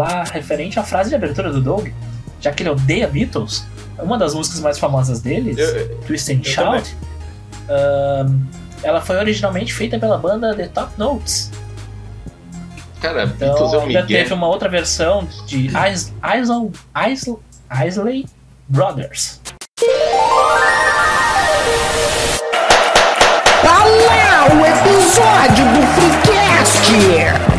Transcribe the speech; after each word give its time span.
falar 0.00 0.24
referente 0.32 0.78
à 0.78 0.82
frase 0.82 1.10
de 1.10 1.14
abertura 1.16 1.52
do 1.52 1.60
Doug, 1.60 1.88
já 2.40 2.50
que 2.52 2.62
ele 2.62 2.70
odeia 2.70 3.06
Beatles. 3.06 3.66
Uma 3.98 4.16
das 4.16 4.34
músicas 4.34 4.60
mais 4.60 4.78
famosas 4.78 5.20
deles, 5.20 5.58
Eu- 5.58 5.94
Twist 6.06 6.32
and 6.32 6.42
Shout, 6.42 6.96
ahn, 7.68 8.38
ela 8.82 9.00
foi 9.02 9.16
originalmente 9.16 9.74
feita 9.74 9.98
pela 9.98 10.16
banda 10.16 10.54
The 10.54 10.68
Top 10.68 10.92
Notes. 10.96 11.50
Cara, 13.02 13.24
Então, 13.24 13.36
Beatles 13.48 13.72
é 13.74 13.76
um 13.76 13.80
ainda 13.82 14.02
Miguel. 14.02 14.06
teve 14.22 14.32
uma 14.34 14.46
outra 14.46 14.68
versão 14.70 15.26
de 15.46 15.66
Is- 15.66 16.12
Isle- 16.38 16.72
Isle- 17.12 17.38
Isley 17.86 18.26
Brothers. 18.68 19.40
Tá 23.62 23.84
lá 23.84 24.48
o 24.54 24.66
episódio 24.66 25.64
do 25.74 25.82
Freecast! 25.94 27.49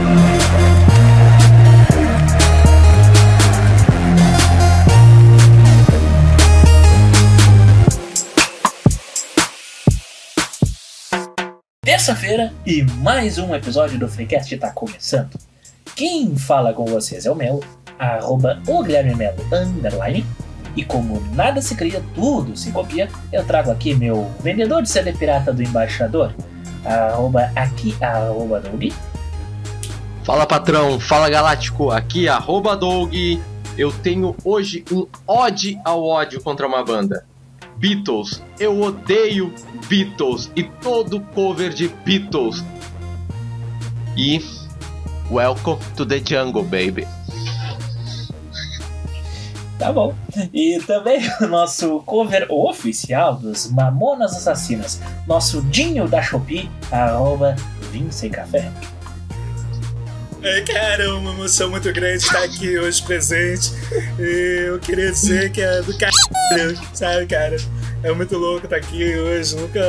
Terça-feira 12.01 12.51
e 12.65 12.81
mais 12.81 13.37
um 13.37 13.53
episódio 13.53 13.99
do 13.99 14.07
Freecast 14.07 14.55
está 14.55 14.71
começando. 14.71 15.37
Quem 15.95 16.35
fala 16.35 16.73
com 16.73 16.83
vocês 16.83 17.27
é 17.27 17.31
o 17.31 17.35
Melo, 17.35 17.63
arroba 17.99 18.59
o 18.67 18.81
Guilherme 18.81 19.13
Melo, 19.13 19.37
underline. 19.53 20.25
E 20.75 20.83
como 20.83 21.21
nada 21.35 21.61
se 21.61 21.75
cria, 21.75 22.03
tudo 22.15 22.57
se 22.57 22.71
copia, 22.71 23.07
eu 23.31 23.45
trago 23.45 23.69
aqui 23.69 23.93
meu 23.93 24.31
vendedor 24.39 24.81
de 24.81 24.89
CD 24.89 25.13
pirata 25.13 25.53
do 25.53 25.61
embaixador, 25.61 26.33
arroba 26.83 27.51
aqui, 27.55 27.95
arroba 28.01 28.59
Doug. 28.59 28.91
Fala 30.23 30.47
patrão, 30.47 30.99
fala 30.99 31.29
galáctico, 31.29 31.91
aqui 31.91 32.27
arroba 32.27 32.75
Doug. 32.75 33.13
Eu 33.77 33.91
tenho 33.91 34.35
hoje 34.43 34.83
um 34.91 35.05
ode 35.27 35.79
ao 35.85 36.03
ódio 36.03 36.41
contra 36.41 36.65
uma 36.65 36.83
banda. 36.83 37.27
Beatles, 37.81 38.43
eu 38.59 38.79
odeio 38.79 39.51
Beatles 39.87 40.51
e 40.55 40.61
todo 40.63 41.19
cover 41.33 41.73
de 41.73 41.87
Beatles. 41.87 42.63
E 44.15 44.39
Welcome 45.31 45.79
to 45.97 46.05
the 46.05 46.19
Jungle, 46.23 46.63
baby. 46.63 47.07
Tá 49.79 49.91
bom. 49.91 50.13
E 50.53 50.79
também 50.85 51.21
o 51.41 51.47
nosso 51.47 52.01
cover 52.01 52.45
oficial 52.51 53.37
dos 53.37 53.71
Mamonas 53.71 54.35
Assassinas, 54.35 55.01
nosso 55.25 55.63
Dinho 55.63 56.07
da 56.07 56.21
Shopee, 56.21 56.69
arroba 56.91 57.55
Vinho 57.91 58.11
Sem 58.11 58.29
Café. 58.29 58.71
É, 60.43 60.61
cara, 60.61 61.03
é 61.03 61.09
uma 61.09 61.31
emoção 61.33 61.69
muito 61.69 61.91
grande 61.93 62.23
estar 62.23 62.43
aqui 62.43 62.77
hoje 62.77 63.01
presente. 63.03 63.71
E 64.19 64.65
eu 64.67 64.79
queria 64.79 65.11
dizer 65.11 65.51
que 65.51 65.61
é 65.61 65.81
do 65.81 65.95
caralho, 65.97 66.79
sabe, 66.93 67.27
cara? 67.27 67.57
É 68.03 68.11
muito 68.11 68.37
louco 68.37 68.65
estar 68.65 68.77
aqui 68.77 69.15
hoje. 69.15 69.55
Nunca, 69.55 69.79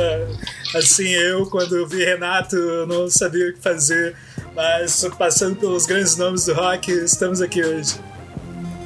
assim, 0.75 1.07
eu, 1.09 1.47
quando 1.47 1.75
eu 1.75 1.87
vi 1.87 2.05
Renato, 2.05 2.55
eu 2.55 2.85
não 2.85 3.09
sabia 3.09 3.49
o 3.49 3.53
que 3.53 3.59
fazer. 3.59 4.15
Mas 4.55 5.03
passando 5.17 5.55
pelos 5.55 5.87
grandes 5.87 6.15
nomes 6.15 6.45
do 6.45 6.53
rock, 6.53 6.91
estamos 6.91 7.41
aqui 7.41 7.63
hoje. 7.63 7.95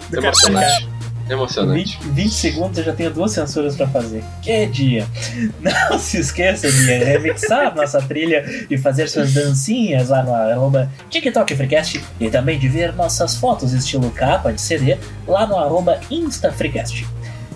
Do 0.10 0.22
cara. 0.22 0.97
Emocionante. 1.30 1.98
Emocionante. 1.98 2.00
20, 2.04 2.14
20 2.14 2.32
segundos 2.32 2.78
eu 2.78 2.84
já 2.84 2.94
tenho 2.94 3.12
duas 3.12 3.32
censuras 3.32 3.76
pra 3.76 3.88
fazer. 3.88 4.24
Que 4.42 4.66
dia! 4.66 5.08
Não 5.60 6.00
se 6.00 6.20
esqueça 6.20 6.72
de 6.72 6.86
remixar 7.04 7.76
nossa 7.76 8.02
trilha 8.02 8.44
e 8.70 8.78
fazer 8.78 9.08
suas 9.08 9.34
dancinhas 9.34 10.10
lá 10.10 10.24
no 10.24 10.34
arroba 10.34 10.90
TikTok 11.10 11.56
Freecast 11.56 12.04
e 12.20 12.30
também 12.30 12.58
de 12.60 12.68
ver 12.68 12.94
nossas 12.94 13.36
fotos 13.36 13.74
estilo 13.74 14.10
capa 14.12 14.52
de 14.52 14.62
CD 14.62 14.98
lá 15.28 15.46
no 15.46 15.58
arroba 15.58 16.00
InstaFreecast. 16.10 17.06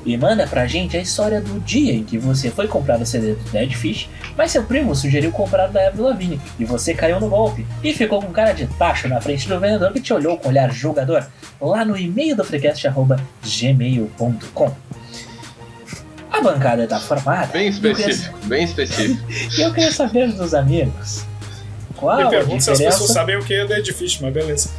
E 0.06 0.18
manda 0.18 0.48
pra 0.48 0.66
gente 0.66 0.98
a 0.98 1.00
história 1.00 1.40
do 1.40 1.60
dia 1.60 1.94
em 1.94 2.04
que 2.04 2.18
você 2.18 2.50
foi 2.50 2.68
comprar 2.68 3.00
o 3.00 3.06
CD 3.06 3.34
do 3.36 3.52
Dead 3.52 3.72
Fish, 3.74 4.10
mas 4.36 4.52
seu 4.52 4.64
primo 4.64 4.96
sugeriu 4.96 5.32
comprar 5.32 5.70
o 5.70 5.72
da 5.72 5.88
Avril 5.88 6.06
Lavigne 6.06 6.42
e 6.58 6.66
você 6.66 6.94
caiu 6.94 7.20
no 7.20 7.30
golpe 7.30 7.66
e 7.84 7.94
ficou 7.94 8.20
com 8.22 8.32
cara 8.32 8.52
de 8.54 8.66
tacho 8.66 9.08
na 9.08 9.22
frente 9.22 9.48
do 9.48 9.60
vendedor 9.60 9.94
que 9.94 10.02
te 10.02 10.12
olhou 10.14 10.38
com 10.38 10.50
olhar 10.50 10.72
julgador 10.72 11.24
lá 11.60 11.86
no 11.86 11.96
e-mail 11.96 12.36
do 12.36 12.44
freecast 12.44 12.88
arroba 12.88 13.20
gmail.com. 13.44 14.72
A 16.32 16.42
bancada 16.42 16.88
tá 16.88 17.00
formada. 17.00 17.48
Bem 17.48 17.70
e 17.70 17.76
eu 17.76 17.82
queria- 17.82 17.92
específico, 17.92 18.40
bem 18.46 18.64
específico. 18.64 19.28
E 19.58 19.62
eu 19.62 19.74
queria 19.74 19.92
saber 19.92 20.32
dos 20.32 20.54
amigos. 20.56 21.24
Qual 21.96 22.18
Me 22.18 22.24
a 22.24 22.30
pergunto 22.30 22.64
se 22.64 22.72
as 22.72 22.78
pessoas 22.80 22.94
diferença, 22.94 23.14
sabem 23.14 23.38
o 23.38 23.44
que 23.44 23.54
é 23.54 23.68
Dead 23.68 23.86
Fish, 23.94 24.20
mas 24.22 24.34
beleza. 24.34 24.70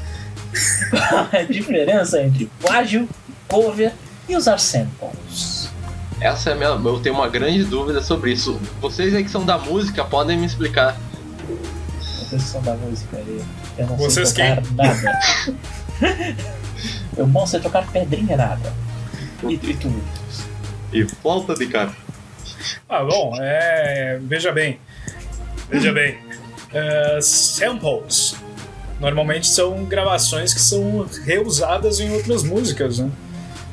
a 1.32 1.42
diferença 1.42 2.20
entre 2.20 2.50
plágio, 2.60 3.08
cover 3.46 3.92
e 4.32 4.36
usar 4.36 4.58
samples? 4.58 5.70
Essa 6.20 6.50
é 6.50 6.52
a 6.52 6.56
minha. 6.56 6.68
Eu 6.68 7.00
tenho 7.00 7.14
uma 7.14 7.28
grande 7.28 7.64
dúvida 7.64 8.02
sobre 8.02 8.32
isso. 8.32 8.60
Vocês 8.80 9.14
aí 9.14 9.24
que 9.24 9.30
são 9.30 9.44
da 9.44 9.58
música 9.58 10.04
podem 10.04 10.38
me 10.38 10.46
explicar. 10.46 10.96
Vocês 12.00 12.42
que 12.42 12.48
são 12.48 12.62
da 12.62 12.74
música 12.74 13.16
aí. 13.16 13.42
Eu 13.76 13.86
não 13.86 13.96
Vocês 13.96 14.28
sei 14.28 14.56
tocar 14.56 14.62
nada. 14.72 15.18
eu 17.16 17.26
não 17.26 17.46
sei 17.46 17.60
tocar 17.60 17.86
pedrinha 17.90 18.36
nada. 18.36 18.72
E, 19.42 19.54
e 19.54 19.74
tu? 19.74 19.92
E 20.92 21.04
falta 21.22 21.54
de 21.54 21.66
cara. 21.66 21.92
Ah, 22.88 23.02
bom, 23.02 23.34
é. 23.40 24.20
Veja 24.22 24.52
bem. 24.52 24.78
Veja 25.68 25.92
bem. 25.92 26.18
É, 26.72 27.18
samples. 27.20 28.36
Normalmente 29.00 29.48
são 29.48 29.84
gravações 29.84 30.54
que 30.54 30.60
são 30.60 31.04
reusadas 31.24 31.98
em 31.98 32.12
outras 32.12 32.44
músicas, 32.44 32.98
né? 32.98 33.10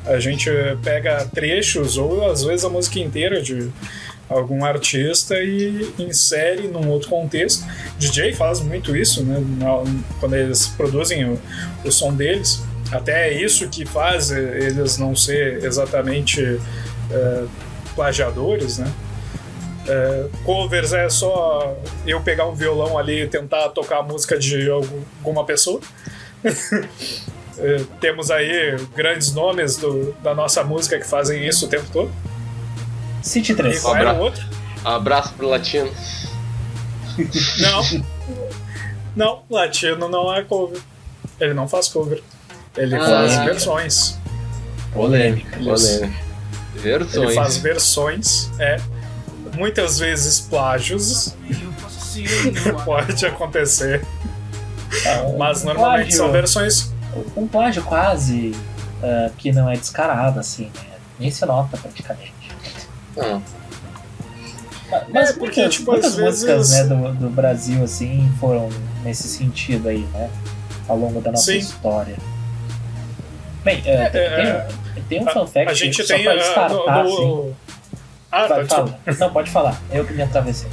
A 0.06 0.18
gente 0.18 0.50
pega 0.82 1.24
trechos 1.26 1.96
ou 1.98 2.30
às 2.30 2.42
vezes 2.42 2.64
a 2.64 2.68
música 2.68 2.98
inteira 2.98 3.40
de 3.42 3.70
algum 4.28 4.64
artista 4.64 5.34
e 5.42 5.92
insere 5.98 6.68
num 6.68 6.88
outro 6.88 7.08
contexto. 7.08 7.64
DJ 7.98 8.32
faz 8.32 8.60
muito 8.60 8.96
isso, 8.96 9.24
né? 9.24 9.36
Quando 10.20 10.34
eles 10.36 10.68
produzem 10.68 11.24
o, 11.28 11.38
o 11.84 11.90
som 11.92 12.14
deles. 12.14 12.62
Até 12.92 13.28
é 13.30 13.42
isso 13.42 13.68
que 13.68 13.84
faz 13.84 14.30
eles 14.30 14.98
não 14.98 15.14
ser 15.14 15.62
exatamente 15.64 16.42
é, 17.10 17.44
plagiadores, 17.94 18.78
né? 18.78 18.90
É, 19.86 20.26
covers 20.44 20.92
é 20.92 21.08
só 21.08 21.76
eu 22.06 22.20
pegar 22.20 22.46
um 22.46 22.54
violão 22.54 22.96
ali 22.98 23.22
e 23.22 23.26
tentar 23.26 23.68
tocar 23.70 23.98
a 23.98 24.02
música 24.02 24.38
de 24.38 24.68
algum- 24.70 25.02
alguma 25.18 25.44
pessoa. 25.44 25.80
É, 27.62 27.84
temos 28.00 28.30
aí 28.30 28.76
grandes 28.96 29.32
nomes 29.32 29.76
do- 29.76 30.12
da 30.22 30.34
nossa 30.34 30.64
música 30.64 30.98
que 30.98 31.06
fazem 31.06 31.46
isso 31.46 31.66
o 31.66 31.68
tempo 31.68 31.86
todo. 31.92 32.10
City 33.22 33.52
E 33.52 33.54
3. 33.54 33.80
qual 33.82 33.94
era 33.96 34.06
o 34.06 34.10
Abra- 34.10 34.22
outro? 34.22 34.42
Abraço 34.84 35.34
pro 35.34 35.48
latino. 35.48 35.90
Não. 37.58 38.04
Não, 39.14 39.42
Latino 39.50 40.08
não 40.08 40.32
é 40.34 40.42
cover. 40.42 40.80
Ele 41.38 41.52
não 41.52 41.68
faz 41.68 41.88
cover. 41.88 42.22
Ele 42.76 42.94
Ah. 42.94 43.00
faz 43.04 43.36
versões. 43.44 44.18
Polêmica. 44.94 45.58
Polêmica. 45.58 46.10
Versões. 46.76 47.14
Ele 47.26 47.34
faz 47.34 47.56
versões, 47.58 48.50
é. 48.58 48.80
Muitas 49.54 49.98
vezes 49.98 50.40
plágios. 50.40 51.34
Pode 52.84 53.26
acontecer. 53.26 54.04
Um 55.26 55.36
Mas 55.36 55.62
normalmente 55.62 56.14
são 56.14 56.30
versões. 56.32 56.89
Um 57.36 57.46
plágio 57.46 57.82
quase 57.82 58.54
ah, 59.02 59.30
que 59.38 59.52
não 59.52 59.68
é 59.70 59.76
descarado, 59.76 60.38
assim, 60.40 60.64
né? 60.74 60.96
Nem 61.18 61.30
se 61.30 61.44
nota 61.46 61.76
praticamente. 61.76 62.32
Ah, 63.18 63.40
Mas 65.08 65.30
É, 65.30 65.32
porque, 65.34 65.60
muitas, 65.60 65.74
tipo, 65.74 65.90
muitas 65.92 66.16
músicas 66.18 66.70
vezes- 66.70 66.88
né, 66.88 66.96
do, 66.96 67.12
do 67.14 67.30
Brasil, 67.30 67.82
assim, 67.84 68.30
foram 68.40 68.68
nesse 69.04 69.28
sentido 69.28 69.88
aí, 69.88 70.06
né? 70.12 70.28
Ao 70.88 70.96
longo 70.96 71.20
da 71.20 71.30
nossa 71.30 71.52
Sim. 71.52 71.58
história. 71.58 72.16
Bem, 73.62 73.82
é, 73.84 74.08
tem, 74.08 74.20
é, 74.20 74.66
tem- 74.94 75.02
tem 75.04 75.20
um 75.22 75.26
fun 75.30 75.46
fact 75.46 75.70
A 75.70 75.74
gente 75.74 76.02
só 76.02 76.14
tem. 76.14 76.24
pra 76.24 76.32
ah, 76.32 76.36
descartar, 76.36 77.04
no- 77.04 77.10
assim. 77.10 77.54
Ah, 78.32 78.42
tá, 78.48 78.54
Vai, 78.54 78.64
desculpa. 78.64 78.98
fala. 79.04 79.16
Não, 79.18 79.32
pode 79.32 79.50
falar. 79.50 79.80
Eu 79.92 80.04
que 80.04 80.12
me 80.12 80.22
atravessei. 80.22 80.70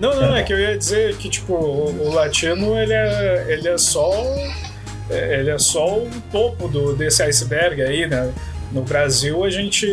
Não, 0.00 0.14
não, 0.18 0.34
é 0.34 0.42
que 0.42 0.52
eu 0.52 0.58
ia 0.58 0.78
dizer 0.78 1.16
que, 1.18 1.28
tipo, 1.28 1.52
o, 1.52 2.08
o 2.08 2.12
latino, 2.14 2.76
ele 2.78 2.92
é, 2.94 3.46
ele 3.48 3.68
é 3.68 3.76
só... 3.76 4.10
é, 5.10 5.40
Ele 5.40 5.50
é 5.50 5.58
só 5.58 5.98
o 5.98 6.10
topo 6.30 6.68
do, 6.68 6.94
desse 6.94 7.22
iceberg 7.22 7.82
aí, 7.82 8.06
né? 8.06 8.32
No 8.72 8.82
Brasil, 8.82 9.44
a 9.44 9.50
gente 9.50 9.86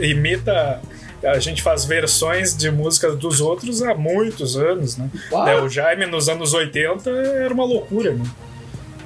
imita... 0.00 0.80
A 1.24 1.38
gente 1.38 1.62
faz 1.62 1.84
versões 1.84 2.56
de 2.56 2.68
músicas 2.70 3.16
dos 3.16 3.40
outros 3.40 3.80
há 3.80 3.94
muitos 3.94 4.56
anos, 4.56 4.96
né? 4.96 5.08
Né, 5.30 5.54
O 5.60 5.68
Jaime, 5.68 6.04
nos 6.06 6.28
anos 6.28 6.52
80, 6.52 7.08
era 7.10 7.54
uma 7.54 7.64
loucura, 7.64 8.12
né? 8.12 8.24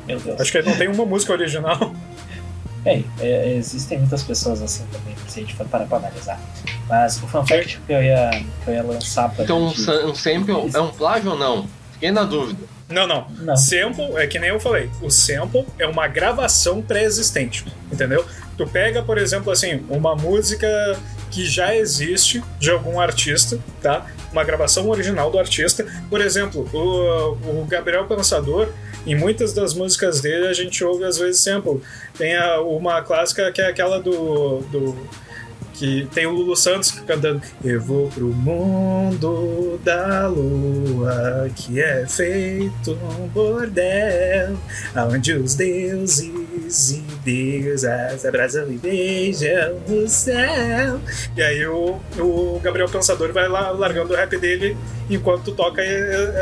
Meu 0.06 0.18
Deus. 0.18 0.40
Acho 0.40 0.50
que 0.52 0.62
não 0.62 0.74
tem 0.76 0.88
uma 0.88 1.04
música 1.04 1.32
original. 1.34 1.92
Bem, 2.82 3.04
é, 3.20 3.54
existem 3.56 3.98
muitas 3.98 4.22
pessoas 4.22 4.62
assim 4.62 4.84
também, 4.92 5.14
se 5.28 5.40
a 5.40 5.42
gente 5.42 5.54
for 5.56 5.66
parar 5.66 5.86
pra 5.86 5.98
analisar. 5.98 6.40
Mas 6.88 7.16
o 7.20 7.26
fun 7.26 7.44
fact 7.44 7.80
que 7.84 7.92
eu 7.92 8.02
ia, 8.02 8.30
que 8.64 8.70
eu 8.70 8.74
ia 8.74 8.82
lançar 8.82 9.28
pra 9.34 9.44
Então 9.44 9.68
gente... 9.70 9.90
um 9.90 10.14
sample 10.14 10.70
é 10.72 10.80
um 10.80 10.90
plágio 10.90 11.32
ou 11.32 11.38
não? 11.38 11.68
Fiquei 11.92 12.12
na 12.12 12.22
dúvida. 12.22 12.60
Não, 12.88 13.06
não, 13.06 13.26
Não. 13.40 13.56
Sample 13.56 14.16
é 14.16 14.26
que 14.26 14.38
nem 14.38 14.50
eu 14.50 14.60
falei. 14.60 14.88
O 15.02 15.10
sample 15.10 15.64
é 15.78 15.86
uma 15.86 16.06
gravação 16.06 16.80
pré-existente, 16.80 17.64
entendeu? 17.92 18.24
Tu 18.56 18.66
pega, 18.66 19.02
por 19.02 19.18
exemplo, 19.18 19.50
assim, 19.52 19.84
uma 19.88 20.14
música 20.14 20.68
que 21.30 21.44
já 21.44 21.74
existe 21.74 22.42
de 22.58 22.70
algum 22.70 23.00
artista, 23.00 23.58
tá? 23.82 24.06
Uma 24.32 24.44
gravação 24.44 24.88
original 24.88 25.30
do 25.30 25.38
artista. 25.38 25.84
Por 26.08 26.20
exemplo, 26.20 26.68
o, 26.72 27.60
o 27.62 27.66
Gabriel 27.68 28.06
Pensador, 28.06 28.68
em 29.06 29.14
muitas 29.14 29.52
das 29.52 29.74
músicas 29.74 30.20
dele 30.20 30.46
a 30.46 30.52
gente 30.52 30.82
ouve 30.84 31.04
às 31.04 31.18
vezes 31.18 31.40
sample. 31.40 31.80
Tem 32.16 32.36
a- 32.36 32.60
uma 32.60 33.02
clássica 33.02 33.50
que 33.52 33.60
é 33.60 33.66
aquela 33.66 34.00
do. 34.00 34.60
do 34.70 34.96
que 35.76 36.08
tem 36.12 36.26
o 36.26 36.30
Lulu 36.30 36.56
Santos 36.56 36.90
cantando 36.90 37.42
Eu 37.64 37.80
vou 37.80 38.08
pro 38.08 38.28
mundo 38.28 39.78
da 39.84 40.26
lua 40.26 41.48
que 41.54 41.80
é 41.80 42.06
feito 42.06 42.92
um 42.92 43.28
bordel 43.28 44.56
onde 45.12 45.34
os 45.34 45.54
deuses 45.54 46.90
e 46.90 47.02
deusas 47.24 48.24
abraçam 48.24 48.70
e 48.70 48.78
beijam 48.78 49.76
o 49.88 50.08
céu 50.08 51.00
e 51.36 51.42
aí 51.42 51.66
o, 51.66 52.00
o 52.18 52.60
Gabriel 52.62 52.88
Pensador 52.88 53.32
vai 53.32 53.48
lá 53.48 53.70
largando 53.70 54.12
o 54.12 54.16
rap 54.16 54.36
dele 54.38 54.76
enquanto 55.08 55.52
toca 55.52 55.82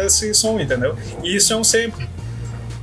esse 0.05 0.33
som, 0.33 0.59
entendeu? 0.59 0.97
E 1.23 1.37
isso 1.37 1.53
é 1.53 1.57
um 1.57 1.65
sample 1.65 2.09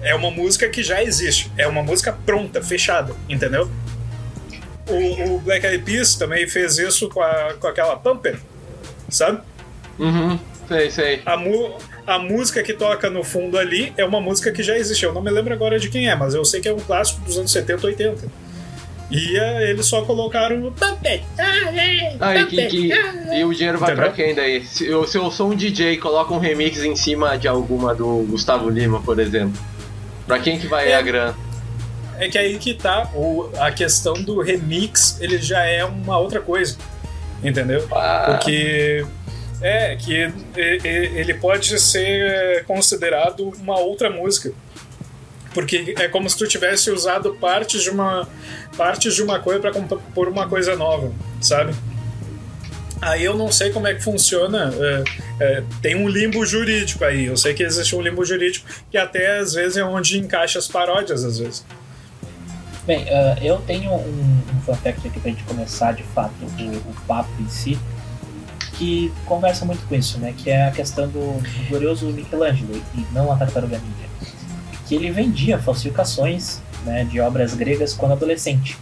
é 0.02 0.16
uma 0.16 0.32
música 0.32 0.68
que 0.68 0.84
já 0.84 1.04
existe, 1.04 1.52
é 1.58 1.68
uma 1.68 1.84
música 1.84 2.12
pronta, 2.12 2.62
fechada, 2.62 3.14
entendeu? 3.30 3.70
O, 4.92 5.36
o 5.36 5.40
Black 5.40 5.66
Eyed 5.66 5.84
Peas 5.84 6.16
também 6.16 6.48
fez 6.48 6.78
isso 6.78 7.10
com, 7.10 7.22
a, 7.22 7.54
com 7.60 7.68
aquela 7.68 7.96
Pumper, 7.96 8.38
sabe? 9.10 9.40
Uhum, 10.00 10.40
sei, 10.68 10.90
sei. 10.92 11.22
A, 11.26 11.38
mu 11.38 11.76
a 12.08 12.18
música 12.20 12.62
que 12.64 12.74
toca 12.74 13.10
no 13.10 13.24
fundo 13.24 13.58
ali 13.58 13.94
é 13.98 14.04
uma 14.06 14.20
música 14.20 14.52
que 14.52 14.64
já 14.64 14.78
existe. 14.78 15.04
Eu 15.06 15.14
não 15.14 15.22
me 15.22 15.30
lembro 15.32 15.54
agora 15.54 15.80
de 15.80 15.90
quem 15.90 16.10
é, 16.10 16.16
mas 16.16 16.34
eu 16.34 16.44
sei 16.44 16.60
que 16.62 16.68
é 16.68 16.74
um 16.74 16.80
clássico 16.80 17.22
dos 17.22 17.38
anos 17.38 17.52
70, 17.52 17.86
80. 17.88 18.28
E 19.12 19.38
eh, 19.38 19.70
eles 19.70 19.86
só 19.88 20.02
colocaram 20.04 20.66
o 20.68 20.72
Pumper. 20.72 21.22
Ah, 22.20 22.36
e, 22.38 22.46
que, 22.46 22.66
que- 22.68 22.94
e 23.34 23.44
o 23.44 23.54
dinheiro 23.54 23.78
vai 23.78 23.94
pra 23.94 24.08
Entendeu? 24.08 24.26
quem 24.26 24.36
daí? 24.36 24.66
Se 24.66 24.88
eu, 24.88 25.06
se 25.06 25.18
eu 25.18 25.30
sou 25.30 25.52
um 25.52 25.56
DJ 25.56 25.94
e 25.94 25.98
coloco 25.98 26.34
um 26.34 26.40
remix 26.40 26.82
em 26.84 26.96
cima 26.96 27.38
de 27.38 27.48
alguma 27.48 27.94
do 27.94 28.26
Gustavo 28.30 28.70
Lima, 28.70 29.02
por 29.02 29.20
exemplo. 29.20 29.60
Pra 30.26 30.40
quem 30.40 30.58
que 30.58 30.66
vai 30.68 30.92
É. 30.92 30.96
a 30.96 31.02
grana? 31.02 31.36
É 32.22 32.30
que 32.30 32.38
aí 32.38 32.60
que 32.60 32.76
tá 32.76 33.10
o, 33.16 33.50
a 33.58 33.72
questão 33.72 34.14
do 34.14 34.40
remix, 34.42 35.18
ele 35.20 35.40
já 35.40 35.66
é 35.66 35.84
uma 35.84 36.20
outra 36.20 36.40
coisa. 36.40 36.78
Entendeu? 37.44 37.88
Ah, 37.92 38.26
Porque 38.38 39.04
é 39.60 39.96
que 39.96 40.32
ele 40.56 41.34
pode 41.34 41.80
ser 41.80 42.64
considerado 42.66 43.52
uma 43.60 43.80
outra 43.80 44.08
música. 44.12 44.54
Porque 45.52 45.96
é 45.98 46.08
como 46.08 46.30
se 46.30 46.38
tu 46.38 46.48
tivesse 46.48 46.92
usado 46.92 47.34
partes 47.42 47.82
de 47.82 47.90
uma 47.90 48.30
partes 48.78 49.16
de 49.16 49.24
uma 49.24 49.40
coisa 49.40 49.60
para 49.60 49.72
compor 49.72 50.28
uma 50.28 50.48
coisa 50.48 50.76
nova, 50.76 51.12
sabe? 51.42 51.74
Aí 53.02 53.26
eu 53.26 53.36
não 53.36 53.52
sei 53.52 53.72
como 53.72 53.88
é 53.88 53.96
que 53.96 54.04
funciona. 54.04 54.72
é, 54.80 55.04
é, 55.44 55.64
tem 55.82 55.96
um 55.96 56.08
limbo 56.08 56.46
jurídico 56.46 57.04
aí. 57.04 57.26
Eu 57.26 57.36
sei 57.36 57.56
que 57.56 57.64
existe 57.64 57.96
um 57.96 58.02
limbo 58.02 58.24
jurídico 58.24 58.68
que 58.92 58.98
até 58.98 59.40
às 59.40 59.54
vezes 59.54 59.78
é 59.78 59.84
onde 59.84 60.20
encaixa 60.20 60.60
as 60.60 60.68
paródias, 60.68 61.24
às 61.24 61.40
vezes. 61.40 61.66
Bem, 62.86 63.06
ah, 63.10 63.38
eu 63.42 63.58
tenho 63.60 63.92
um, 63.92 64.42
um 64.56 64.62
fun 64.66 64.74
fact 64.74 65.08
aqui 65.08 65.20
pra 65.20 65.30
gente 65.32 65.44
começar 65.44 65.94
de 65.94 66.04
fato 66.04 66.34
o, 66.42 66.90
o 66.90 66.96
papo 67.08 67.30
em 67.40 67.48
si, 67.48 67.78
que 68.74 69.14
conversa 69.26 69.66
muito 69.66 69.86
com 69.88 69.94
isso, 69.96 70.18
né? 70.18 70.34
Que 70.36 70.50
é 70.50 70.68
a 70.68 70.72
questão 70.72 71.08
do, 71.08 71.40
do 71.40 71.70
glorioso 71.70 72.08
Michelangelo 72.08 72.82
e 72.96 73.06
não 73.14 73.32
a 73.32 73.36
Tartaruga 73.36 73.78
Ninja. 73.78 74.40
Que 74.88 74.96
ele 74.96 75.12
vendia 75.12 75.60
falsificações 75.60 76.60
né, 76.84 77.04
de 77.06 77.20
obras 77.20 77.54
gregas 77.54 77.94
quando 77.94 78.14
adolescente. 78.14 78.78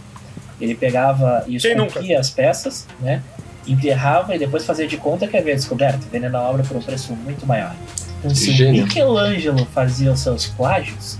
Ele 0.60 0.74
pegava 0.74 1.44
e 1.46 1.56
esculpia 1.56 2.18
as 2.18 2.30
peças, 2.30 2.86
né? 3.00 3.22
Enterrava 3.66 4.34
e 4.34 4.38
depois 4.38 4.64
fazia 4.64 4.86
de 4.86 4.96
conta 4.96 5.26
que 5.26 5.36
havia 5.36 5.54
descoberto, 5.54 6.06
vendendo 6.10 6.36
a 6.36 6.42
obra 6.42 6.62
por 6.62 6.76
um 6.76 6.82
preço 6.82 7.12
muito 7.12 7.46
maior. 7.46 7.74
Então, 8.18 8.34
se 8.34 8.52
Gênio. 8.52 8.84
Michelangelo 8.84 9.66
fazia 9.66 10.12
os 10.12 10.20
seus 10.20 10.46
plágios, 10.46 11.16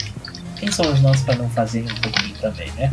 quem 0.60 0.70
somos 0.70 1.00
nós 1.00 1.22
para 1.22 1.34
não 1.36 1.48
fazer 1.50 1.82
um 1.82 1.94
pouquinho 2.00 2.36
também, 2.40 2.70
né? 2.76 2.92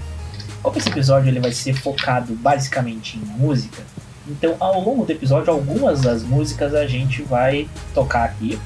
Como 0.64 0.78
esse 0.78 0.90
episódio 0.90 1.30
ele 1.30 1.40
vai 1.40 1.52
ser 1.52 1.74
focado 1.74 2.34
basicamente 2.36 3.18
em 3.18 3.22
música, 3.22 3.82
então 4.28 4.56
ao 4.60 4.82
longo 4.82 5.06
do 5.06 5.12
episódio 5.12 5.52
algumas 5.54 6.02
das 6.02 6.24
músicas 6.24 6.74
a 6.74 6.86
gente 6.88 7.22
vai 7.22 7.70
tocar 7.94 8.24
aqui 8.26 8.60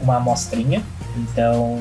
uma 0.00 0.16
amostrinha. 0.16 0.82
Então 1.16 1.80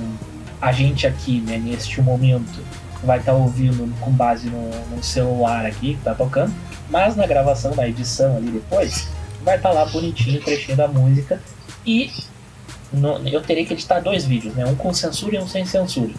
a 0.61 0.71
gente 0.71 1.05
aqui, 1.07 1.39
né, 1.41 1.57
neste 1.57 2.01
momento, 2.01 2.61
vai 3.03 3.19
estar 3.19 3.33
ouvindo 3.33 3.93
com 3.99 4.11
base 4.11 4.49
no, 4.49 4.69
no 4.95 5.03
celular 5.03 5.65
aqui 5.65 5.95
que 5.95 6.01
tá 6.03 6.13
tocando, 6.15 6.53
mas 6.89 7.15
na 7.15 7.25
gravação, 7.27 7.75
na 7.75 7.87
edição 7.87 8.37
ali 8.37 8.47
depois, 8.51 9.07
vai 9.43 9.57
estar 9.57 9.71
lá 9.71 9.85
bonitinho 9.85 10.39
o 10.39 10.43
trechinho 10.43 10.77
da 10.77 10.87
música 10.87 11.41
e 11.85 12.11
no- 12.93 13.17
eu 13.27 13.41
terei 13.41 13.65
que 13.65 13.73
editar 13.73 13.99
dois 13.99 14.23
vídeos, 14.25 14.53
né? 14.55 14.65
Um 14.65 14.75
com 14.75 14.93
censura 14.93 15.35
e 15.35 15.39
um 15.39 15.47
sem 15.47 15.65
censura. 15.65 16.11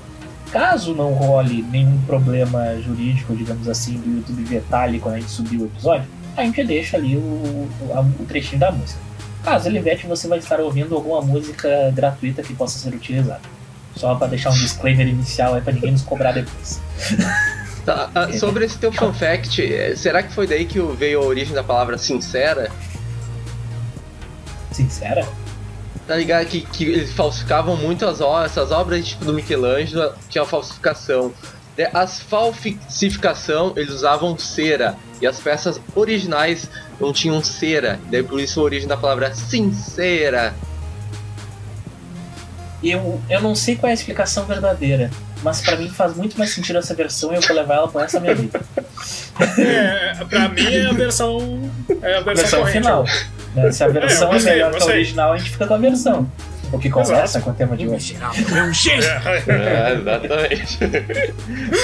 Caso 0.51 0.95
não 0.95 1.13
role 1.13 1.63
nenhum 1.63 2.01
problema 2.03 2.81
jurídico, 2.81 3.35
digamos 3.35 3.69
assim, 3.69 3.95
do 3.95 4.17
YouTube 4.17 4.45
vetar 4.45 4.89
quando 5.01 5.17
a 5.17 5.21
gente 5.21 5.31
subir 5.31 5.59
o 5.59 5.65
episódio, 5.67 6.07
a 6.37 6.45
gente 6.45 6.63
deixa 6.65 6.97
ali 6.97 7.17
o, 7.17 7.21
o, 7.21 8.15
o 8.21 8.25
trechinho 8.27 8.61
da 8.61 8.71
música. 8.71 9.01
Caso 9.43 9.69
ele 9.69 9.81
vete, 9.81 10.07
você 10.07 10.27
vai 10.27 10.39
estar 10.39 10.61
ouvindo 10.61 10.95
alguma 10.95 11.21
música 11.21 11.91
gratuita 11.93 12.43
que 12.43 12.55
possa 12.55 12.79
ser 12.79 12.95
utilizada. 12.95 13.43
Só 13.95 14.15
para 14.15 14.29
deixar 14.29 14.51
um 14.51 14.55
disclaimer 14.55 15.07
inicial 15.07 15.55
aí 15.55 15.61
para 15.61 15.73
ninguém 15.73 15.93
nos 15.93 16.03
cobrar 16.03 16.33
depois. 16.33 16.81
tá, 17.85 18.11
ah, 18.15 18.33
sobre 18.39 18.65
esse 18.65 18.79
teu 18.79 18.91
fun 18.93 19.13
fact, 19.13 19.63
eh, 19.63 19.95
será 19.97 20.23
que 20.23 20.33
foi 20.33 20.47
daí 20.47 20.65
que 20.65 20.81
veio 20.81 21.21
a 21.21 21.25
origem 21.25 21.55
da 21.55 21.63
palavra 21.63 21.99
sincera? 21.99 22.71
Sincera? 24.73 25.27
Tá 26.07 26.17
ligado? 26.17 26.47
Que, 26.47 26.61
que 26.61 26.85
eles 26.85 27.13
falsificavam 27.13 27.77
muito 27.77 28.05
as 28.07 28.21
obras, 28.21 28.51
essas 28.53 28.71
obras 28.71 29.07
tipo 29.07 29.25
do 29.25 29.33
Michelangelo 29.33 30.13
tinha 30.29 30.45
falsificação. 30.45 31.33
É, 31.77 31.91
As 31.93 32.21
falsificação 32.21 33.73
eles 33.77 33.93
usavam 33.93 34.39
cera 34.39 34.97
e 35.21 35.27
as 35.27 35.41
peças 35.41 35.81
originais 35.95 36.69
não 37.01 37.13
tinham 37.13 37.43
cera. 37.43 37.99
Daí 38.11 38.23
por 38.23 38.39
isso 38.39 38.61
a 38.61 38.63
origem 38.63 38.87
da 38.87 38.97
palavra 38.97 39.35
sincera. 39.35 40.55
Eu, 42.83 43.21
eu 43.31 43.41
não 43.41 43.55
sei 43.55 43.77
qual 43.77 43.89
é 43.89 43.93
a 43.93 43.95
explicação 43.95 44.45
verdadeira, 44.45 45.11
mas 45.43 45.63
para 45.63 45.77
mim 45.77 45.89
faz 45.89 46.15
muito 46.15 46.39
mais 46.39 46.51
sentido 46.51 46.79
essa 46.79 46.95
versão 46.95 47.33
e 47.33 47.37
eu 47.37 47.41
vou 47.41 47.57
levar 47.57 47.77
ela 47.77 47.91
resto 47.91 48.15
da 48.15 48.21
minha 48.21 48.35
vida. 48.35 48.61
É, 49.59 50.25
pra 50.27 50.49
mim 50.49 50.65
é 50.65 50.87
a 50.87 50.93
versão. 50.93 51.69
É 52.01 52.19
a 52.19 52.21
versão, 52.21 52.35
versão 52.35 52.61
corrente. 52.61 52.79
final. 52.79 53.03
né? 53.03 53.27
Se 53.73 53.85
a 53.85 53.89
versão 53.89 54.31
é, 54.31 54.33
gostei, 54.35 54.53
melhor 54.53 54.73
que 54.73 54.83
a 54.83 54.87
original, 54.87 55.33
a 55.33 55.37
gente 55.37 55.51
fica 55.51 55.67
com 55.67 55.75
a 55.75 55.79
versão. 55.79 56.29
O 56.73 56.79
que 56.79 56.91
conversa 56.91 57.39
Exato. 57.39 57.45
com 57.45 57.51
o 57.51 57.55
tema 57.55 57.77
de 57.77 57.87
hoje. 57.87 58.17
É, 58.17 58.61
É, 59.49 59.93
exatamente. 59.93 60.79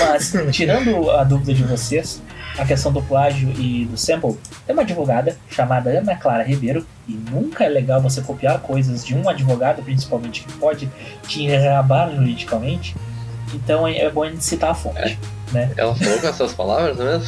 Mas, 0.01 0.35
tirando 0.51 1.11
a 1.11 1.23
dúvida 1.23 1.55
de 1.55 1.63
vocês, 1.63 2.21
a 2.59 2.65
questão 2.65 2.93
do 2.93 3.01
plágio 3.03 3.53
e 3.57 3.85
do 3.85 3.97
sample, 3.97 4.37
tem 4.67 4.75
uma 4.75 4.83
advogada 4.83 5.37
chamada 5.49 5.91
Ana 5.91 6.17
Clara 6.17 6.43
Ribeiro, 6.43 6.85
e 7.09 7.13
nunca 7.13 7.65
é 7.65 7.69
legal 7.69 8.01
você 8.01 8.21
copiar 8.21 8.59
coisas 8.61 9.05
de 9.05 9.15
um 9.15 9.29
advogado, 9.29 9.83
principalmente 9.83 10.43
que 10.43 10.53
pode 10.55 10.91
te 11.27 11.43
enrabar 11.43 12.11
juridicamente. 12.13 12.97
Então 13.55 13.87
é 13.87 13.99
é 13.99 14.11
bom 14.11 14.25
a 14.25 14.31
gente 14.31 14.45
citar 14.45 14.71
a 14.71 14.75
fonte. 14.75 15.19
Ela 15.77 15.95
falou 15.95 16.19
com 16.19 16.27
essas 16.29 16.53
palavras 16.53 16.97
mesmo? 16.97 17.25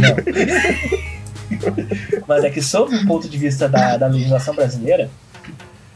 Não. 0.00 1.13
Mas 2.26 2.44
é 2.44 2.50
que, 2.50 2.62
sob 2.62 2.94
o 2.94 3.06
ponto 3.06 3.28
de 3.28 3.38
vista 3.38 3.68
da, 3.68 3.96
da 3.96 4.06
legislação 4.06 4.54
brasileira, 4.54 5.10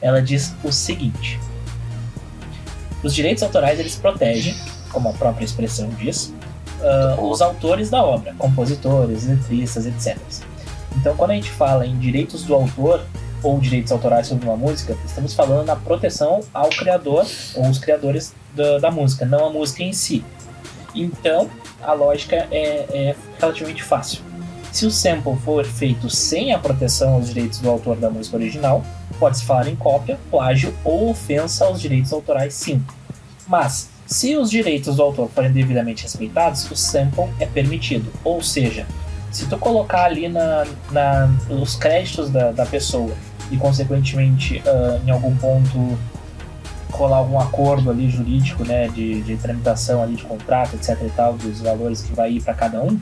ela 0.01 0.21
diz 0.23 0.55
o 0.63 0.73
seguinte: 0.73 1.39
os 3.03 3.15
direitos 3.15 3.43
autorais 3.43 3.79
eles 3.79 3.97
protegem, 3.97 4.55
como 4.91 5.09
a 5.09 5.13
própria 5.13 5.45
expressão 5.45 5.89
diz, 5.99 6.33
ah, 6.83 7.17
os 7.21 7.41
autores 7.41 7.91
da 7.91 8.03
obra, 8.03 8.35
compositores, 8.39 9.27
letristas, 9.27 9.87
etc. 9.87 10.17
Então, 10.97 11.17
quando 11.17 11.33
a 11.33 11.35
gente 11.35 11.51
fala 11.51 11.87
em 11.87 11.99
direitos 11.99 12.45
do 12.45 12.55
autor 12.55 13.05
ou 13.43 13.59
direitos 13.61 13.93
autorais 13.93 14.27
sobre 14.27 14.47
uma 14.47 14.57
música, 14.57 14.97
estamos 15.05 15.35
falando 15.35 15.67
na 15.67 15.77
proteção 15.77 16.41
ao 16.53 16.69
criador 16.71 17.27
ou 17.55 17.69
os 17.69 17.79
criadores 17.79 18.35
da, 18.55 18.79
da 18.79 18.91
música, 18.91 19.25
não 19.25 19.47
a 19.47 19.51
música 19.51 19.83
em 19.83 19.93
si. 19.93 20.25
Então, 20.95 21.49
a 21.83 21.93
lógica 21.93 22.49
é, 22.51 22.87
é 22.91 23.17
relativamente 23.39 23.83
fácil. 23.83 24.28
Se 24.79 24.87
o 24.87 24.93
sample 24.93 25.35
for 25.45 25.65
feito 25.65 26.09
sem 26.09 26.53
a 26.53 26.59
proteção 26.61 27.15
aos 27.15 27.27
direitos 27.27 27.59
do 27.59 27.69
autor 27.69 27.97
da 27.97 28.09
música 28.09 28.37
original, 28.37 28.85
pode-se 29.19 29.45
falar 29.45 29.67
em 29.67 29.75
cópia, 29.75 30.17
plágio 30.31 30.73
ou 30.85 31.11
ofensa 31.11 31.65
aos 31.65 31.81
direitos 31.81 32.13
autorais, 32.13 32.55
sim. 32.55 32.81
Mas, 33.49 33.91
se 34.07 34.37
os 34.37 34.49
direitos 34.49 34.95
do 34.95 35.03
autor 35.03 35.29
forem 35.31 35.51
devidamente 35.51 36.05
respeitados, 36.05 36.71
o 36.71 36.77
sample 36.77 37.25
é 37.41 37.47
permitido. 37.47 38.09
Ou 38.23 38.41
seja, 38.41 38.87
se 39.33 39.47
tu 39.47 39.59
colocar 39.59 40.05
ali 40.05 40.29
na, 40.29 40.65
na, 40.93 41.29
os 41.51 41.75
créditos 41.75 42.31
da, 42.31 42.53
da 42.53 42.65
pessoa 42.65 43.13
e, 43.51 43.57
consequentemente, 43.57 44.63
ah, 44.65 45.01
em 45.05 45.11
algum 45.11 45.35
ponto 45.39 45.99
rolar 46.93 47.17
algum 47.17 47.41
acordo 47.41 47.91
ali 47.91 48.09
jurídico, 48.09 48.65
né, 48.65 48.87
de, 48.87 49.23
de 49.23 49.37
tramitação 49.39 50.01
ali 50.01 50.15
de 50.15 50.23
contrato, 50.23 50.77
etc 50.77 50.97
e 51.05 51.11
tal, 51.11 51.33
dos 51.33 51.63
valores 51.63 52.01
que 52.01 52.13
vai 52.13 52.35
ir 52.35 52.43
para 52.45 52.55
cada 52.55 52.81
um, 52.81 52.97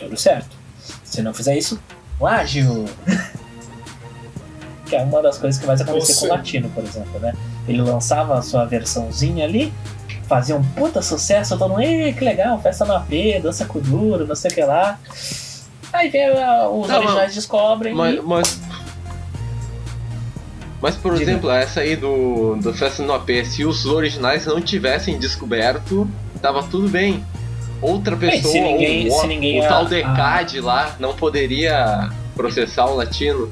tudo 0.00 0.16
certo. 0.16 0.65
Se 1.06 1.22
não 1.22 1.32
fizer 1.32 1.56
isso, 1.56 1.80
plágio. 2.18 2.84
que 4.86 4.94
é 4.94 5.02
uma 5.02 5.20
das 5.20 5.38
coisas 5.38 5.60
que 5.60 5.66
mais 5.66 5.80
acontecia 5.80 6.14
com 6.16 6.26
o 6.26 6.28
Latino, 6.28 6.68
por 6.70 6.84
exemplo, 6.84 7.18
né? 7.18 7.34
Ele 7.66 7.82
lançava 7.82 8.38
a 8.38 8.42
sua 8.42 8.64
versãozinha 8.64 9.44
ali, 9.44 9.72
fazia 10.28 10.54
um 10.54 10.62
puta 10.62 11.02
sucesso, 11.02 11.58
todo 11.58 11.70
mundo, 11.70 11.82
Ei, 11.82 12.12
que 12.12 12.24
legal, 12.24 12.60
festa 12.60 12.84
no 12.84 12.94
AP, 12.94 13.40
dança 13.42 13.64
com 13.64 13.80
duro, 13.80 14.26
não 14.26 14.36
sei 14.36 14.50
o 14.50 14.54
que 14.54 14.62
lá. 14.62 14.98
Aí 15.92 16.08
vem 16.08 16.26
ah, 16.26 16.68
os 16.68 16.86
Não, 16.88 16.96
originais 16.98 17.16
mas- 17.26 17.34
descobrem 17.34 17.94
Mas, 17.94 18.16
e 18.16 18.20
mas, 18.20 18.60
mas, 20.80 20.94
por 20.94 21.14
Diga. 21.14 21.30
exemplo, 21.30 21.50
essa 21.50 21.80
aí 21.80 21.96
do, 21.96 22.56
do 22.56 22.72
Festa 22.74 23.02
no 23.02 23.12
AP, 23.12 23.28
se 23.44 23.64
os 23.64 23.86
originais 23.86 24.46
não 24.46 24.60
tivessem 24.60 25.18
descoberto, 25.18 26.08
tava 26.40 26.62
tudo 26.62 26.88
bem. 26.88 27.24
Outra 27.82 28.16
pessoa, 28.16 28.52
se 28.52 28.60
ninguém- 28.60 29.08
o, 29.08 29.12
se 29.12 29.26
ninguém 29.26 29.60
o 29.60 29.64
a- 29.64 29.68
tal 29.68 29.82
a- 29.82 29.88
Decade 29.88 30.60
lá, 30.60 30.96
não 30.98 31.14
poderia 31.14 32.10
processar 32.34 32.86
o 32.86 32.96
latino. 32.96 33.50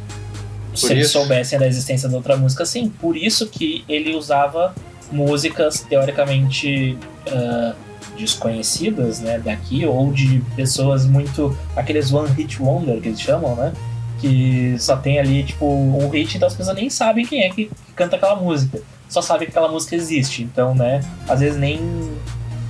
se 0.75 0.91
eles 0.93 1.11
soubessem 1.11 1.59
da 1.59 1.67
existência 1.69 2.09
da 2.09 2.17
outra 2.17 2.37
música, 2.37 2.65
sim. 2.67 2.89
Por 2.89 3.17
isso 3.17 3.47
que 3.47 3.85
ele 3.89 4.15
usava 4.17 4.75
músicas 5.13 5.81
teoricamente 5.89 6.99
ah, 7.31 7.75
desconhecidas, 8.19 9.21
né, 9.21 9.39
daqui, 9.39 9.87
ou 9.87 10.13
de 10.13 10.43
pessoas 10.57 11.07
muito. 11.07 11.57
aqueles 11.77 12.13
one 12.13 12.29
hit 12.33 12.61
wonder 12.61 13.01
que 13.01 13.09
eles 13.09 13.21
chamam, 13.21 13.55
né? 13.55 13.73
Que 14.21 14.75
só 14.79 14.97
tem 14.97 15.19
ali, 15.19 15.43
tipo, 15.45 15.67
um 15.67 16.09
hit, 16.09 16.37
então 16.37 16.49
as 16.49 16.55
pessoas 16.55 16.77
nem 16.77 16.89
sabem 16.89 17.25
quem 17.27 17.43
é 17.45 17.51
que, 17.51 17.67
que 17.67 17.93
canta 17.95 18.17
aquela 18.17 18.37
música. 18.37 18.81
Só 19.09 19.21
sabem 19.21 19.47
que 19.47 19.51
aquela 19.53 19.71
música 19.71 19.95
existe. 19.95 20.43
Então, 20.43 20.75
né, 20.75 21.01
às 21.29 21.41
vezes 21.41 21.59
nem, 21.59 21.81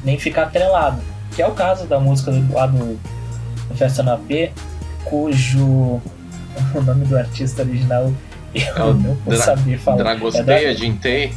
nem 0.05 0.19
fica 0.19 0.43
atrelado. 0.43 1.01
Que 1.35 1.43
é 1.43 1.47
o 1.47 1.53
caso 1.53 1.87
da 1.87 1.99
música 1.99 2.31
do- 2.31 2.53
lá 2.55 2.67
do, 2.67 2.99
do 3.69 3.75
Festa 3.77 4.03
na 4.03 4.17
P, 4.17 4.53
cujo. 5.05 6.01
O 6.73 6.81
nome 6.81 7.05
do 7.07 7.17
artista 7.19 7.63
original 7.63 8.13
eu 8.55 8.63
É 8.77 8.83
o 8.85 8.95
não 8.95 9.15
vou 9.15 9.35
Dra- 9.35 9.37
saber 9.45 9.77
falar. 9.77 9.97
Dragosteia, 9.97 10.69
É 10.71 10.73
da- 10.73 10.79
Jintei. 10.79 11.33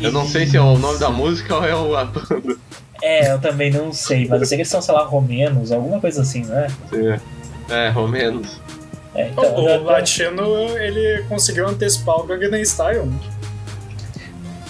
Eu 0.00 0.10
não 0.10 0.26
sei 0.26 0.46
se 0.46 0.56
é 0.56 0.60
o 0.62 0.78
nome 0.78 0.98
da 0.98 1.10
música 1.10 1.54
ou 1.56 1.64
é 1.66 1.76
o 1.76 1.94
a 1.94 2.04
banda. 2.06 2.56
É, 3.02 3.30
eu 3.32 3.38
também 3.38 3.70
não 3.70 3.92
sei, 3.92 4.26
mas 4.26 4.40
eu 4.40 4.46
sei 4.46 4.56
que 4.56 4.62
eles 4.62 4.70
são, 4.70 4.80
sei 4.80 4.94
lá, 4.94 5.04
romenos, 5.04 5.70
alguma 5.72 6.00
coisa 6.00 6.22
assim, 6.22 6.44
né? 6.46 6.68
É, 7.68 7.88
romenos. 7.90 8.58
É, 9.14 9.24
O, 9.24 9.28
então, 9.32 9.56
o 9.56 9.68
eu- 9.68 9.82
latino, 9.84 10.42
ele 10.78 11.22
conseguiu 11.28 11.68
antecipar 11.68 12.16
o 12.20 12.24
Gangnam 12.26 12.62
Style. 12.62 13.04
né? 13.04 13.18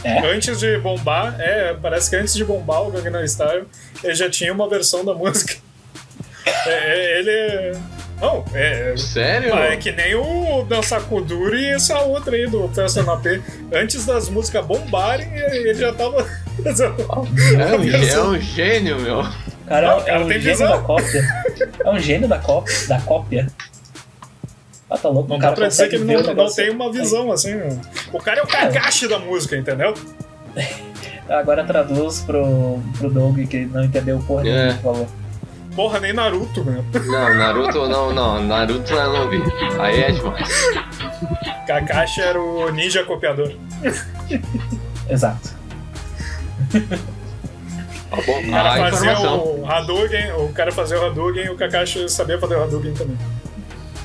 É? 0.05 0.19
Antes 0.27 0.59
de 0.59 0.79
bombar, 0.79 1.37
é, 1.41 1.75
parece 1.75 2.11
que 2.11 2.17
antes 2.17 2.35
de 2.35 2.45
bombar 2.45 2.83
o 2.83 2.91
Gangnam 2.91 3.25
Style, 3.27 3.65
ele 4.03 4.15
já 4.15 4.29
tinha 4.29 4.53
uma 4.53 4.69
versão 4.69 5.05
da 5.05 5.15
música. 5.15 5.55
É, 6.45 6.71
é, 6.71 7.19
ele... 7.21 7.79
Não, 8.21 8.45
é... 8.53 8.97
Sério? 8.97 9.55
É 9.55 9.77
que 9.77 9.93
nem 9.93 10.17
o 10.17 10.65
Dança 10.65 11.01
Kuduro 11.01 11.57
e 11.57 11.67
essa 11.69 12.01
outra 12.01 12.35
aí 12.35 12.49
do 12.49 12.69
Festa 12.71 13.01
na 13.05 13.17
P. 13.17 13.41
Antes 13.73 14.05
das 14.05 14.29
músicas 14.29 14.67
bombarem, 14.67 15.29
ele 15.33 15.73
já 15.75 15.93
tava. 15.93 16.27
É 16.65 17.77
um, 17.77 17.83
é 17.85 18.23
um 18.23 18.41
gênio, 18.41 19.01
meu. 19.01 19.23
cara, 19.67 19.87
Não, 19.89 20.01
é 20.01 20.05
cara, 20.05 20.21
um 20.25 20.29
tem 20.29 20.41
gênio 20.41 20.59
visão. 20.59 20.71
da 20.71 20.79
cópia. 20.79 21.45
É 21.85 21.91
um 21.91 21.99
gênio 22.01 22.29
da 22.29 22.39
cópia. 22.39 22.77
Da 22.89 23.01
cópia. 23.01 23.47
Ah, 24.91 24.99
tá 24.99 25.09
louco, 25.09 25.31
Não 25.31 25.39
dá 25.39 25.53
pra 25.53 25.69
dizer 25.69 25.89
que 25.89 25.95
ele 25.95 26.05
não, 26.05 26.35
não 26.35 26.53
tem 26.53 26.71
uma 26.71 26.93
visão 26.93 27.33
assim. 27.33 27.55
O 28.13 28.19
cara 28.19 28.41
é 28.41 28.43
o 28.43 28.47
Kakashi 28.47 29.09
da 29.09 29.19
música, 29.19 29.57
entendeu? 29.57 29.95
Agora 31.29 31.65
traduz 31.65 32.21
pro, 32.21 32.81
pro 32.99 33.11
Doug 33.11 33.39
que 33.47 33.65
não 33.67 33.85
entendeu 33.85 34.19
porra 34.27 34.43
nenhuma 34.43 34.63
É. 34.71 34.75
que 34.75 34.83
falou. 34.83 35.09
Porra, 35.75 36.01
nem 36.01 36.13
Naruto, 36.13 36.63
né? 36.65 36.85
Não, 37.07 37.35
Naruto 37.35 37.89
não, 37.89 38.13
não. 38.13 38.43
Naruto 38.45 38.93
eu 38.93 39.13
não 39.15 39.31
vi. 39.31 39.43
Aí 39.81 40.03
é 40.03 40.11
demais. 40.13 40.49
Kakashi 41.67 42.21
era 42.21 42.39
o 42.39 42.71
ninja 42.71 43.03
copiador. 43.05 43.55
Exato. 45.09 45.51
Tá 48.11 48.17
bom? 48.27 48.39
O 48.41 48.51
cara 48.51 48.73
A 48.73 48.91
fazia 48.91 49.13
informação. 49.13 49.39
o 49.61 49.67
Hadouken, 49.67 50.33
o 50.33 50.53
cara 50.53 50.73
fazia 50.73 51.01
o 51.01 51.07
Hadouken 51.07 51.45
e 51.47 51.51
o 51.51 51.57
Kakashi 51.57 52.09
sabia 52.11 52.39
fazer 52.39 52.57
o 52.57 52.63
Hadouken 52.65 52.93
também. 52.93 53.17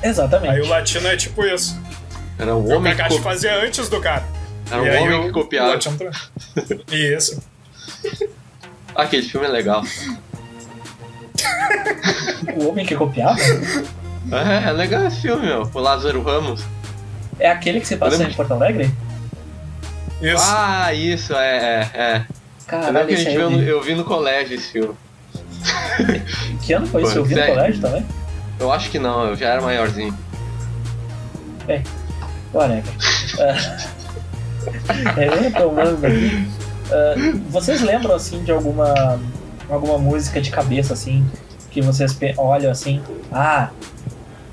Exatamente. 0.02 0.54
Aí 0.54 0.60
o 0.62 0.68
latino 0.68 1.06
é 1.08 1.16
tipo 1.16 1.44
isso. 1.44 1.78
Era 2.38 2.54
um 2.54 2.60
O 2.60 2.70
homem 2.76 2.92
que, 2.92 2.98
Kakashi 2.98 3.16
co... 3.18 3.22
fazia 3.22 3.56
antes 3.64 3.88
do 3.88 4.00
cara. 4.00 4.24
Era 4.70 4.82
um 4.82 4.86
E 4.86 4.90
aí 4.90 5.02
homem 5.02 5.18
o- 5.18 5.22
que 5.24 5.28
o 5.30 5.32
copiava. 5.32 5.78
Isso. 6.92 7.42
Aquele 8.94 9.22
filme 9.22 9.46
é 9.46 9.50
legal. 9.50 9.82
O 12.56 12.68
homem 12.68 12.84
que 12.84 12.94
copiava 12.96 13.38
É, 13.40 14.68
é 14.68 14.72
legal 14.72 15.06
esse 15.06 15.22
filme, 15.22 15.46
meu. 15.46 15.68
O 15.72 15.78
Lázaro 15.80 16.22
Ramos. 16.22 16.64
é 17.38 17.50
aquele 17.50 17.80
que 17.80 17.86
se 17.86 17.96
passa 17.96 18.22
em 18.22 18.32
Porto 18.32 18.52
Alegre? 18.54 18.92
Isso. 20.20 20.44
Ah, 20.48 20.92
isso, 20.92 21.32
é, 21.34 21.56
é, 21.56 21.90
é. 21.94 22.16
Eu 22.28 22.64
Caralho, 22.66 23.06
que 23.06 23.12
a 23.12 23.14
esse 23.14 23.24
gente 23.24 23.28
aí 23.28 23.36
viu 23.36 23.42
eu 23.44 23.50
no, 23.50 23.58
vi. 23.58 23.68
eu 23.68 23.82
vi 23.82 23.94
no 23.94 24.04
colégio 24.04 24.54
esse 24.56 24.72
filme. 24.72 24.94
Que 26.62 26.72
ano 26.74 26.86
foi 26.86 27.02
isso? 27.02 27.16
Eu 27.18 27.24
vi 27.24 27.34
no 27.34 27.46
colégio 27.46 27.80
também? 27.80 28.06
Eu 28.60 28.70
acho 28.72 28.90
que 28.90 28.98
não, 28.98 29.26
eu 29.28 29.36
já 29.36 29.48
era 29.50 29.60
maiorzinho. 29.62 30.16
Whatever. 32.52 32.92
Ah, 34.88 35.20
é, 35.20 35.30
retomando 35.30 36.04
aqui. 36.06 36.46
ah, 36.90 37.14
vocês 37.48 37.80
lembram 37.80 38.14
assim 38.14 38.42
de 38.42 38.50
alguma 38.52 39.18
alguma 39.70 39.96
música 39.96 40.42
de 40.42 40.50
cabeça 40.50 40.92
assim 40.92 41.24
que 41.70 41.80
vocês 41.80 42.16
olham 42.36 42.70
assim, 42.70 43.00
ah, 43.30 43.70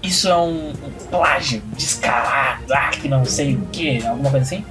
isso 0.04 0.28
é 0.30 0.38
um, 0.38 0.74
plágio 1.10 1.62
descarado, 1.76 2.72
ah, 2.72 2.90
que 2.90 3.08
não 3.08 3.26
sei 3.26 3.56
o 3.56 3.62
que, 3.72 4.06
alguma 4.06 4.30
coisa 4.30 4.46
assim? 4.46 4.66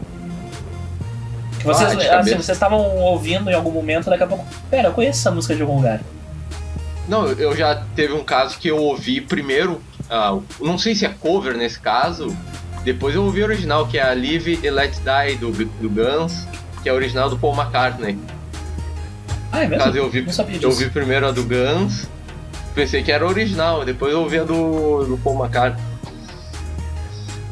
Que 1.59 1.65
vocês, 1.65 1.93
Ah, 1.93 1.95
de 1.95 2.09
assim, 2.09 2.31
vocês 2.31 2.51
estavam 2.51 2.79
ouvindo 2.99 3.51
em 3.51 3.55
algum 3.55 3.71
momento, 3.71 4.11
daqui 4.11 4.23
a 4.23 4.27
pouco, 4.27 4.47
pera, 4.71 4.89
eu 4.89 4.93
conheço 4.93 5.21
essa 5.21 5.31
música 5.31 5.55
de 5.55 5.63
algum 5.63 5.77
lugar. 5.77 6.01
Não, 7.09 7.27
eu 7.27 7.57
já 7.57 7.83
teve 7.97 8.13
um 8.13 8.25
caso 8.25 8.59
que 8.59 8.69
eu 8.69 8.79
ouvi 8.79 9.21
primeiro, 9.21 9.83
ah, 10.09 10.39
não 10.61 10.79
sei 10.79 10.95
se 10.95 11.05
é 11.05 11.09
cover 11.09 11.57
nesse 11.57 11.81
caso, 11.81 12.37
depois 12.85 13.15
eu 13.15 13.25
ouvi 13.25 13.43
o 13.43 13.45
original, 13.45 13.87
que 13.87 13.99
é 13.99 14.03
a 14.03 14.15
Live 14.15 14.61
and 14.67 14.73
Let 14.73 14.93
Die 14.99 15.35
do, 15.37 15.51
do 15.53 15.91
Guns, 15.91 16.47
que 16.83 16.89
é 16.89 16.93
a 16.93 16.95
original 16.95 17.31
do 17.31 17.39
Paul 17.39 17.55
McCartney. 17.57 18.19
Ah, 19.51 19.65
é 19.65 19.67
mesmo? 19.69 19.85
caso 19.85 19.97
eu 19.97 20.05
ouvi, 20.05 20.27
eu 20.61 20.69
ouvi 20.69 20.91
primeiro 20.91 21.27
a 21.27 21.31
do 21.31 21.45
Guns, 21.45 22.07
pensei 22.75 23.03
que 23.03 23.11
era 23.13 23.27
original, 23.27 23.85
depois 23.85 24.13
eu 24.13 24.21
ouvi 24.21 24.39
a 24.39 24.45
do, 24.45 25.05
do 25.05 25.17
Paul 25.19 25.39
McCartney. 25.43 25.83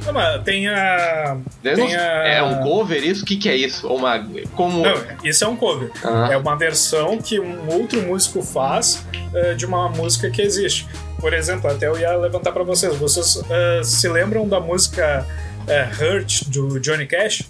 Não, 0.05 0.13
mas 0.13 0.43
tem 0.43 0.67
a. 0.69 1.37
Tem 1.63 1.95
a- 1.95 2.01
É 2.27 2.43
um 2.43 2.61
cover 2.65 3.05
isso? 3.05 3.23
O 3.23 3.27
que, 3.27 3.37
que 3.37 3.49
é 3.49 3.55
isso? 3.55 3.87
Uma, 3.87 4.19
como... 4.57 4.83
Não, 4.83 4.95
isso 5.23 5.45
é 5.45 5.49
um 5.49 5.55
cover. 5.55 5.93
Ah, 6.05 6.29
É 6.33 6.37
uma 6.37 6.57
versão 6.57 7.19
que 7.19 7.39
um 7.39 7.69
outro 7.73 8.03
músico 8.03 8.43
faz 8.43 9.07
eh, 9.33 9.55
de 9.55 9.65
uma 9.65 9.89
música 9.91 10.29
que 10.29 10.43
existe. 10.43 10.89
Por 11.23 11.33
exemplo, 11.33 11.71
até 11.71 11.87
eu 11.87 11.97
ia 11.97 12.15
levantar 12.17 12.51
pra 12.51 12.65
vocês. 12.65 12.95
Vocês 12.97 13.41
eh, 13.49 13.81
se 13.85 14.09
lembram 14.09 14.47
da 14.49 14.59
música 14.59 15.25
eh, 15.69 15.89
Hurt 16.01 16.49
do 16.49 16.81
Johnny 16.81 17.07
Cash? 17.07 17.45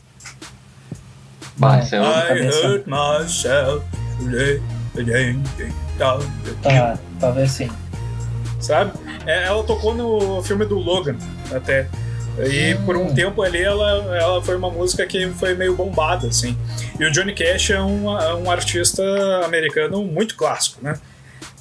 é 1.96 1.98
Ah, 1.98 2.24
I 2.24 2.28
cabeça. 2.28 2.68
hurt 2.68 2.84
myself. 2.86 3.84
Tá, 6.62 6.98
talvez 7.18 7.50
sim. 7.50 7.70
Sabe? 8.60 8.92
É, 9.26 9.44
Ela 9.46 9.64
tocou 9.64 9.94
no 9.94 10.42
filme 10.42 10.66
do 10.66 10.78
Logan 10.78 11.16
até. 11.50 11.88
E 12.38 12.74
por 12.86 12.96
um 12.96 13.12
tempo 13.14 13.42
ali 13.42 13.62
ela, 13.62 14.16
ela 14.18 14.42
foi 14.42 14.56
uma 14.56 14.70
música 14.70 15.06
que 15.06 15.28
foi 15.30 15.54
meio 15.54 15.74
bombada, 15.74 16.28
assim. 16.28 16.56
E 17.00 17.04
o 17.06 17.10
Johnny 17.10 17.34
Cash 17.34 17.70
é 17.70 17.80
um, 17.82 18.20
é 18.20 18.34
um 18.34 18.50
artista 18.50 19.02
americano 19.44 20.04
muito 20.04 20.36
clássico, 20.36 20.78
né? 20.82 20.94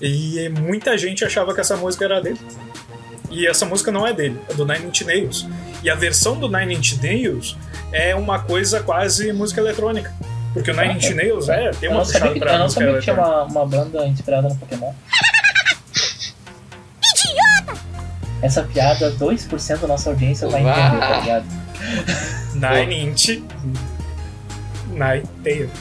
E 0.01 0.49
muita 0.49 0.97
gente 0.97 1.23
achava 1.23 1.53
que 1.53 1.61
essa 1.61 1.77
música 1.77 2.05
era 2.05 2.21
dele. 2.21 2.39
E 3.29 3.47
essa 3.47 3.65
música 3.65 3.91
não 3.91 4.05
é 4.05 4.11
dele, 4.13 4.37
é 4.49 4.53
do 4.53 4.65
Nine 4.65 4.87
Inch 4.87 5.01
Nails. 5.01 5.47
E 5.83 5.89
a 5.89 5.95
versão 5.95 6.37
do 6.37 6.49
Nine 6.49 6.75
Inch 6.75 6.97
Nails 7.01 7.55
é 7.91 8.13
uma 8.15 8.39
coisa 8.39 8.81
quase 8.81 9.31
música 9.31 9.61
eletrônica. 9.61 10.13
Porque 10.53 10.71
o 10.71 10.75
Nine 10.75 10.95
Inch 10.95 11.11
Nails 11.11 11.47
é, 11.47 11.71
tem 11.71 11.89
uma 11.89 11.99
puxada 11.99 12.33
que, 12.33 12.39
pra 12.39 12.53
eu 12.53 12.57
não 12.57 12.65
música 12.65 12.81
sabia 12.81 12.95
que 12.97 13.03
tinha 13.03 13.15
eletrônica. 13.15 13.45
uma, 13.45 13.61
uma 13.61 13.65
banda 13.65 14.05
inspirada 14.07 14.49
no 14.49 14.55
Pokémon. 14.57 14.93
Essa 18.41 18.63
piada, 18.63 19.11
2% 19.11 19.77
da 19.77 19.87
nossa 19.87 20.09
audiência 20.09 20.47
vai 20.49 20.61
entender, 20.61 20.99
tá 20.99 21.19
ligado? 21.19 21.45
Nine 22.55 23.03
Inch 23.05 23.43
Nine 24.89 25.23
Tails. 25.43 25.71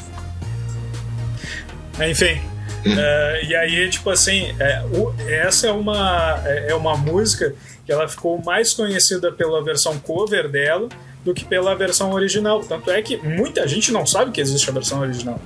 Enfim. 2.09 2.50
é, 2.99 3.45
e 3.45 3.55
aí, 3.55 3.89
tipo 3.91 4.09
assim, 4.11 4.55
é, 4.59 4.83
o- 4.93 5.13
essa 5.29 5.67
é 5.69 5.73
uma, 5.73 6.41
é 6.45 6.71
é 6.71 6.75
uma 6.75 6.97
música 6.97 7.55
que 7.85 7.93
ela 7.93 8.09
ficou 8.09 8.41
mais 8.43 8.73
conhecida 8.73 9.31
pela 9.33 9.63
versão 9.65 9.99
cover 9.99 10.49
dela, 10.49 10.89
do 11.25 11.35
que 11.35 11.45
pela 11.45 11.75
versão 11.75 12.13
original. 12.13 12.61
Tanto 12.61 12.91
é 12.91 13.03
que 13.03 13.17
muita 13.19 13.67
gente 13.69 13.93
não 13.93 14.07
sabe 14.07 14.31
que 14.31 14.41
existe 14.41 14.69
a 14.71 14.73
versão 14.73 15.01
original. 15.01 15.39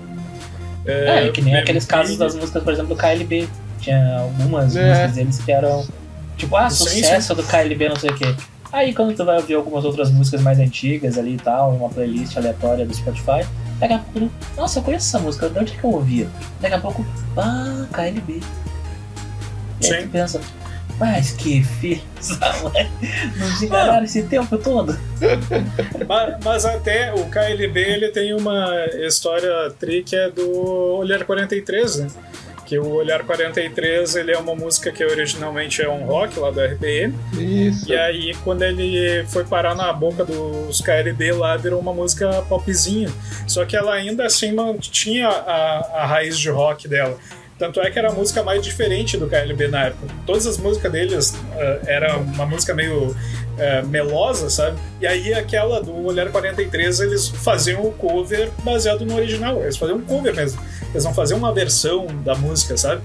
É, 0.86 1.28
que 1.30 1.40
nem 1.40 1.54
é, 1.54 1.60
aqueles 1.60 1.84
casos 1.86 2.16
das 2.18 2.34
músicas, 2.34 2.62
por 2.62 2.72
exemplo, 2.72 2.94
do 2.94 3.00
KLB. 3.00 3.48
Tinha 3.80 4.18
algumas 4.18 4.76
É. 4.76 4.88
músicas 4.88 5.12
deles 5.12 5.38
que 5.38 5.52
eram 5.52 5.86
tipo, 6.36 6.54
ah, 6.56 6.68
Sim, 6.70 6.84
sucesso 6.84 7.34
do 7.34 7.42
KLB, 7.42 7.88
não 7.88 7.96
sei 7.96 8.10
o 8.10 8.14
quê. 8.16 8.34
Aí 8.74 8.92
quando 8.92 9.14
tu 9.16 9.24
vai 9.24 9.36
ouvir 9.36 9.54
algumas 9.54 9.84
outras 9.84 10.10
músicas 10.10 10.40
mais 10.42 10.58
antigas 10.58 11.16
ali 11.16 11.34
e 11.34 11.38
tal, 11.38 11.70
uma 11.76 11.88
playlist 11.88 12.36
aleatória 12.36 12.84
do 12.84 12.92
Spotify, 12.92 13.46
daqui 13.78 13.94
a 13.94 13.98
pouco, 14.00 14.28
nossa, 14.56 14.80
eu 14.80 14.82
conheço 14.82 15.06
essa 15.06 15.18
música, 15.24 15.48
de 15.48 15.56
onde 15.60 15.72
é 15.74 15.76
que 15.76 15.84
eu 15.84 15.90
ouvia? 15.90 16.26
Daqui 16.60 16.74
a 16.74 16.80
pouco, 16.80 17.06
ah, 17.36 17.86
KLB. 17.92 18.40
E 19.80 19.86
aí 19.92 20.00
Sim. 20.00 20.06
tu 20.08 20.10
pensa, 20.10 20.40
mas 20.98 21.30
que 21.32 21.64
mãe, 21.84 22.90
nos 23.38 23.62
enganaram 23.62 24.04
esse 24.04 24.24
tempo 24.24 24.58
todo. 24.58 24.98
Ma- 26.08 26.36
Mas, 26.44 26.64
até 26.64 27.14
o 27.14 27.26
KLB 27.26 27.80
ele 27.80 28.08
tem 28.08 28.34
uma 28.34 28.68
história 29.06 29.70
tri 29.78 30.02
que 30.02 30.16
é 30.16 30.30
do 30.30 30.96
Olhar 30.96 31.24
43, 31.24 31.96
né? 32.00 32.06
Que 32.64 32.78
o 32.78 32.94
Olhar 32.94 33.24
43 33.24 34.16
ele 34.16 34.32
é 34.32 34.38
uma 34.38 34.54
música 34.54 34.90
que 34.90 35.04
originalmente 35.04 35.82
é 35.82 35.88
um 35.88 36.04
rock 36.04 36.38
lá 36.38 36.50
do 36.50 36.60
RPM. 36.60 37.14
Isso. 37.38 37.90
E 37.90 37.96
aí, 37.96 38.34
quando 38.42 38.62
ele 38.62 39.24
foi 39.26 39.44
parar 39.44 39.74
na 39.74 39.92
boca 39.92 40.24
dos 40.24 40.80
KLB 40.80 41.32
lá, 41.32 41.56
virou 41.56 41.80
uma 41.80 41.92
música 41.92 42.42
popzinha. 42.48 43.10
Só 43.46 43.64
que 43.64 43.76
ela 43.76 43.92
ainda 43.92 44.24
assim 44.24 44.52
mantinha 44.52 45.28
a, 45.28 46.02
a 46.02 46.06
raiz 46.06 46.38
de 46.38 46.50
rock 46.50 46.88
dela. 46.88 47.18
Tanto 47.64 47.80
é 47.80 47.90
que 47.90 47.98
era 47.98 48.10
a 48.10 48.12
música 48.12 48.42
mais 48.42 48.62
diferente 48.62 49.16
do 49.16 49.26
KLB 49.26 49.68
na 49.68 49.84
época. 49.86 50.06
Todas 50.26 50.46
as 50.46 50.58
músicas 50.58 50.92
deles 50.92 51.34
eh, 51.56 51.80
era 51.86 52.18
uma 52.18 52.44
música 52.44 52.74
meio 52.74 53.16
eh, 53.56 53.80
melosa, 53.82 54.50
sabe? 54.50 54.76
E 55.00 55.06
aí 55.06 55.32
aquela 55.32 55.82
do 55.82 56.04
Olhar 56.04 56.28
43 56.30 57.00
eles 57.00 57.28
faziam 57.28 57.80
o 57.82 57.90
cover 57.92 58.50
baseado 58.62 59.06
no 59.06 59.16
original. 59.16 59.62
Eles 59.62 59.78
faziam 59.78 59.96
um 59.96 60.02
cover 60.02 60.34
mesmo. 60.36 60.60
Eles 60.90 61.04
não 61.04 61.14
faziam 61.14 61.38
uma 61.38 61.54
versão 61.54 62.06
da 62.22 62.34
música, 62.34 62.76
sabe? 62.76 63.00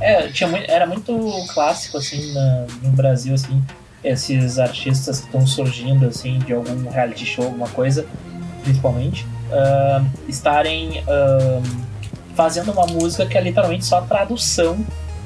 É, 0.00 0.26
tinha 0.26 0.48
muito, 0.50 0.68
era 0.68 0.84
muito 0.84 1.16
clássico, 1.54 1.96
assim, 1.98 2.32
na- 2.32 2.66
no 2.82 2.90
Brasil, 2.90 3.34
assim, 3.34 3.62
esses 4.02 4.58
artistas 4.58 5.20
que 5.20 5.26
estão 5.26 5.46
surgindo, 5.46 6.06
assim, 6.06 6.40
de 6.40 6.52
algum 6.52 6.90
reality 6.90 7.24
show, 7.24 7.44
alguma 7.44 7.68
coisa, 7.68 8.04
principalmente, 8.64 9.24
ah, 9.52 10.04
estarem 10.28 11.04
ah, 11.06 11.62
fazendo 12.34 12.72
uma 12.72 12.86
música 12.86 13.26
que 13.26 13.36
é 13.36 13.40
literalmente 13.40 13.84
só 13.84 13.98
a 13.98 14.02
tradução 14.02 14.78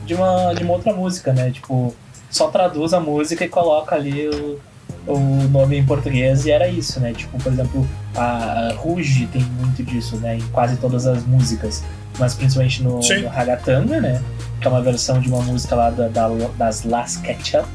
de 0.05 0.15
uma, 0.15 0.53
de 0.55 0.63
uma 0.63 0.73
outra 0.75 0.93
música, 0.93 1.33
né? 1.33 1.51
Tipo, 1.51 1.95
só 2.31 2.49
traduz 2.49 2.93
a 2.93 3.01
música 3.01 3.45
e 3.45 3.49
coloca 3.49 3.95
ali 3.95 4.29
o, 4.29 4.59
o 5.07 5.19
nome 5.51 5.79
em 5.79 5.85
português 5.87 6.47
e 6.47 6.51
era 6.51 6.69
isso, 6.69 7.01
né? 7.01 7.13
Tipo, 7.13 7.39
por 7.43 7.53
exemplo, 7.53 7.87
a, 8.15 8.73
Ruge 8.77 9.27
tem 9.27 9.43
muito 9.43 9.83
disso, 9.83 10.17
né? 10.19 10.37
Em 10.37 10.47
quase 10.49 10.77
todas 10.77 11.07
as 11.07 11.25
músicas, 11.25 11.83
mas 12.19 12.35
principalmente 12.35 12.83
no, 12.83 13.03
Sim. 13.03 13.23
no 13.23 13.29
Ragatanga, 13.29 14.01
né? 14.01 14.23
Que 14.61 14.67
é 14.67 14.71
uma 14.71 14.83
versão 14.83 15.21
de 15.21 15.29
uma 15.29 15.43
música 15.43 15.75
lá 15.75 15.91
da, 15.91 16.09
da- 16.09 16.29
das 16.57 16.85
Las 16.85 17.17
Ketchup, 17.19 17.69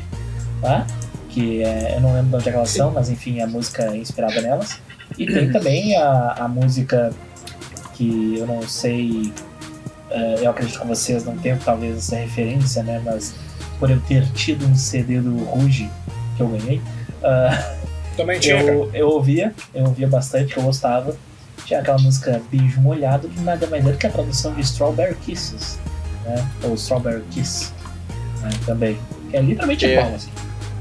lá, 0.61 0.85
que 1.29 1.63
é, 1.63 1.95
eu 1.95 2.01
não 2.01 2.13
lembro 2.13 2.29
de 2.31 2.35
onde 2.37 2.49
é 2.49 2.51
que 2.51 2.57
elas 2.57 2.69
são, 2.71 2.91
mas 2.91 3.09
enfim, 3.09 3.39
a 3.41 3.47
música 3.47 3.83
é 3.83 3.97
inspirada 3.97 4.41
nelas. 4.41 4.79
E 5.17 5.25
tem 5.25 5.51
também 5.51 5.95
a, 5.97 6.35
a 6.39 6.47
música 6.47 7.11
que 8.01 8.35
eu 8.39 8.47
não 8.47 8.61
sei, 8.67 9.31
eh, 10.09 10.39
eu 10.41 10.49
acredito 10.49 10.79
que 10.79 10.87
vocês 10.87 11.23
não 11.23 11.37
tenham 11.37 11.57
talvez 11.59 11.97
essa 11.97 12.15
referência, 12.15 12.81
né? 12.81 12.99
Mas 13.05 13.35
por 13.79 13.91
eu 13.91 13.99
ter 14.01 14.25
tido 14.33 14.65
um 14.65 14.75
CD 14.75 15.19
do 15.19 15.37
Ruge 15.43 15.87
que 16.35 16.41
eu 16.41 16.47
ganhei, 16.47 16.81
ah, 17.23 17.75
Também 18.17 18.39
tinha, 18.39 18.55
eu, 18.61 18.89
eu 18.91 19.07
ouvia, 19.09 19.53
eu 19.73 19.85
ouvia 19.85 20.07
bastante, 20.07 20.57
eu 20.57 20.63
gostava. 20.63 21.15
Tinha 21.65 21.79
aquela 21.79 21.99
música 21.99 22.41
Beijo 22.51 22.81
Molhado, 22.81 23.29
que 23.29 23.39
nada 23.41 23.67
mais 23.67 23.85
é 23.85 23.91
do 23.91 23.97
que 23.97 24.07
a 24.07 24.09
tradução 24.09 24.53
de 24.55 24.61
Strawberry 24.61 25.15
Kisses, 25.15 25.77
né? 26.25 26.43
Ou 26.63 26.73
Strawberry 26.73 27.21
Kiss, 27.29 27.71
né? 28.41 28.49
também. 28.65 28.97
Que 29.29 29.37
é 29.37 29.41
literalmente 29.41 29.85
É. 29.85 29.93
igual, 29.99 30.15
assim. 30.15 30.31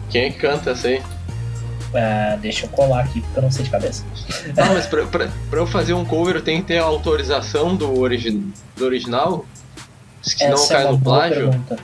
Quem 0.08 0.24
é 0.24 0.30
que 0.30 0.38
canta 0.38 0.70
essa 0.70 0.88
aí? 0.88 1.02
Ah, 1.94 2.36
deixa 2.40 2.66
eu 2.66 2.70
colar 2.70 3.00
aqui, 3.00 3.20
porque 3.20 3.38
eu 3.38 3.42
não 3.42 3.50
sei 3.50 3.64
de 3.64 3.70
cabeça. 3.70 4.04
Não, 4.56 4.74
mas 4.74 4.86
pra, 4.86 5.06
pra, 5.06 5.28
pra 5.50 5.58
eu 5.58 5.66
fazer 5.66 5.92
um 5.92 6.04
cover 6.04 6.36
eu 6.36 6.42
tenho 6.42 6.60
que 6.60 6.68
ter 6.68 6.78
a 6.78 6.84
autorização 6.84 7.74
do, 7.74 7.98
origi 7.98 8.30
do 8.76 8.84
original? 8.84 9.44
Senão 10.22 10.54
Essa 10.54 10.74
é 10.74 10.76
cai 10.76 10.84
uma 10.84 10.92
no 10.92 11.00
plágio? 11.00 11.48
pergunta. 11.50 11.76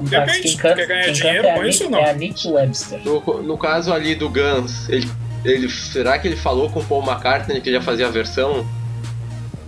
Depende, 0.00 0.40
Quem 0.40 0.56
canta- 0.56 0.74
quer 0.74 0.86
ganhar 0.86 1.04
quem 1.04 1.12
dinheiro 1.12 1.46
é 1.46 1.50
a 1.50 1.54
com 1.54 1.64
isso 1.64 1.82
Nick- 1.84 1.84
ou 1.94 2.00
não? 2.00 2.06
É 2.06 2.10
a 2.10 2.14
Nick 2.14 2.48
Webster. 2.48 3.00
No, 3.04 3.42
no 3.42 3.58
caso 3.58 3.92
ali 3.92 4.14
do 4.14 4.28
Guns, 4.28 4.88
ele, 4.88 5.08
ele, 5.44 5.68
será 5.68 6.18
que 6.18 6.26
ele 6.26 6.36
falou 6.36 6.70
com 6.70 6.80
o 6.80 6.84
Paul 6.84 7.04
McCartney 7.04 7.60
que 7.60 7.68
ele 7.68 7.76
já 7.76 7.82
fazia 7.82 8.06
a 8.08 8.10
versão? 8.10 8.66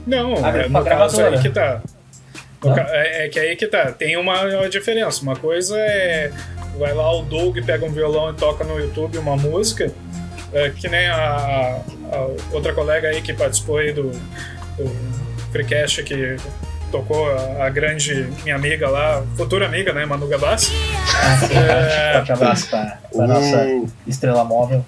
Não, 0.06 0.44
A 0.44 0.48
é, 0.50 0.68
no 0.68 0.82
caso 0.84 1.22
aí 1.22 1.38
que 1.40 1.50
tá. 1.50 1.80
Não? 2.64 2.74
ca- 2.74 2.86
é, 2.88 3.26
é 3.26 3.28
que 3.28 3.38
aí 3.38 3.54
que 3.54 3.66
tá. 3.66 3.92
Tem 3.92 4.16
uma, 4.16 4.40
uma 4.42 4.68
diferença. 4.68 5.22
Uma 5.22 5.36
coisa 5.36 5.76
é. 5.78 6.32
Vai 6.78 6.92
lá 6.92 7.12
o 7.12 7.22
Doug, 7.22 7.58
pega 7.64 7.84
um 7.84 7.92
violão 7.92 8.30
e 8.30 8.34
toca 8.34 8.64
no 8.64 8.78
YouTube 8.78 9.18
uma 9.18 9.36
música. 9.36 9.92
é, 10.52 10.70
que 10.70 10.88
nem 10.88 11.06
a, 11.08 11.80
a 12.12 12.28
outra 12.52 12.72
colega 12.72 13.08
aí 13.08 13.20
que 13.22 13.32
participou 13.32 13.78
aí 13.78 13.92
do, 13.92 14.10
do 14.76 14.90
Freecast 15.52 16.02
que 16.02 16.36
tocou 16.90 17.28
a, 17.30 17.66
a 17.66 17.70
grande 17.70 18.28
minha 18.44 18.54
amiga 18.56 18.88
lá, 18.88 19.22
futura 19.36 19.66
amiga, 19.66 19.92
né, 19.92 20.04
Manu 20.06 20.26
Gabassi. 20.28 20.72
Ah, 21.16 21.38
É. 21.54 22.12
Forte 22.18 22.32
abraço 22.32 22.70
pra, 22.70 22.98
pra 23.12 23.26
nossa 23.26 23.56
Uh, 23.64 23.88
estrela 24.06 24.44
móvel. 24.44 24.84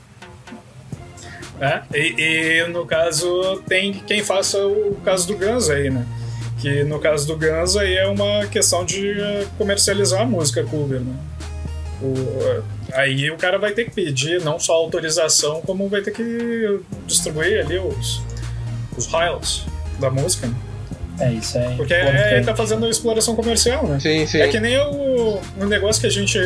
né? 1.58 1.82
E, 1.94 2.14
e, 2.62 2.68
no 2.68 2.84
caso 2.86 3.62
tem 3.68 3.92
quem 3.92 4.22
faça 4.22 4.58
o 4.58 4.96
caso 5.04 5.26
do 5.26 5.36
Guns 5.36 5.68
aí, 5.70 5.90
né? 5.90 6.06
Que 6.60 6.84
no 6.84 6.98
caso 6.98 7.26
do 7.26 7.36
Guns 7.36 7.76
aí 7.76 7.96
é 7.96 8.06
uma 8.06 8.46
questão 8.46 8.84
de 8.84 9.14
comercializar 9.58 10.22
a 10.22 10.26
música 10.26 10.62
cover, 10.64 11.00
né? 11.00 11.14
O, 12.00 12.62
aí 12.92 13.30
o 13.30 13.36
cara 13.36 13.58
vai 13.58 13.72
ter 13.72 13.84
que 13.84 13.90
pedir 13.90 14.40
não 14.42 14.58
só 14.58 14.74
autorização, 14.74 15.62
como 15.62 15.88
vai 15.88 16.02
ter 16.02 16.10
que 16.10 16.80
distribuir 17.06 17.60
ali 17.60 17.78
os, 17.78 18.22
os 18.96 19.06
highlights 19.06 19.64
da 19.98 20.10
música, 20.10 20.46
né? 20.46 20.54
É 21.18 21.32
isso 21.32 21.56
aí. 21.56 21.74
Porque 21.76 21.94
é, 21.94 22.42
tá 22.42 22.54
fazendo 22.54 22.86
exploração 22.88 23.34
comercial, 23.34 23.86
né? 23.86 23.98
sim, 23.98 24.26
sim. 24.26 24.38
É 24.38 24.48
que 24.48 24.60
nem 24.60 24.76
o, 24.78 25.40
o 25.58 25.64
negócio 25.64 26.00
que 26.00 26.06
a 26.06 26.10
gente 26.10 26.38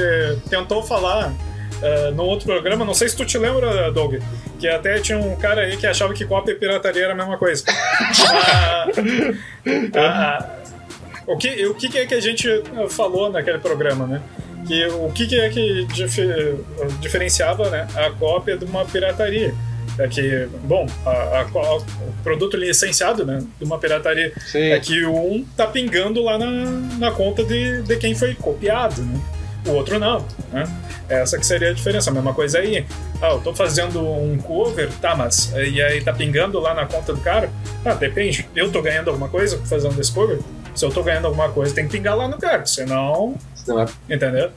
tentou 0.49 0.81
falar 0.83 1.35
eh, 1.83 2.11
no 2.11 2.25
outro 2.25 2.47
programa, 2.47 2.85
não 2.85 2.93
sei 2.93 3.09
se 3.09 3.17
tu 3.17 3.25
te 3.25 3.39
lembra, 3.39 3.91
Doug, 3.91 4.17
que 4.59 4.69
até 4.69 4.99
tinha 5.01 5.19
um 5.19 5.35
cara 5.37 5.63
aí 5.63 5.77
que 5.77 5.87
achava 5.87 6.13
que 6.13 6.27
cópia 6.27 6.53
e 6.53 6.55
pirataria 6.55 7.05
era 7.05 7.13
a 7.13 7.17
mesma 7.17 7.37
coisa. 7.37 7.65
Ah, 9.95 10.47
ah, 10.47 10.49
o, 11.27 11.37
que, 11.37 11.67
o 11.67 11.75
que 11.75 11.99
é 11.99 12.07
que 12.07 12.15
a 12.15 12.21
gente 12.21 12.49
falou 12.89 13.31
naquele 13.31 13.59
programa, 13.59 14.07
né? 14.07 14.23
Que, 14.67 14.87
o 14.87 15.11
que 15.13 15.39
é 15.41 15.49
que 15.49 15.85
dife- 15.87 16.57
diferenciava 17.01 17.69
né, 17.71 17.87
a 17.97 18.11
cópia 18.11 18.57
de 18.57 18.65
uma 18.65 18.85
pirataria? 18.85 19.55
É 19.99 20.07
que, 20.07 20.49
bom, 20.65 20.87
a- 21.05 21.41
a- 21.41 21.77
o 21.77 21.83
produto 22.23 22.57
licenciado 22.57 23.25
né, 23.27 23.43
de 23.59 23.65
uma 23.65 23.79
pirataria 23.79 24.33
sim. 24.47 24.71
é 24.71 24.79
que 24.79 25.05
um 25.05 25.45
tá 25.57 25.67
pingando 25.67 26.23
lá 26.23 26.39
na, 26.39 26.51
na 26.99 27.11
conta 27.11 27.45
de, 27.45 27.83
de 27.83 27.97
quem 27.97 28.15
foi 28.15 28.35
copiado, 28.35 29.03
né? 29.03 29.21
O 29.67 29.73
outro 29.73 29.99
não, 29.99 30.25
né? 30.53 30.65
Essa 31.07 31.37
que 31.37 31.45
seria 31.45 31.71
a 31.71 31.73
diferença. 31.75 32.09
A 32.09 32.15
mesma 32.15 32.33
coisa 32.33 32.61
aí. 32.61 32.87
Ah, 33.21 33.31
eu 33.33 33.41
tô 33.41 33.53
fazendo 33.55 34.01
um 34.01 34.39
cover, 34.39 34.89
tá, 35.03 35.15
mas 35.15 35.53
e 35.55 35.83
aí 35.83 36.01
tá 36.03 36.13
pingando 36.15 36.59
lá 36.61 36.73
na 36.73 36.87
conta 36.87 37.13
do 37.13 37.21
cara? 37.21 37.51
Ah, 37.85 37.93
depende. 37.93 38.49
Eu 38.57 38.71
tô 38.73 38.81
ganhando 38.81 39.09
alguma 39.09 39.29
coisa 39.29 39.59
fazendo 39.67 40.01
esse 40.01 40.13
cover? 40.13 40.39
Se 40.75 40.85
eu 40.85 40.91
tô 40.91 41.03
ganhando 41.03 41.27
alguma 41.27 41.51
coisa, 41.51 41.75
tem 41.75 41.85
que 41.85 41.91
pingar 41.91 42.17
lá 42.17 42.27
no 42.29 42.39
cara, 42.39 42.65
senão. 42.65 43.35
Senão 43.65 43.81
é- 43.83 44.15
Entendeu? 44.15 44.51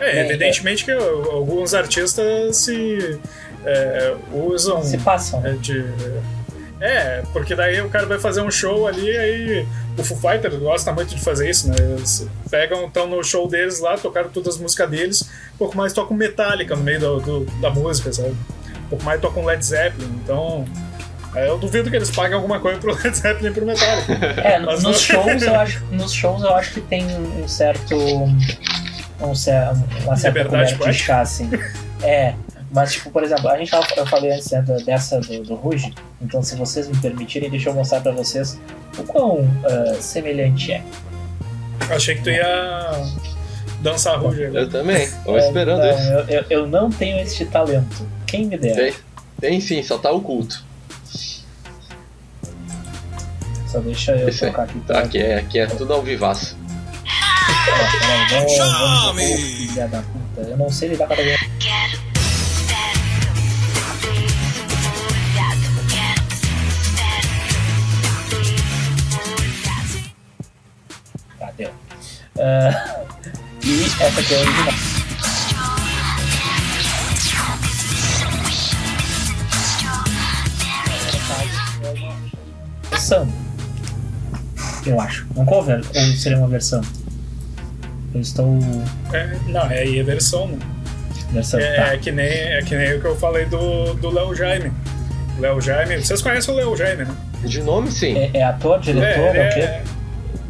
É, 0.00 0.18
É, 0.20 0.26
evidentemente 0.26 0.84
que 0.84 0.90
alguns 0.92 1.74
artistas 1.74 2.56
se 2.56 3.18
é, 3.64 4.16
usam 4.32 4.82
Se 4.82 4.96
passam, 4.98 5.44
é 5.46 5.52
de. 5.52 5.84
É, 6.80 7.22
porque 7.34 7.54
daí 7.54 7.78
o 7.82 7.90
cara 7.90 8.06
vai 8.06 8.18
fazer 8.18 8.40
um 8.40 8.50
show 8.50 8.86
ali, 8.86 9.10
aí 9.14 9.66
o 9.98 10.02
Foo 10.02 10.16
Fighters 10.16 10.54
gosta 10.54 10.90
muito 10.94 11.14
de 11.14 11.20
fazer 11.22 11.50
isso, 11.50 11.68
né? 11.68 11.76
Eles 11.78 12.26
pegam, 12.50 12.86
estão 12.86 13.06
no 13.06 13.22
show 13.22 13.46
deles 13.46 13.80
lá, 13.80 13.98
tocaram 13.98 14.30
todas 14.30 14.54
as 14.54 14.60
músicas 14.60 14.88
deles, 14.88 15.22
um 15.54 15.58
pouco 15.58 15.76
mais 15.76 15.92
tocam 15.92 16.16
Metallica 16.16 16.74
no 16.74 16.82
meio 16.82 16.98
do, 16.98 17.20
do- 17.20 17.44
da 17.60 17.68
música, 17.68 18.10
sabe? 18.10 18.30
Um 18.30 18.88
pouco 18.88 19.04
mais 19.04 19.20
tocam 19.20 19.44
Led 19.44 19.62
Zeppelin, 19.62 20.08
então. 20.24 20.64
Aí 21.34 21.46
eu 21.46 21.58
duvido 21.58 21.90
que 21.90 21.96
eles 21.96 22.10
paguem 22.10 22.34
alguma 22.36 22.58
coisa 22.60 22.78
pro 22.78 22.94
Led 23.02 23.16
Zeppelin 23.16 23.50
e 23.50 23.52
pro 23.52 23.66
Metallica. 23.66 24.12
É, 24.42 24.58
Mas 24.58 24.82
nos 24.82 24.82
não- 24.82 24.94
shows 24.94 25.42
eu 25.42 25.54
acho, 25.60 25.84
nos 25.92 26.12
shows 26.12 26.42
eu 26.42 26.54
acho 26.54 26.74
que 26.74 26.80
tem 26.80 27.04
um 27.16 27.46
certo 27.48 27.96
um 29.22 29.34
cer 29.34 29.54
uma 30.04 30.16
certa 30.16 30.42
Liberdade 30.42 30.94
chá, 30.94 31.20
assim. 31.20 31.50
É, 32.02 32.34
mas 32.72 32.92
tipo, 32.92 33.10
por 33.10 33.22
exemplo, 33.22 33.48
a 33.48 33.58
gente 33.58 33.70
tava, 33.70 33.86
eu 33.96 34.06
falei 34.06 34.32
antes 34.32 34.50
né, 34.50 34.64
dessa 34.86 35.20
do, 35.20 35.42
do 35.42 35.54
Ruge, 35.56 35.92
então 36.22 36.42
se 36.42 36.54
vocês 36.56 36.88
me 36.88 36.96
permitirem, 36.96 37.50
deixa 37.50 37.68
eu 37.68 37.74
mostrar 37.74 38.00
pra 38.00 38.12
vocês 38.12 38.58
o 38.96 39.02
quão 39.04 39.46
ah, 39.64 39.94
semelhante 40.00 40.72
é. 40.72 40.82
Achei 41.90 42.14
que 42.14 42.22
tu 42.22 42.30
ia 42.30 42.92
dançar 43.80 44.18
ruge. 44.18 44.42
Eu 44.42 44.68
também, 44.68 45.08
tô 45.24 45.36
É, 45.36 45.46
esperando 45.46 45.80
não, 45.80 45.90
isso. 45.90 46.08
eu, 46.10 46.20
eu, 46.28 46.44
eu 46.50 46.66
não 46.66 46.90
tenho 46.90 47.18
este 47.20 47.44
talento. 47.44 48.06
Quem 48.26 48.46
me 48.46 48.56
dera. 48.56 48.76
Tem, 48.76 48.94
tem 49.40 49.60
sim, 49.60 49.82
só 49.82 49.98
tá 49.98 50.10
oculto. 50.10 50.64
Só 53.70 53.78
deixa 53.80 54.12
eu 54.16 54.26
aí. 54.28 54.36
colocar 54.38 54.62
aqui. 54.64 54.80
Tá, 54.80 54.98
aqui 55.00 55.18
é, 55.18 55.36
aqui 55.38 55.58
é 55.58 55.66
tudo 55.66 55.92
ao 55.92 56.02
vivaço. 56.02 56.56
Peraí, 57.64 58.28
vamos- 58.30 58.58
vamos- 58.58 59.22
Filha 59.22 59.88
da 59.88 60.02
puta. 60.02 60.40
Eu 60.48 60.56
não 60.56 60.70
sei 60.70 60.88
lidar 60.90 61.06
com 61.06 61.14
a. 61.14 61.16
Tá, 71.38 71.50
deu. 71.56 71.70
Ah, 72.38 73.04
e 73.64 73.84
essa 73.84 74.20
aqui 74.20 74.34
é 74.34 74.38
a 74.38 74.40
original. 74.40 74.74
Versão. 82.90 83.49
Eu 84.86 85.00
acho. 85.00 85.26
Um 85.36 85.44
cover 85.44 85.80
ou 85.94 86.02
seria 86.16 86.38
uma 86.38 86.48
versão? 86.48 86.80
Eu 88.14 88.20
estou. 88.20 88.58
É, 89.12 89.36
não, 89.46 89.70
é 89.70 89.80
aí 89.80 90.00
a 90.00 90.04
versão, 90.04 90.48
né? 90.48 90.58
Versão. 91.32 91.60
É, 91.60 91.76
tá. 91.76 91.94
é 91.94 91.98
que 91.98 92.10
nem, 92.10 92.26
é 92.26 92.62
que 92.62 92.76
nem 92.76 92.94
o 92.94 93.00
que 93.00 93.06
eu 93.06 93.16
falei 93.16 93.46
do, 93.46 93.94
do 93.94 94.10
Léo 94.10 94.34
Jaime. 94.34 94.72
Léo 95.38 95.60
Jaime, 95.60 95.96
vocês 95.96 96.20
conhecem 96.20 96.52
o 96.52 96.56
Léo 96.56 96.76
Jaime, 96.76 97.04
né? 97.04 97.14
De 97.44 97.62
nome, 97.62 97.90
sim. 97.90 98.16
É, 98.16 98.30
é 98.34 98.42
ator, 98.42 98.80
diretor, 98.80 99.34
ele 99.34 99.38
é, 99.38 99.48
o 99.48 99.54
quê? 99.54 99.60
é, 99.60 99.82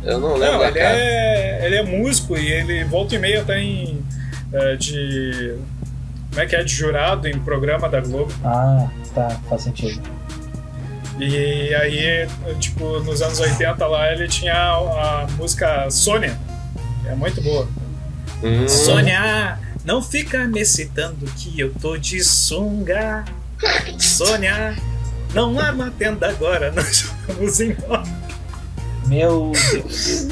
Eu 0.04 0.18
não 0.20 0.34
lembro 0.36 0.52
não, 0.52 0.58
da 0.60 0.68
ele 0.68 0.78
cara. 0.78 0.96
é, 0.96 1.66
ele 1.66 1.76
é 1.76 1.82
músico 1.82 2.36
e 2.36 2.50
ele 2.50 2.84
volta 2.84 3.14
e 3.14 3.18
meia 3.18 3.44
tem 3.44 4.02
é, 4.52 4.76
de. 4.76 5.54
Como 6.30 6.40
é 6.40 6.46
que 6.46 6.56
é? 6.56 6.62
De 6.64 6.72
jurado 6.72 7.28
em 7.28 7.38
programa 7.40 7.88
da 7.88 8.00
Globo. 8.00 8.32
Ah, 8.44 8.88
tá, 9.14 9.28
faz 9.48 9.62
sentido. 9.62 10.00
E 11.20 11.74
aí, 11.74 12.26
tipo, 12.58 13.00
nos 13.00 13.20
anos 13.22 13.38
80 13.40 13.86
lá, 13.86 14.12
ele 14.12 14.26
tinha 14.28 14.54
a, 14.54 15.22
a 15.22 15.26
música 15.36 15.90
Sônia. 15.90 16.38
É 17.06 17.14
muito 17.14 17.40
boa. 17.42 17.68
Hum, 18.42 18.66
Sônia, 18.68 19.58
não 19.84 20.02
fica 20.02 20.46
me 20.46 20.64
citando 20.64 21.26
que 21.36 21.58
eu 21.60 21.72
tô 21.80 21.96
de 21.96 22.22
sunga. 22.24 23.24
Sônia, 23.98 24.76
não 25.34 25.58
arma 25.58 25.88
a 25.88 25.90
tenda 25.90 26.28
agora, 26.28 26.72
nós 26.76 27.10
vamos 27.26 27.60
embora. 27.60 28.20
Meu 29.06 29.50
Deus. 29.72 30.28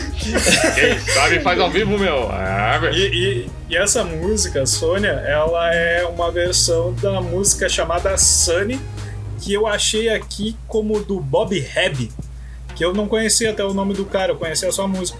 Quem 0.75 0.99
sabe 1.13 1.41
faz 1.41 1.59
ao 1.61 1.69
vivo, 1.71 1.99
meu. 1.99 2.31
Ah, 2.31 2.79
E, 2.93 2.97
e- 3.47 3.51
e 3.71 3.77
essa 3.77 4.03
música, 4.05 4.65
Sônia, 4.65 5.11
ela 5.11 5.75
é 5.75 6.07
uma 6.07 6.31
versão 6.31 6.95
da 6.95 7.21
música 7.21 7.69
chamada 7.69 8.17
Sunny, 8.17 8.81
que 9.41 9.53
eu 9.53 9.67
achei 9.67 10.09
aqui 10.09 10.57
como 10.67 11.01
do 11.03 11.21
Bob 11.21 11.57
Hebb, 11.59 12.11
que 12.75 12.85
eu 12.85 12.93
não 12.93 13.09
conhecia 13.09 13.51
até 13.51 13.65
o 13.65 13.73
nome 13.73 13.95
do 13.95 14.05
cara, 14.05 14.33
eu 14.33 14.37
conhecia 14.37 14.71
só 14.73 14.85
a 14.85 14.89
música. 14.89 15.19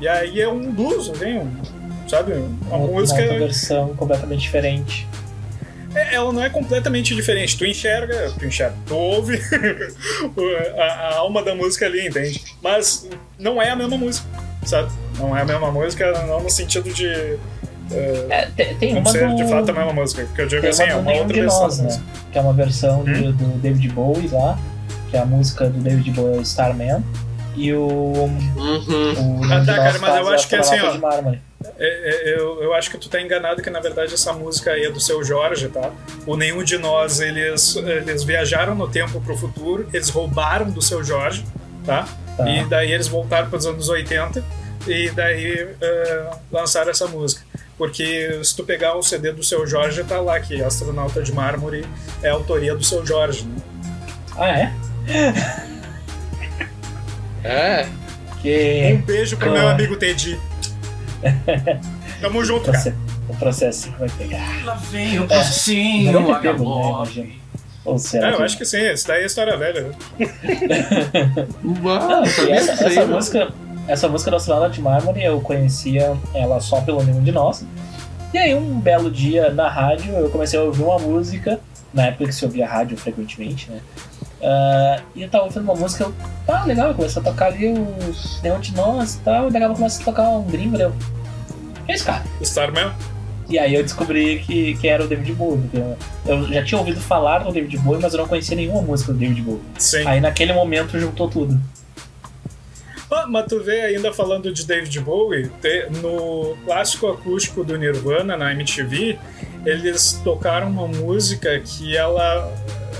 E 0.00 0.06
aí 0.08 0.40
é 0.40 0.48
um 0.48 0.72
blues, 0.72 1.08
assim, 1.10 1.38
um, 1.38 1.50
sabe? 2.08 2.32
Uma 2.32 2.76
Uma, 2.76 2.86
música. 2.86 3.20
uma 3.20 3.38
versão 3.38 3.94
completamente 3.96 4.40
diferente. 4.40 5.06
É, 5.94 6.14
ela 6.14 6.32
não 6.32 6.44
é 6.44 6.50
completamente 6.50 7.14
diferente. 7.14 7.56
Tu 7.56 7.64
enxerga, 7.64 8.32
tu 8.38 8.44
enxerga, 8.44 8.76
tu 8.86 8.94
ouve 8.94 9.40
a, 10.78 10.82
a 10.82 11.16
alma 11.16 11.42
da 11.42 11.54
música 11.54 11.86
ali, 11.86 12.06
entende? 12.06 12.44
Mas 12.62 13.08
não 13.38 13.60
é 13.60 13.70
a 13.70 13.76
mesma 13.76 13.96
música, 13.96 14.26
sabe? 14.64 14.90
Não 15.18 15.36
é 15.36 15.42
a 15.42 15.44
mesma 15.44 15.70
música, 15.72 16.12
não 16.26 16.42
no 16.42 16.50
sentido 16.50 16.92
de. 16.92 17.38
Eh, 17.92 18.26
É, 18.28 18.46
tem, 18.46 18.74
tem 18.76 18.94
não 18.94 19.00
uma 19.00 19.10
ser 19.10 19.28
do, 19.28 19.36
de 19.36 19.44
fato 19.48 19.70
a 19.70 19.74
mesma 19.74 19.92
música. 19.92 20.24
Porque 20.24 20.42
eu 20.42 20.46
digo 20.46 20.60
tem 20.62 20.70
assim, 20.70 20.84
uma 20.84 20.90
é 20.92 20.94
uma 20.96 21.02
Nenhum 21.10 21.18
outra 21.20 21.34
de 21.34 21.40
versão 21.40 21.62
Nós, 21.62 21.78
né? 21.80 22.02
Que 22.32 22.38
é 22.38 22.40
uma 22.40 22.52
versão 22.52 23.04
do, 23.04 23.10
Hum? 23.10 23.32
do 23.32 23.58
David 23.58 23.88
Bowie 23.90 24.28
lá, 24.28 24.58
que 25.10 25.16
é 25.16 25.20
a 25.20 25.24
música 25.26 25.68
do 25.68 25.78
David 25.80 26.10
Bowie 26.12 26.36
é 26.36 26.38
o 26.38 26.42
Starman. 26.42 27.04
E 27.56 27.72
o, 27.72 27.80
o 27.86 28.24
Uhum. 28.56 29.12
Nenhum 29.14 29.52
Ah, 29.52 29.64
tá, 29.64 29.74
cara, 29.74 29.98
mas 29.98 30.16
eu 30.16 30.28
acho 30.28 30.48
que 30.48 30.54
é 30.54 30.58
assim, 30.60 30.76
ó. 30.80 31.32
É, 31.76 32.30
é, 32.30 32.34
eu, 32.38 32.62
eu 32.62 32.72
acho 32.74 32.88
que 32.88 32.96
tu 32.98 33.08
tá 33.08 33.20
enganado 33.20 33.60
que 33.60 33.68
na 33.68 33.80
verdade 33.80 34.14
essa 34.14 34.32
música 34.32 34.70
aí 34.70 34.84
é 34.84 34.90
do 34.92 35.00
seu 35.00 35.24
Jorge, 35.24 35.66
tá? 35.68 35.90
O 36.24 36.36
Nenhum 36.36 36.62
de 36.62 36.78
Nós, 36.78 37.18
eles, 37.18 37.74
eles 37.76 38.22
viajaram 38.22 38.76
no 38.76 38.86
tempo 38.86 39.20
pro 39.20 39.36
futuro, 39.36 39.88
eles 39.92 40.08
roubaram 40.08 40.70
do 40.70 40.80
seu 40.80 41.02
Jorge, 41.02 41.44
tá? 41.84 42.06
Tá. 42.36 42.48
E 42.48 42.64
daí 42.66 42.92
eles 42.92 43.08
voltaram 43.08 43.48
para 43.48 43.58
os 43.58 43.66
anos 43.66 43.88
80 43.88 44.44
e 44.86 45.10
daí 45.10 45.68
eh, 45.80 46.30
lançaram 46.52 46.90
essa 46.92 47.08
música. 47.08 47.42
Porque 47.78 48.40
se 48.42 48.54
tu 48.56 48.64
pegar 48.64 48.94
o 48.96 49.02
CD 49.04 49.30
do 49.32 49.42
seu 49.44 49.64
Jorge, 49.66 50.02
tá 50.04 50.20
lá 50.20 50.38
que 50.40 50.60
Astronauta 50.62 51.22
de 51.22 51.32
Mármore 51.32 51.86
é 52.22 52.28
a 52.28 52.32
autoria 52.32 52.74
do 52.74 52.82
seu 52.84 53.06
Jorge, 53.06 53.44
né? 53.44 53.56
Ah, 54.36 54.48
é? 54.48 54.72
É. 57.44 57.86
Um 57.86 58.40
Que 58.42 59.02
beijo 59.06 59.36
pro 59.36 59.50
Ah. 59.50 59.52
meu 59.52 59.68
amigo 59.68 59.96
Teddy. 59.96 60.38
Tamo 62.20 62.44
junto, 62.44 62.66
cara. 62.70 62.78
proce- 62.78 62.94
o 63.28 63.36
processo 63.36 63.90
vai 63.98 64.08
pegar. 64.10 64.64
Lá 64.64 64.74
vem 64.74 65.18
o 65.18 65.20
Não 65.20 65.28
processinho, 65.28 66.12
vai 66.12 66.42
né, 66.42 66.52
H9. 66.52 66.88
imagina. 66.94 67.38
Ou 67.84 67.98
será 67.98 68.30
É, 68.30 68.34
eu 68.34 68.42
acho 68.42 68.58
que 68.58 68.64
sim, 68.64 68.80
isso 68.92 69.06
daí 69.08 69.22
é 69.22 69.26
história 69.26 69.56
velha, 69.56 69.82
né? 69.82 69.94
Uau, 71.82 72.08
Não, 72.08 72.26
sabia 72.26 72.54
essa, 72.56 72.72
essa 72.72 73.00
mano. 73.00 73.14
música, 73.16 73.52
essa 73.88 74.06
música 74.06 74.30
do 74.30 74.36
Astronauta 74.36 74.70
de 74.70 74.82
Mármore 74.82 75.24
eu 75.24 75.40
conhecia 75.40 76.14
ela 76.34 76.60
só 76.60 76.80
pelo 76.82 77.02
Nenhum 77.02 77.22
de 77.22 77.32
Nós. 77.32 77.64
E 78.32 78.38
aí 78.38 78.54
um 78.54 78.78
belo 78.78 79.10
dia 79.10 79.50
na 79.50 79.68
rádio 79.68 80.12
eu 80.14 80.28
comecei 80.28 80.58
a 80.58 80.62
ouvir 80.62 80.82
uma 80.82 80.98
música, 80.98 81.58
na 81.92 82.06
época 82.06 82.26
que 82.26 82.34
se 82.34 82.44
ouvia 82.44 82.68
rádio 82.68 82.96
frequentemente, 82.98 83.70
né? 83.70 83.80
Ah, 84.42 85.00
e 85.16 85.22
eu 85.22 85.28
tava 85.28 85.44
ouvindo 85.44 85.62
uma 85.62 85.74
música, 85.74 86.04
eu, 86.04 86.14
ah, 86.46 86.64
legal, 86.64 86.94
começou 86.94 87.22
a 87.22 87.24
tocar 87.24 87.46
ali 87.46 87.68
o 87.68 87.94
Nenhum 88.42 88.60
de 88.60 88.74
Nós 88.74 89.14
e 89.14 89.20
tal, 89.20 89.48
e 89.48 89.50
daqui 89.50 89.64
a 89.64 89.68
pouco 89.68 89.78
começa 89.78 90.02
a 90.02 90.04
tocar 90.04 90.28
um 90.28 90.42
gringo, 90.44 90.76
eu. 90.76 90.92
Que 91.86 91.92
é 91.92 91.94
esse 91.94 92.04
cara? 92.04 92.22
Starman. 92.42 92.92
E 93.48 93.58
aí 93.58 93.74
eu 93.74 93.82
descobri 93.82 94.40
que, 94.40 94.76
que 94.76 94.86
era 94.86 95.02
o 95.02 95.08
David 95.08 95.32
Bowie, 95.32 95.70
eu 96.26 96.52
já 96.52 96.62
tinha 96.62 96.78
ouvido 96.78 97.00
falar 97.00 97.38
do 97.38 97.50
David 97.50 97.78
Bowie, 97.78 98.02
mas 98.02 98.12
eu 98.12 98.18
não 98.18 98.28
conhecia 98.28 98.54
nenhuma 98.54 98.82
música 98.82 99.10
do 99.10 99.18
David 99.18 99.40
Bowie. 99.40 99.62
Sim. 99.78 100.06
Aí 100.06 100.20
naquele 100.20 100.52
momento 100.52 101.00
juntou 101.00 101.30
tudo. 101.30 101.58
Ah, 103.10 103.26
mas 103.26 103.46
tu 103.46 103.60
vê 103.60 103.80
ainda 103.82 104.12
falando 104.12 104.52
de 104.52 104.66
David 104.66 105.00
Bowie, 105.00 105.50
no 106.02 106.56
clássico 106.64 107.08
acústico 107.08 107.64
do 107.64 107.76
Nirvana 107.76 108.36
na 108.36 108.52
MTV, 108.52 109.18
eles 109.64 110.20
tocaram 110.22 110.68
uma 110.68 110.86
música 110.86 111.58
que 111.60 111.96
ela, 111.96 112.52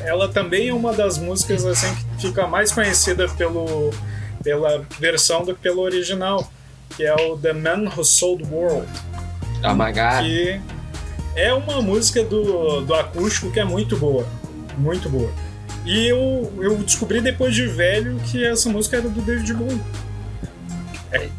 ela 0.05 0.29
também 0.29 0.69
é 0.69 0.75
uma 0.75 0.93
das 0.93 1.19
músicas 1.19 1.65
assim 1.67 1.95
que 2.17 2.29
fica 2.29 2.47
mais 2.47 2.73
conhecida 2.73 3.29
pelo, 3.29 3.91
pela 4.43 4.83
versão 4.99 5.45
do 5.45 5.55
que 5.55 5.61
pelo 5.61 5.83
original, 5.83 6.51
que 6.97 7.05
é 7.05 7.15
o 7.15 7.37
The 7.37 7.53
Man 7.53 7.91
Who 7.95 8.03
Sold 8.03 8.45
the 8.45 8.55
World, 8.55 8.89
A 9.63 9.75
Magar. 9.75 10.23
que 10.23 10.59
é 11.37 11.53
uma 11.53 11.83
música 11.83 12.25
do, 12.25 12.81
do 12.81 12.95
acústico 12.95 13.51
que 13.53 13.61
é 13.61 13.65
muito 13.65 13.97
boa, 13.97 14.27
muito 14.79 15.09
boa. 15.11 15.31
E 15.89 16.07
eu, 16.07 16.53
eu 16.61 16.77
descobri 16.77 17.19
depois 17.23 17.55
de 17.55 17.67
velho 17.67 18.21
que 18.31 18.45
essa 18.45 18.69
música 18.69 18.99
era 18.99 19.09
do 19.09 19.23
David 19.23 19.55
Bowie. 19.55 19.81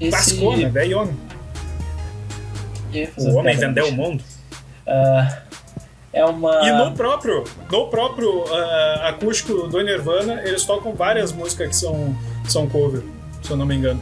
Esse- 0.01 0.09
Clássico, 0.09 0.45
né? 0.57 0.69
Fazer 3.15 3.29
O 3.29 3.35
homem 3.35 3.55
vendeu 3.55 3.87
o 3.89 3.91
mundo. 3.91 4.23
Ah, 4.87 5.41
é 6.11 6.25
uma. 6.25 6.67
E 6.67 6.71
no 6.71 6.93
próprio, 6.93 7.43
no 7.71 7.87
próprio 7.89 8.43
ah, 8.51 9.09
acústico 9.09 9.67
do 9.67 9.83
Nirvana, 9.83 10.41
eles 10.43 10.65
tocam 10.65 10.93
várias 10.95 11.31
músicas 11.31 11.67
que 11.69 11.75
são, 11.75 12.15
são 12.47 12.67
cover, 12.67 13.03
se 13.43 13.51
eu 13.51 13.57
não 13.57 13.67
me 13.67 13.75
engano. 13.75 14.01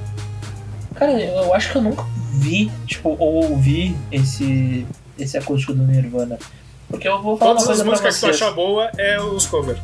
Cara, 0.95 1.19
eu 1.19 1.53
acho 1.53 1.73
que 1.73 1.77
eu 1.77 1.81
nunca 1.81 2.05
vi, 2.35 2.71
tipo, 2.85 3.17
ou 3.19 3.49
ouvi 3.51 3.97
esse, 4.09 4.87
esse 5.19 5.37
acústico 5.37 5.73
do 5.73 5.83
Nirvana. 5.83 6.39
Porque 6.87 7.05
eu 7.05 7.21
vou 7.21 7.37
falar 7.37 7.51
Todas 7.55 7.65
uma 7.65 7.73
as 7.73 7.77
coisa 7.79 7.83
pra 7.83 7.91
músicas 7.91 8.15
que 8.15 8.21
tu 8.21 8.29
achar 8.45 8.55
boa 8.55 8.89
é 8.97 9.19
os 9.19 9.45
cover. 9.45 9.77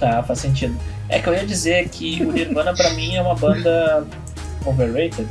Tá, 0.00 0.22
faz 0.22 0.38
sentido. 0.40 0.74
É 1.08 1.20
que 1.20 1.28
eu 1.28 1.34
ia 1.34 1.44
dizer 1.46 1.88
que 1.90 2.22
o 2.24 2.32
Nirvana 2.32 2.74
pra 2.74 2.90
mim 2.94 3.14
é 3.14 3.20
uma 3.22 3.34
banda 3.34 4.04
overrated. 4.64 5.28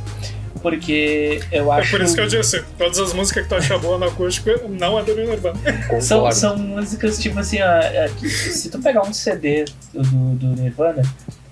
Porque 0.62 1.40
eu 1.50 1.72
É 1.72 1.80
acho. 1.80 1.90
por 1.90 2.02
isso 2.02 2.14
que 2.14 2.20
eu 2.20 2.26
disse, 2.28 2.62
todas 2.76 2.98
as 2.98 3.12
músicas 3.14 3.42
que 3.44 3.48
tu 3.48 3.54
achar 3.54 3.78
boa 3.78 3.96
no 3.98 4.06
acústico 4.06 4.50
não 4.68 4.98
é 4.98 5.02
do 5.02 5.14
Nirvana. 5.16 5.58
São, 6.00 6.30
são 6.32 6.56
músicas 6.58 7.18
tipo 7.18 7.38
assim, 7.38 7.60
ó, 7.62 7.66
é, 7.78 8.10
que 8.18 8.28
se 8.28 8.68
tu 8.70 8.78
pegar 8.80 9.02
um 9.02 9.12
CD 9.12 9.64
do, 9.94 10.02
do 10.02 10.46
Nirvana, 10.62 11.02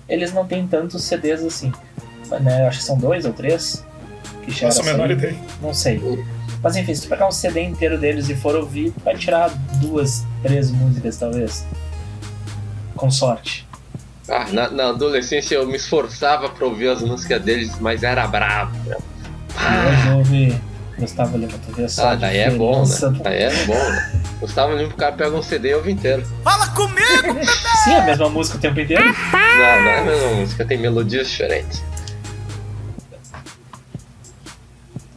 eles 0.07 0.31
não 0.31 0.45
tem 0.45 0.65
tantos 0.67 1.03
CDs 1.03 1.43
assim. 1.43 1.71
Né? 2.41 2.61
Eu 2.63 2.67
acho 2.67 2.79
que 2.79 2.83
são 2.85 2.97
dois 2.97 3.25
ou 3.25 3.33
três. 3.33 3.83
Que 4.43 4.51
chegaram 4.51 4.77
Nossa, 4.77 4.91
menor 4.91 5.09
ideia. 5.11 5.35
Não 5.61 5.73
sei. 5.73 5.99
Mas 6.61 6.75
enfim, 6.75 6.93
se 6.93 7.01
tu 7.03 7.09
pegar 7.09 7.27
um 7.27 7.31
CD 7.31 7.61
inteiro 7.63 7.97
deles 7.97 8.29
e 8.29 8.35
for 8.35 8.55
ouvir, 8.55 8.91
tu 8.91 9.03
vai 9.03 9.15
tirar 9.17 9.49
duas, 9.81 10.23
três 10.43 10.69
músicas 10.69 11.17
talvez. 11.17 11.65
Com 12.99 13.09
sorte. 13.09 13.65
Ah, 14.27 14.45
na, 14.51 14.69
na 14.69 14.89
adolescência 14.89 15.55
eu 15.55 15.65
me 15.65 15.77
esforçava 15.77 16.49
pra 16.49 16.65
ouvir 16.65 16.89
as 16.89 17.01
músicas 17.01 17.41
deles, 17.41 17.71
mas 17.79 18.03
era 18.03 18.27
bravo. 18.27 18.75
meu. 18.85 19.01
E 19.57 19.87
hoje 19.89 20.09
ouve 20.11 20.61
Gustavo 20.99 21.37
Lima, 21.37 21.53
tu 21.65 21.71
vê 21.73 21.87
só. 21.87 22.09
Ah, 22.09 22.11
a 22.11 22.15
daí 22.15 22.37
é 22.39 22.51
bom, 22.51 22.83
né? 22.85 22.95
do- 22.99 23.11
Daí 23.23 23.43
é 23.43 23.65
bom, 23.65 23.73
né? 23.73 24.21
Gustavo 24.41 24.75
Lima, 24.75 24.89
o 24.93 24.97
cara 24.97 25.13
pega 25.13 25.35
um 25.35 25.41
CD 25.41 25.69
e 25.69 25.75
ouve 25.75 25.91
inteiro. 25.91 26.23
Sim, 27.85 27.93
a 27.95 28.01
mesma 28.01 28.29
música 28.29 28.57
o 28.57 28.61
tempo 28.61 28.79
inteiro. 28.81 29.03
Não, 29.05 29.11
não 29.13 29.63
é 29.63 29.99
a 29.99 30.03
mesma 30.03 30.27
música, 30.35 30.65
tem 30.65 30.77
melodias 30.77 31.29
diferentes. 31.29 31.81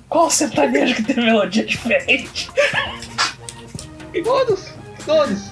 Qual 0.08 0.30
sertanejo 0.30 0.94
que 0.94 1.02
tem 1.02 1.16
melodia 1.16 1.64
diferente? 1.66 2.50
Todos, 4.24 4.68
todos. 5.04 5.51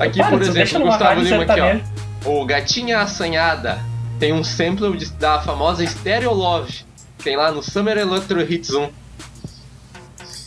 Aqui, 0.00 0.18
Para, 0.18 0.30
por 0.30 0.42
exemplo, 0.42 0.80
Gustavo 0.80 1.20
Lima 1.20 1.36
aqui, 1.44 1.46
sertanejo. 1.54 1.84
ó. 2.24 2.30
O 2.30 2.44
Gatinha 2.46 2.98
Assanhada 3.00 3.78
tem 4.18 4.32
um 4.32 4.42
sample 4.42 4.96
de- 4.96 5.10
da 5.12 5.40
famosa 5.40 5.86
Stereo 5.86 6.32
Love. 6.32 6.84
Tem 7.22 7.36
lá 7.36 7.50
no 7.52 7.62
Summer 7.62 7.96
Electro 7.98 8.40
Hits 8.40 8.70
1. 8.70 8.88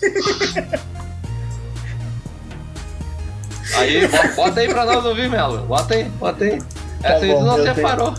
Aí, 3.76 4.08
bo- 4.08 4.36
bota 4.36 4.60
aí 4.60 4.68
pra 4.68 4.86
nós 4.86 5.04
ouvir, 5.06 5.30
Melo. 5.30 5.60
Bota 5.66 5.96
aí, 5.96 6.04
bota 6.04 6.44
aí. 6.44 6.62
Essa 7.02 7.26
aí 7.26 7.30
Tá 7.30 7.34
bom, 7.36 7.40
tu 7.40 7.46
não 7.46 7.56
tenho- 7.64 7.76
separou. 7.76 8.14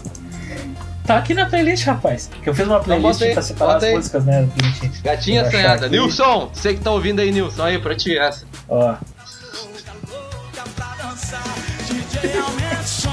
Tá 1.07 1.19
aqui 1.19 1.35
na 1.35 1.47
playlist, 1.47 1.85
rapaz. 1.85 2.31
Que 2.43 2.49
eu 2.49 2.55
fiz 2.55 2.67
uma 2.67 2.81
playlist 2.81 3.13
bota 3.13 3.25
aí, 3.27 3.33
pra 3.35 3.43
separar 3.43 3.77
as 3.77 3.83
aí. 3.85 3.95
músicas, 3.95 4.25
né? 4.25 4.49
Gatinha 5.03 5.43
Assanhada. 5.43 5.87
aqui. 5.87 5.97
Nilson, 5.97 6.51
você 6.53 6.75
que 6.75 6.81
tá 6.81 6.91
ouvindo 6.91 7.21
aí, 7.21 7.31
Nilson. 7.31 7.63
Aí, 7.63 7.79
pra 7.79 7.95
ti 7.95 8.17
essa. 8.17 8.47
Ó. 8.69 8.95
O 12.25 12.87
som 12.87 13.11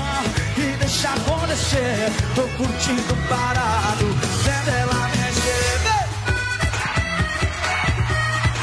e 0.57 0.77
deixa 0.77 1.09
acontecer. 1.09 2.09
Tô 2.33 2.43
curtindo 2.57 3.13
parado, 3.27 4.05
vendo 4.43 4.69
ela 4.73 5.09
mexer. 5.09 5.81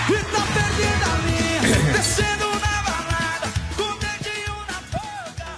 E 0.09 0.17
tá 0.25 0.43
perdendo 0.55 1.05
a 1.05 1.15
linha, 1.27 1.61
descendo 1.93 2.47
na 2.61 2.83
balada, 2.83 3.47
com 3.77 3.83
o 3.83 3.99
dedinho 3.99 4.57
na 4.69 4.79
boca. 4.95 5.49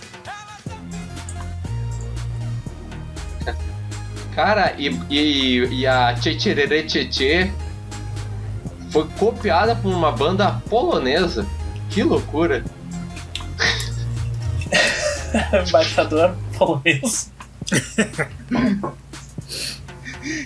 Ela 3.47 3.57
Cara, 4.35 4.75
e, 4.77 4.89
e, 5.09 5.81
e 5.83 5.87
a 5.87 6.15
Tchetcherere 6.15 6.83
Tchetchê 6.83 7.53
foi 8.91 9.07
copiada 9.21 9.77
por 9.77 9.93
uma 9.93 10.11
banda 10.11 10.61
polonesa. 10.69 11.47
Que 11.91 12.03
loucura. 12.03 12.65
Embaixador 15.69 16.35
polonês. 16.57 17.31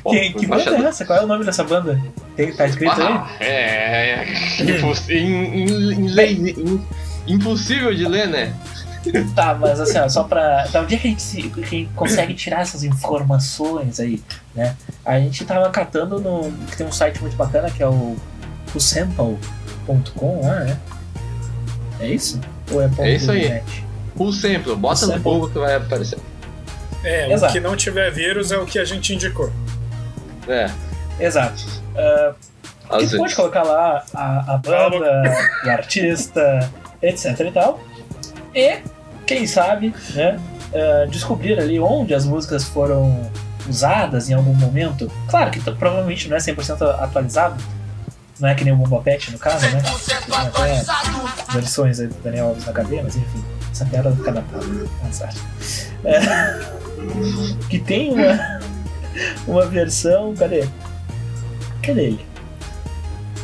Quem, 0.09 0.33
que 0.33 0.47
banda 0.47 0.71
é 0.77 0.83
essa? 0.85 1.05
Qual 1.05 1.19
é 1.19 1.25
o 1.25 1.27
nome 1.27 1.45
dessa 1.45 1.65
banda? 1.65 2.01
Tem, 2.37 2.53
tá 2.55 2.67
escrito 2.67 3.01
aí? 3.01 3.07
Ah, 3.09 3.29
é, 3.41 4.25
é 4.61 5.15
im- 5.19 6.09
lei- 6.09 6.55
im- 6.57 6.85
impossível 7.27 7.95
de 7.95 8.07
ler, 8.07 8.29
né? 8.29 8.55
Tá, 9.35 9.55
mas 9.55 9.81
assim, 9.81 9.99
ó, 9.99 10.09
só 10.09 10.25
pra. 10.25 10.65
Da 10.69 10.81
onde 10.81 10.95
é 10.95 10.99
que 10.99 11.07
a 11.07 11.11
gente, 11.11 11.21
se, 11.23 11.43
que 11.43 11.61
a 11.63 11.67
gente 11.67 11.91
consegue 11.95 12.33
tirar 12.33 12.63
essas 12.63 12.83
informações 12.85 14.01
aí, 14.01 14.23
né? 14.55 14.75
A 15.05 15.19
gente 15.21 15.45
tava 15.45 15.69
catando 15.71 16.19
no. 16.21 16.51
que 16.69 16.77
tem 16.77 16.87
um 16.87 16.93
site 16.93 17.21
muito 17.21 17.37
bacana 17.37 17.71
que 17.71 17.83
é 17.83 17.87
o. 17.89 18.17
o 18.75 18.81
sample.com 18.81 20.41
lá, 20.47 20.61
né? 20.61 20.79
É 22.01 22.07
isso? 22.09 22.41
Ou 22.71 22.81
é, 22.83 22.91
É 22.99 23.15
isso 23.15 23.31
aí. 23.31 23.47
.net? 23.49 23.84
Full 24.17 24.33
sample, 24.33 24.77
bota 24.77 25.07
no 25.07 25.13
Sample. 25.13 25.23
Google 25.23 25.51
que 25.51 25.59
vai 25.59 25.75
aparecer. 25.75 26.19
É, 27.03 27.33
Exato. 27.33 27.51
o 27.51 27.55
que 27.55 27.61
não 27.61 27.77
tiver 27.77 28.11
vírus 28.11 28.51
é 28.53 28.59
o 28.59 28.65
que 28.65 28.79
a 28.79 28.85
gente 28.85 29.15
indicou. 29.15 29.53
É, 30.49 30.71
Exato. 31.19 31.63
Ah, 31.97 32.35
às 32.91 32.97
Porque 32.97 33.07
tu 33.07 33.17
pode 33.17 33.35
colocar 33.35 33.63
lá 33.63 34.05
a, 34.15 34.55
a 34.55 34.59
banda, 34.59 35.23
o 35.65 35.71
artista, 35.71 36.71
etc 37.03 37.41
e 37.41 37.51
tal. 37.51 37.81
E, 38.55 38.79
quem 39.27 39.47
sabe, 39.47 39.95
né, 40.15 40.39
eh, 40.73 41.07
descobrir 41.11 41.59
ali 41.59 41.79
onde 41.81 42.15
as 42.15 42.25
músicas 42.25 42.65
foram 42.65 43.31
usadas 43.69 44.29
em 44.29 44.35
algum 44.35 44.55
momento. 44.55 45.11
Claro 45.29 45.51
que 45.51 45.61
provavelmente 45.61 46.29
não 46.29 46.37
é 46.37 46.41
100% 46.41 46.83
atualizado. 47.01 47.63
Não 48.39 48.49
é 48.49 48.55
que 48.55 48.65
nem 48.65 48.73
o 48.73 48.77
Bomba 48.77 49.01
Pet, 49.01 49.31
no 49.31 49.39
caso, 49.39 49.67
né? 49.71 49.81
Tem 49.81 50.79
até 50.81 51.53
versões 51.53 52.01
aí 52.01 52.09
do 52.09 52.15
Daniel 52.23 52.49
Alves 52.49 52.67
na 52.67 52.73
cadeia, 52.73 53.03
mas 53.03 53.15
enfim. 53.15 53.45
Essa 53.75 53.85
piada 53.87 54.11
vai 54.11 54.19
ficar 54.19 54.31
datada. 54.31 54.65
né? 54.67 54.87
É, 56.05 56.21
que 57.69 57.81
tem 57.81 58.13
uma, 58.13 58.61
uma 59.49 59.67
versão... 59.67 60.33
Cadê? 60.37 60.69
Cadê 61.83 62.05
ele? 62.05 62.27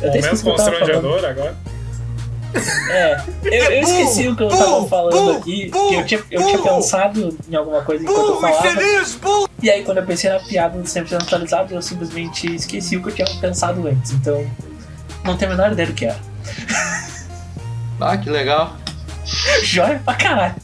Eu 0.01 0.09
até 0.09 0.21
Momento 0.21 0.43
constrangedor 0.43 1.25
agora. 1.25 1.55
É, 2.89 3.21
eu, 3.43 3.63
eu 3.71 3.81
esqueci 3.81 4.27
o 4.29 4.35
que 4.35 4.43
eu 4.43 4.47
tava 4.47 4.87
falando 4.87 5.37
aqui, 5.37 5.69
que 5.69 5.93
eu 5.95 6.05
tinha, 6.05 6.23
eu 6.31 6.45
tinha 6.45 6.59
pensado 6.61 7.37
em 7.49 7.55
alguma 7.55 7.81
coisa 7.81 8.03
enquanto 8.03 8.27
eu 8.27 8.41
falava. 8.41 8.67
E 9.61 9.69
aí 9.69 9.83
quando 9.83 9.97
eu 9.97 10.05
pensei 10.05 10.29
na 10.29 10.39
piada 10.39 10.77
do 10.77 10.83
100% 10.83 11.23
atualizado, 11.23 11.73
eu 11.73 11.81
simplesmente 11.81 12.53
esqueci 12.55 12.95
o 12.95 13.03
que 13.03 13.09
eu 13.09 13.15
tinha 13.15 13.39
pensado 13.39 13.85
antes. 13.85 14.11
Então, 14.11 14.45
não 15.25 15.37
tenho 15.37 15.51
a 15.51 15.55
menor 15.55 15.71
ideia 15.73 15.87
do 15.87 15.93
que 15.93 16.05
era. 16.05 16.19
Ah, 17.99 18.17
que 18.17 18.29
legal. 18.29 18.75
Joia 19.63 20.01
pra 20.03 20.13
caralho. 20.15 20.55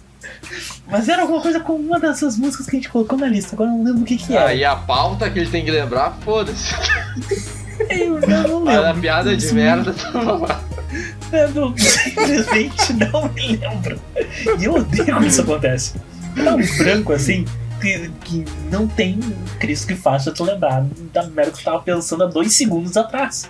Mas 0.87 1.09
era 1.09 1.23
alguma 1.23 1.41
coisa 1.41 1.59
com 1.59 1.73
uma 1.73 1.99
dessas 1.99 2.37
músicas 2.37 2.65
que 2.67 2.75
a 2.75 2.79
gente 2.79 2.89
colocou 2.89 3.17
na 3.17 3.27
lista, 3.27 3.55
agora 3.55 3.69
eu 3.69 3.73
não 3.77 3.83
lembro 3.83 4.01
o 4.01 4.05
que 4.05 4.17
que 4.17 4.35
era. 4.35 4.47
Aí 4.49 4.63
a 4.63 4.75
pauta 4.75 5.29
que 5.29 5.39
ele 5.39 5.49
tem 5.49 5.65
que 5.65 5.71
lembrar, 5.71 6.17
foda-se. 6.23 6.73
Eu 7.89 8.19
não 8.21 8.63
lembro. 8.63 8.87
a 8.87 8.93
piada 8.95 9.37
de 9.37 9.45
Isso 9.45 9.53
merda 9.53 9.93
tava 9.93 10.33
lá. 10.33 10.63
Eu 11.31 11.49
não- 11.53 11.77
simplesmente 11.77 12.93
não 12.93 13.29
me 13.33 13.55
lembro. 13.57 13.99
E 14.59 14.63
eu 14.63 14.73
odeio 14.73 15.05
quando 15.05 15.27
isso 15.27 15.41
acontece. 15.41 15.93
Dá 16.35 16.55
um 16.55 16.77
branco 16.77 17.13
assim 17.13 17.45
que, 17.79 18.09
que 18.23 18.45
não 18.71 18.87
tem 18.87 19.19
Cristo 19.59 19.85
que 19.87 19.95
faça 19.95 20.31
tu 20.31 20.43
lembrar 20.43 20.85
da 21.13 21.23
merda 21.27 21.51
que 21.51 21.59
tu 21.59 21.63
tava 21.65 21.79
pensando 21.81 22.23
há 22.23 22.27
dois 22.27 22.53
segundos 22.53 22.97
atrás. 22.97 23.47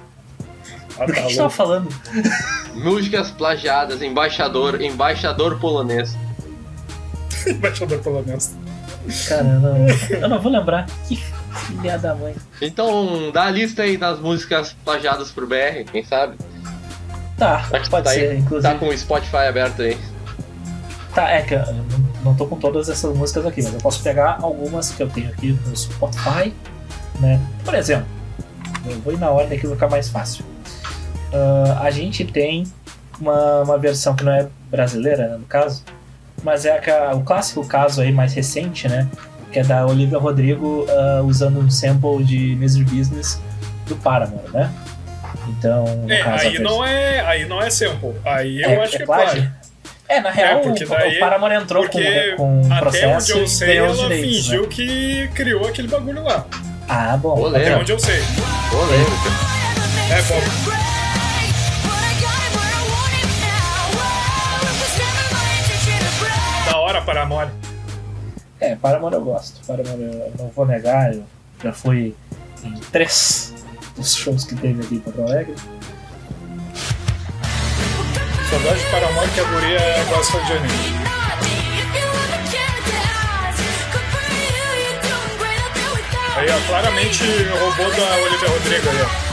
Do 1.05 1.13
que 1.13 1.19
tá 1.19 1.25
a 1.25 1.29
gente 1.29 1.37
tava 1.37 1.49
falando? 1.49 1.89
Músicas 2.73 3.31
plagiadas, 3.31 4.01
embaixador, 4.01 4.81
embaixador 4.81 5.59
polonês. 5.59 6.15
Embaixador 7.45 7.99
polonês. 7.99 8.55
Cara, 9.29 9.43
eu 9.43 9.59
não, 9.59 9.87
eu 10.21 10.29
não 10.29 10.41
vou 10.41 10.51
lembrar. 10.51 10.85
Que 11.07 11.15
filha 11.57 11.97
da 11.97 12.13
mãe. 12.13 12.35
Então, 12.61 13.31
dá 13.31 13.45
a 13.45 13.51
lista 13.51 13.83
aí 13.83 13.97
das 13.97 14.19
músicas 14.19 14.75
plagiadas 14.83 15.31
pro 15.31 15.47
BR, 15.47 15.89
quem 15.91 16.03
sabe? 16.03 16.35
Tá, 17.37 17.67
pode 17.89 18.05
tá 18.05 18.11
ser, 18.11 18.31
aí, 18.31 18.37
inclusive. 18.39 18.73
Tá 18.73 18.79
com 18.79 18.87
o 18.87 18.97
Spotify 18.97 19.47
aberto 19.47 19.81
aí. 19.81 19.97
Tá, 21.13 21.29
é 21.29 21.41
que 21.41 21.53
eu 21.53 21.59
não, 21.59 21.85
não 22.25 22.35
tô 22.35 22.45
com 22.47 22.57
todas 22.57 22.89
essas 22.89 23.15
músicas 23.15 23.45
aqui, 23.45 23.61
mas 23.61 23.73
eu 23.73 23.79
posso 23.79 24.01
pegar 24.03 24.39
algumas 24.41 24.91
que 24.91 25.01
eu 25.01 25.09
tenho 25.09 25.29
aqui 25.29 25.57
no 25.65 25.75
Spotify, 25.75 26.53
né? 27.19 27.39
Por 27.63 27.75
exemplo, 27.75 28.07
eu 28.85 28.99
vou 29.01 29.13
ir 29.13 29.19
na 29.19 29.29
ordem 29.29 29.57
que 29.57 29.67
vai 29.67 29.75
ficar 29.75 29.89
mais 29.89 30.09
fácil. 30.09 30.43
Ah, 31.33 31.79
a 31.83 31.91
gente 31.91 32.23
tem 32.25 32.63
uma, 33.19 33.61
uma 33.63 33.77
versão 33.77 34.15
que 34.15 34.23
não 34.23 34.31
é 34.31 34.47
brasileira, 34.69 35.27
né, 35.29 35.37
no 35.37 35.45
caso, 35.45 35.83
mas 36.43 36.65
é 36.65 36.77
a- 36.89 37.15
o 37.15 37.21
clássico 37.23 37.65
caso 37.65 38.01
aí 38.01 38.11
mais 38.11 38.33
recente, 38.33 38.87
né? 38.87 39.07
Que 39.51 39.59
é 39.59 39.63
da 39.63 39.85
Olivia 39.85 40.17
Rodrigo 40.17 40.85
ah, 40.89 41.21
usando 41.23 41.59
um 41.59 41.69
sample 41.69 42.23
de 42.23 42.55
Misery 42.55 42.85
Business 42.85 43.41
do 43.87 43.95
Paramore, 43.95 44.49
né? 44.53 44.69
Então, 45.49 45.85
no 45.85 46.11
É, 46.11 46.21
aí 46.21 46.59
não 46.59 46.85
é, 46.85 47.19
aí 47.21 47.45
não 47.45 47.61
é 47.61 47.69
sample. 47.69 48.13
Aí 48.25 48.61
eu 48.61 48.69
é, 48.69 48.83
acho 48.83 48.95
é 48.95 48.97
que 48.97 49.03
é 49.03 49.05
plágio? 49.05 49.51
É, 50.09 50.19
na 50.21 50.29
real, 50.29 50.59
porque 50.61 50.83
o- 50.85 50.89
daí- 50.89 51.17
o 51.17 51.19
Paramore 51.19 51.53
entrou 51.55 51.87
com, 51.89 51.99
com 52.37 52.61
um 52.61 52.65
até 52.71 52.79
processo 52.79 53.31
onde 53.33 53.41
eu 53.41 53.47
sei, 53.47 53.77
ela 53.77 53.93
direitos, 53.93 54.35
fingiu 54.35 54.61
né? 54.63 54.67
que 54.69 55.27
criou 55.33 55.67
aquele 55.67 55.87
bagulho 55.87 56.23
lá. 56.23 56.45
Ah, 56.87 57.17
bom. 57.17 57.37
Olê. 57.39 57.59
Até 57.59 57.69
É. 57.71 57.77
onde 57.77 57.91
eu 57.91 57.99
sei. 57.99 58.19
Polêmica. 58.69 59.29
É 60.11 60.21
bom. 60.21 60.96
Da 67.17 67.23
hora 67.23 67.29
para 67.29 67.43
amor. 67.43 67.51
É, 68.59 68.75
Paramore 68.75 69.15
eu 69.15 69.23
gosto. 69.23 69.65
Paramore 69.65 70.01
eu 70.03 70.33
não 70.37 70.49
vou 70.49 70.67
negar, 70.67 71.13
eu 71.13 71.23
já 71.63 71.73
fui 71.73 72.15
em 72.63 72.73
três 72.91 73.55
dos 73.95 74.13
shows 74.15 74.43
que 74.45 74.55
teve 74.55 74.83
aqui 74.83 74.95
em 74.95 74.99
Porto 74.99 75.21
Alegre. 75.21 75.55
Só 78.49 78.59
gosto 78.59 78.77
de 78.77 78.85
para 78.91 79.07
amor 79.07 79.27
que 79.29 79.39
a 79.39 79.43
guria 79.43 79.79
gosta 80.09 80.39
de 80.41 80.53
anime. 80.53 80.73
Aí, 86.35 86.47
ó, 86.51 86.67
claramente 86.67 87.23
roubou 87.59 87.89
da 87.95 88.15
Olivia 88.17 88.49
Rodrigo 88.49 88.89
aí, 88.89 89.01
ó. 89.01 89.27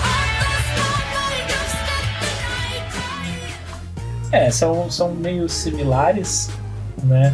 É, 4.32 4.50
são, 4.50 4.90
são 4.90 5.14
meio 5.14 5.48
similares, 5.50 6.48
né? 7.02 7.32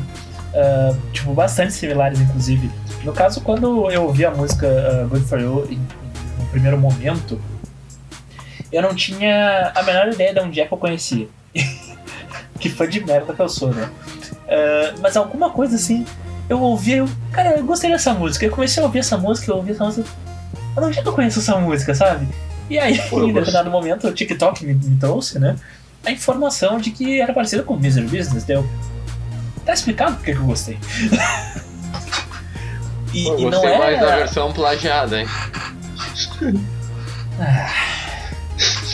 Ah, 0.54 0.94
tipo, 1.12 1.32
bastante 1.32 1.72
similares, 1.72 2.20
inclusive. 2.20 2.70
No 3.04 3.12
caso, 3.12 3.40
quando 3.40 3.90
eu 3.90 4.04
ouvi 4.04 4.24
a 4.24 4.30
música 4.30 4.66
ah, 4.66 5.06
Good 5.06 5.24
For 5.26 5.40
You 5.40 5.66
em, 5.70 5.78
no 6.38 6.46
primeiro 6.50 6.78
momento, 6.78 7.40
eu 8.72 8.82
não 8.82 8.94
tinha 8.94 9.72
a 9.74 9.82
menor 9.82 10.08
ideia 10.08 10.34
de 10.34 10.40
onde 10.40 10.60
é 10.60 10.66
que 10.66 10.72
eu 10.72 10.78
conhecia. 10.78 11.28
que 12.58 12.68
foi 12.68 12.88
de 12.88 13.04
merda 13.04 13.32
que 13.32 13.40
eu 13.40 13.48
sou, 13.48 13.72
né? 13.72 13.90
Ah, 14.48 14.94
mas 15.00 15.16
alguma 15.16 15.50
coisa 15.50 15.76
assim, 15.76 16.04
eu 16.48 16.60
ouvi, 16.60 16.94
eu, 16.94 17.08
cara, 17.32 17.56
eu 17.56 17.64
gostei 17.64 17.90
dessa 17.90 18.12
música. 18.12 18.44
Eu 18.44 18.50
comecei 18.50 18.82
a 18.82 18.86
ouvir 18.86 18.98
essa 18.98 19.16
música, 19.16 19.50
eu 19.50 19.56
ouvi 19.56 19.72
essa 19.72 19.84
música. 19.84 20.08
Mas 20.74 20.84
onde 20.84 20.98
é 20.98 21.02
que 21.02 21.08
eu 21.08 21.12
conheço 21.12 21.38
essa 21.38 21.56
música, 21.58 21.94
sabe? 21.94 22.26
E 22.68 22.78
aí, 22.78 23.00
Pô, 23.08 23.24
em 23.24 23.32
determinado 23.32 23.70
momento, 23.70 24.06
o 24.06 24.12
TikTok 24.12 24.64
me, 24.64 24.74
me 24.74 24.96
trouxe, 24.96 25.38
né? 25.38 25.56
A 26.04 26.10
informação 26.10 26.78
de 26.78 26.90
que 26.90 27.20
era 27.20 27.32
parecido 27.32 27.62
com 27.64 27.76
Misery 27.76 28.06
Business. 28.06 28.44
Deu. 28.44 28.64
Tá 29.64 29.72
explicado 29.74 30.16
por 30.16 30.24
que 30.24 30.32
que 30.32 30.38
eu 30.38 30.44
gostei. 30.44 30.78
e, 33.12 33.24
Pô, 33.24 33.38
e 33.38 33.44
não 33.44 33.50
gostei 33.50 33.78
mais 33.78 34.00
da 34.00 34.12
é. 34.12 34.16
versão 34.18 34.52
plagiada, 34.52 35.20
hein? 35.20 35.28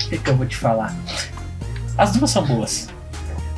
O 0.07 0.09
que, 0.09 0.18
que 0.18 0.31
eu 0.31 0.37
vou 0.37 0.46
te 0.46 0.57
falar? 0.57 0.94
As 1.96 2.12
duas 2.12 2.31
são 2.31 2.44
boas. 2.44 2.88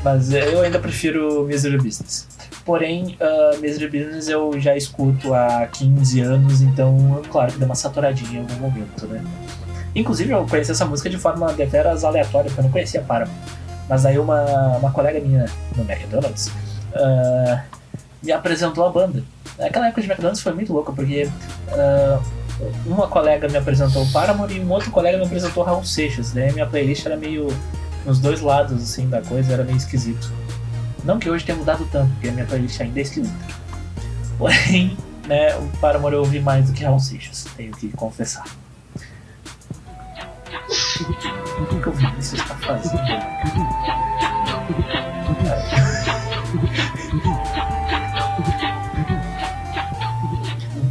Mas 0.02 0.32
eu 0.32 0.62
ainda 0.62 0.78
prefiro 0.78 1.44
Misery 1.44 1.76
Business. 1.76 2.28
Porém, 2.64 3.16
uh, 3.20 3.58
Misery 3.60 3.88
Business 3.88 4.28
eu 4.28 4.58
já 4.60 4.76
escuto 4.76 5.34
há 5.34 5.66
15 5.66 6.20
anos, 6.20 6.60
então, 6.60 7.22
claro 7.30 7.52
que 7.52 7.58
deu 7.58 7.66
uma 7.66 7.74
saturadinha 7.74 8.40
em 8.40 8.42
algum 8.42 8.54
momento, 8.56 9.06
né? 9.06 9.24
Inclusive, 9.94 10.32
eu 10.32 10.46
conheci 10.46 10.70
essa 10.70 10.84
música 10.84 11.08
de 11.10 11.16
forma 11.16 11.52
deveras 11.52 12.04
aleatória, 12.04 12.48
porque 12.48 12.60
eu 12.60 12.64
não 12.64 12.70
conhecia 12.70 13.00
Paramore. 13.00 13.36
Mas 13.88 14.04
aí 14.04 14.18
uma, 14.18 14.44
uma 14.76 14.92
colega 14.92 15.18
minha 15.18 15.46
no 15.74 15.82
McDonald's 15.82 16.50
ah, 16.94 17.62
me 18.22 18.32
apresentou 18.32 18.86
a 18.86 18.90
banda. 18.90 19.22
Aquela 19.58 19.88
época 19.88 20.02
de 20.02 20.08
McDonald's 20.08 20.42
foi 20.42 20.52
muito 20.52 20.72
louca, 20.72 20.92
porque 20.92 21.28
ah, 21.70 22.20
uma 22.86 23.06
colega 23.06 23.48
me 23.48 23.56
apresentou 23.56 24.02
o 24.02 24.12
Paramore 24.12 24.56
e 24.56 24.60
um 24.60 24.70
outro 24.70 24.90
colega 24.90 25.18
me 25.18 25.24
apresentou 25.24 25.62
Raul 25.62 25.84
Seixas. 25.84 26.32
Daí 26.32 26.48
a 26.48 26.52
minha 26.52 26.66
playlist 26.66 27.06
era 27.06 27.16
meio 27.16 27.48
nos 28.04 28.18
dois 28.20 28.40
lados 28.40 28.82
assim 28.82 29.08
da 29.08 29.20
coisa, 29.22 29.52
era 29.52 29.64
meio 29.64 29.76
esquisito. 29.76 30.32
Não 31.04 31.18
que 31.18 31.30
hoje 31.30 31.44
tenha 31.44 31.56
mudado 31.56 31.86
tanto, 31.90 32.10
porque 32.12 32.28
a 32.28 32.32
minha 32.32 32.46
playlist 32.46 32.80
ainda 32.80 32.98
é 32.98 33.02
esquisita. 33.02 33.36
Porém, 34.36 34.96
né, 35.26 35.56
o 35.56 35.66
Paramore 35.78 36.14
eu 36.14 36.20
ouvi 36.20 36.40
mais 36.40 36.66
do 36.66 36.72
que 36.72 36.84
Raul 36.84 37.00
Seixas, 37.00 37.46
tenho 37.56 37.72
que 37.72 37.88
confessar. 37.90 38.44
O 41.60 41.80
que 41.80 41.88
o 41.88 41.92
Vinícius 41.92 42.40
está 42.40 42.54
fazendo? 42.56 42.98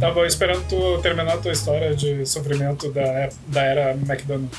Tava 0.08 0.26
esperando 0.26 0.66
tu 0.66 0.98
terminar 1.02 1.34
a 1.34 1.36
tua 1.36 1.52
história 1.52 1.94
de 1.94 2.24
sofrimento 2.24 2.90
da, 2.90 3.28
da 3.48 3.62
era 3.62 3.90
McDonald's. 3.90 4.58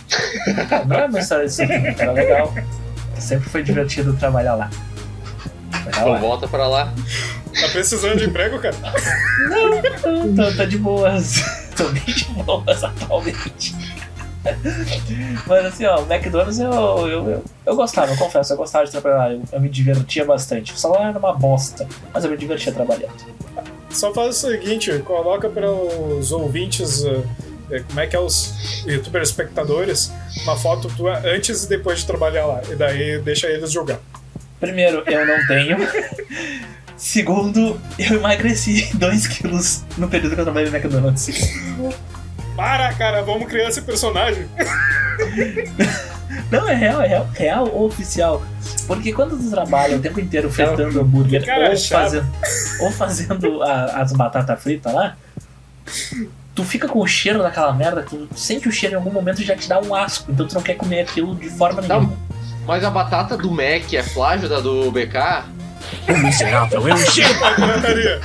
Não 0.88 0.96
é 0.96 1.06
uma 1.06 1.20
história 1.20 1.48
de 1.48 1.54
sofrimento, 1.54 2.00
era 2.00 2.12
legal. 2.12 2.54
Sempre 3.18 3.50
foi 3.50 3.64
divertido 3.64 4.16
trabalhar 4.16 4.54
lá. 4.54 4.70
Então 5.88 6.20
volta 6.20 6.48
pra 6.48 6.68
lá. 6.68 6.94
Tá 7.60 7.68
precisando 7.70 8.18
de 8.18 8.26
emprego, 8.26 8.60
cara? 8.60 8.76
Não, 10.06 10.36
tô, 10.36 10.56
tô 10.56 10.66
de 10.68 10.78
boas. 10.78 11.42
tô 11.76 11.86
bem 11.90 12.04
de 12.06 12.26
boas 12.44 12.84
atualmente. 12.84 13.76
Mas 15.48 15.66
assim, 15.66 15.86
ó, 15.86 16.02
o 16.02 16.14
McDonald's 16.14 16.60
eu, 16.60 16.72
eu, 16.72 17.30
eu, 17.30 17.44
eu 17.66 17.76
gostava, 17.76 18.12
eu 18.12 18.18
confesso, 18.18 18.54
eu 18.54 18.58
gostava 18.58 18.86
de 18.86 18.92
trabalhar 18.92 19.18
lá. 19.18 19.32
Eu, 19.32 19.42
eu 19.52 19.60
me 19.60 19.68
divertia 19.68 20.24
bastante. 20.24 20.74
O 20.74 20.78
salário 20.78 21.08
era 21.08 21.18
uma 21.18 21.34
bosta, 21.34 21.88
mas 22.14 22.24
eu 22.24 22.30
me 22.30 22.38
divertia 22.38 22.72
trabalhando. 22.72 23.14
Só 23.89 24.13
faz 24.13 24.30
o 24.30 24.49
seguinte, 24.49 24.91
coloca 24.99 25.49
para 25.49 25.69
os 25.71 26.32
ouvintes, 26.32 27.04
eh, 27.04 27.21
eh, 27.71 27.84
como 27.88 27.99
é 27.99 28.08
que 28.08 28.15
é 28.15 28.19
os 28.19 28.84
youtubers 28.86 29.30
espectadores, 29.30 30.12
uma 30.43 30.56
foto 30.56 30.88
tua 30.95 31.19
antes 31.25 31.63
e 31.63 31.69
depois 31.69 31.99
de 31.99 32.06
trabalhar 32.06 32.45
lá. 32.45 32.62
E 32.69 32.75
daí 32.75 33.19
deixa 33.19 33.47
eles 33.47 33.71
julgar. 33.71 33.99
Primeiro, 34.60 35.04
eu 35.08 35.25
não 35.25 35.47
tenho. 35.47 35.78
Segundo, 36.95 37.80
eu 37.97 38.17
emagreci 38.17 38.89
2 38.95 39.28
quilos 39.28 39.84
no 39.97 40.10
período 40.10 40.36
que 40.36 40.41
eu 40.41 40.45
trabalhei 40.45 40.69
no 40.69 40.75
McDonald's. 40.75 41.30
Para, 42.56 42.93
cara, 42.93 43.21
vamos 43.21 43.47
criar 43.47 43.69
esse 43.69 43.82
personagem. 43.82 44.45
Não, 46.52 46.68
é 46.68 46.76
real, 46.76 47.02
é 47.02 47.08
real, 47.08 47.30
real 47.34 47.68
ou 47.72 47.88
oficial. 47.88 48.44
Porque 48.88 49.12
quando 49.13 49.38
tu 49.38 49.50
trabalha 49.50 49.98
o 49.98 50.00
tempo 50.00 50.20
inteiro 50.20 50.50
fritando 50.50 51.00
hambúrguer 51.02 51.44
Cara, 51.46 51.70
ou 51.70 51.76
chato. 51.78 52.02
fazendo, 52.04 52.28
ou 52.82 52.92
fazendo 52.92 53.63
a- 53.63 53.86
as 54.02 54.12
batatas 54.13 54.62
fritas 54.62 54.94
lá, 54.94 55.15
tu 56.56 56.63
fica 56.63 56.88
com 56.88 57.00
o 57.00 57.08
cheiro 57.08 57.42
daquela 57.42 57.74
merda, 57.74 58.04
tu 58.04 58.28
sente 58.36 58.68
o 58.68 58.72
cheiro 58.72 58.94
em 58.96 58.98
algum 58.98 59.12
momento 59.12 59.42
e 59.42 59.46
já 59.46 59.56
te 59.56 59.68
dá 59.68 59.80
um 59.80 59.94
asco, 59.96 60.32
então 60.32 60.46
tu 60.48 60.54
não 60.56 60.62
quer 60.62 60.76
comer 60.76 61.02
aquilo 61.02 61.36
de 61.36 61.50
forma 61.50 61.82
Tá. 61.82 61.96
nenhuma. 62.00 62.18
Mas 62.68 62.84
a 62.84 62.89
batata 62.92 63.36
do 63.36 63.50
Mac 63.50 63.92
é 63.94 64.04
plágio 64.04 64.48
da 64.48 64.60
do 64.60 64.92
BK? 64.92 65.44
Miserável, 66.22 66.88
eu 66.88 66.94
enxergo. 66.96 67.44
É 67.46 67.56
pirataria. 67.56 68.22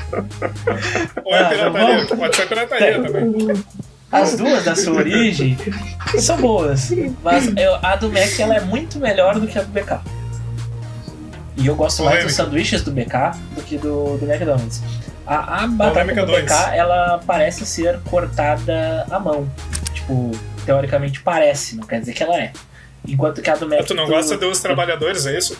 Ou 1.24 1.34
é 1.34 1.38
Ah, 1.40 1.48
pirataria, 1.48 2.06
tá 2.06 2.14
bom. 2.14 2.16
pode 2.20 2.36
ser 2.36 2.48
pirataria 2.48 3.02
também. 3.02 3.64
As 4.22 4.36
duas 4.36 4.64
da 4.64 4.74
sua 4.76 4.94
origem 4.94 5.56
são 6.18 6.36
boas, 6.40 6.90
mas 7.22 7.48
eu- 7.56 7.74
a 7.82 7.96
do 7.96 8.08
Mac 8.10 8.38
ela 8.38 8.54
é 8.56 8.60
muito 8.60 8.98
melhor 8.98 9.38
do 9.40 9.46
que 9.46 9.58
a 9.58 9.62
do 9.62 9.68
BK. 9.72 10.00
E 11.56 11.66
eu 11.66 11.74
gosto 11.76 12.02
mais 12.04 12.24
dos 12.24 12.34
sanduíches 12.34 12.82
do 12.82 12.90
BK 12.90 13.32
do 13.54 13.62
que 13.62 13.76
do, 13.78 14.16
do 14.18 14.30
McDonald's. 14.30 14.82
A, 15.26 15.64
a 15.64 15.66
batata 15.66 15.90
Polêmica 16.00 16.20
do 16.26 16.32
dois. 16.32 16.44
BK, 16.44 16.52
ela 16.76 17.20
parece 17.26 17.64
ser 17.64 17.98
cortada 18.00 19.06
à 19.10 19.18
mão. 19.18 19.48
Tipo, 19.92 20.32
teoricamente 20.66 21.20
parece, 21.20 21.76
não 21.76 21.86
quer 21.86 22.00
dizer 22.00 22.12
que 22.12 22.22
ela 22.22 22.36
é. 22.36 22.52
Enquanto 23.06 23.40
que 23.40 23.48
a 23.50 23.54
do 23.56 23.68
Mac... 23.68 23.84
Tu 23.84 23.94
não 23.94 24.06
gosta 24.06 24.36
dos 24.36 24.60
trabalhadores, 24.60 25.26
é 25.26 25.36
isso? 25.38 25.56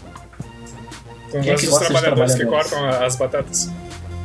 Tu 1.31 1.37
não 1.37 1.43
Quem 1.43 1.51
é 1.53 1.55
gosta 1.55 1.57
que 1.57 1.67
dos 1.67 1.79
gosta 1.79 1.85
de 1.87 2.01
trabalhadores 2.01 2.35
que 2.35 2.45
cortam 2.47 2.89
as 3.05 3.17
batatas? 3.17 3.71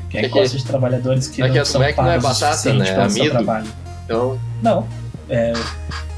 Quem 0.09 0.19
É 0.21 0.23
que- 0.23 0.29
gosta 0.29 0.57
de 0.57 0.65
trabalhadores 0.65 1.27
que 1.27 1.41
é 1.41 1.45
que 1.45 1.51
não 1.53 1.59
a 1.59 1.63
do 1.63 1.67
são 1.67 1.81
Mac 1.81 1.97
não 1.97 2.03
é 2.11 2.19
pagos 2.19 2.39
batata, 2.39 2.73
né? 2.73 2.89
É 2.89 3.01
amido. 3.01 3.29
trabalho. 3.29 3.67
Então. 4.09 4.39
Não, 4.63 4.87
é, 5.29 5.53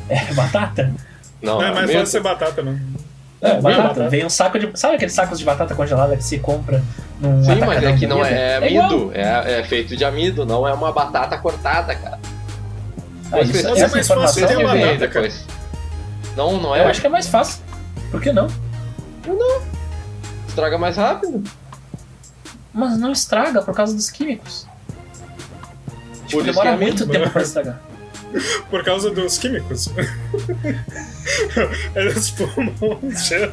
é 0.07 0.33
batata. 0.33 0.93
Não, 1.41 1.55
Não, 1.59 1.63
é 1.63 1.73
mais 1.73 1.91
fácil 1.91 2.05
ser 2.05 2.21
batata, 2.21 2.61
né? 2.61 2.81
É, 3.41 3.49
É, 3.49 3.61
batata. 3.61 3.81
batata. 3.83 4.09
Vem 4.09 4.25
um 4.25 4.29
saco 4.29 4.57
de. 4.57 4.79
Sabe 4.79 4.95
aqueles 4.95 5.13
sacos 5.13 5.37
de 5.37 5.43
batata 5.43 5.75
congelada 5.75 6.15
que 6.15 6.23
se 6.23 6.39
compra 6.39 6.81
num 7.19 7.43
Sim, 7.43 7.55
mas 7.65 7.83
é 7.83 7.93
que 7.97 8.07
não 8.07 8.23
é, 8.23 8.33
é 8.33 8.57
amido. 8.57 9.11
É, 9.13 9.59
é 9.59 9.63
feito 9.65 9.97
de 9.97 10.05
amido, 10.05 10.45
não 10.45 10.65
é 10.65 10.73
uma 10.73 10.93
batata 10.93 11.37
cortada, 11.37 11.93
cara. 11.95 12.19
Ah, 13.29 13.41
isso, 13.41 13.69
Mas 13.69 13.81
é 13.81 13.87
mais 13.87 14.07
fácil 14.07 14.47
ter 14.47 14.57
uma 14.57 14.73
batata, 14.73 14.97
depois. 14.97 15.45
Não, 16.37 16.61
não 16.61 16.75
eu 16.75 16.83
é. 16.83 16.89
acho 16.89 17.01
que 17.01 17.07
é 17.07 17.09
mais 17.09 17.27
fácil. 17.27 17.61
Por 18.09 18.21
que 18.21 18.31
não? 18.31 18.47
Estraga 20.47 20.77
mais 20.77 20.95
rápido. 20.95 21.43
Mas 22.73 22.97
não 22.97 23.11
estraga 23.11 23.61
por 23.61 23.75
causa 23.75 23.93
dos 23.93 24.09
químicos. 24.09 24.65
Tipo, 26.31 26.43
demora 26.43 26.69
é 26.71 26.77
muito 26.77 27.07
tempo 27.07 27.29
pra 27.29 27.41
estragar. 27.41 27.79
Por 28.69 28.83
causa 28.83 29.11
dos 29.11 29.37
químicos. 29.37 29.89
Eles 31.95 32.29
fumam 32.29 32.73
um 33.03 33.15
cheiro. 33.15 33.51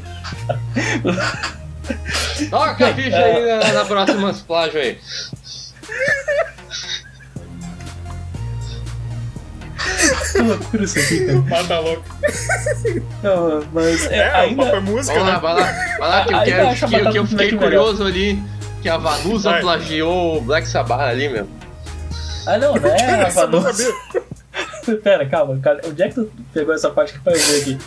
Toca 2.50 2.88
a 2.88 2.94
ficha 2.94 3.16
aí 3.18 3.58
na, 3.58 3.72
na 3.72 3.84
próxima 3.84 4.32
plágio 4.46 4.80
aí. 4.80 4.98
Que 10.32 10.38
loucura 10.42 10.84
isso 10.84 10.98
aqui, 10.98 11.26
cara. 11.26 11.38
Mata 11.40 11.78
louco. 11.80 12.04
Não, 13.22 13.64
mas 13.72 14.06
é, 14.06 14.18
É, 14.18 14.32
o 14.32 14.36
ainda. 14.36 14.64
papo 14.64 14.76
é 14.76 14.80
música, 14.80 15.14
Vamos 15.18 15.28
lá, 15.28 15.34
né? 15.34 15.40
vai 15.40 15.54
lá. 15.54 15.96
Vai 15.98 16.08
lá 16.08 16.24
que 16.24 16.34
eu 16.34 16.42
quero. 16.42 16.88
Que, 16.88 17.10
que 17.12 17.18
eu 17.18 17.26
fiquei 17.26 17.46
Mac 17.52 17.54
melhor. 17.54 17.62
curioso 17.64 18.04
ali. 18.04 18.42
Que 18.82 18.88
a 18.88 18.96
Vanusa 18.96 19.54
plagiou 19.54 20.38
o 20.38 20.40
Black 20.40 20.68
Sabbath 20.68 21.00
ali, 21.00 21.28
meu. 21.28 21.48
Ah, 22.48 22.58
não, 22.58 22.74
não 22.74 22.88
é 22.88 23.04
a 23.24 23.26
Essa 23.26 23.40
eu 23.42 23.48
não 23.48 23.60
Vanusa. 23.60 23.84
sabia. 23.84 24.98
Pera, 25.02 25.28
calma, 25.28 25.58
cara. 25.58 25.80
Onde 25.86 26.02
é 26.02 26.08
que 26.08 26.14
tu 26.14 26.30
pegou 26.52 26.74
essa 26.74 26.88
parte 26.90 27.12
que 27.18 27.28
eu 27.28 27.32
ver 27.34 27.60
aqui? 27.60 27.78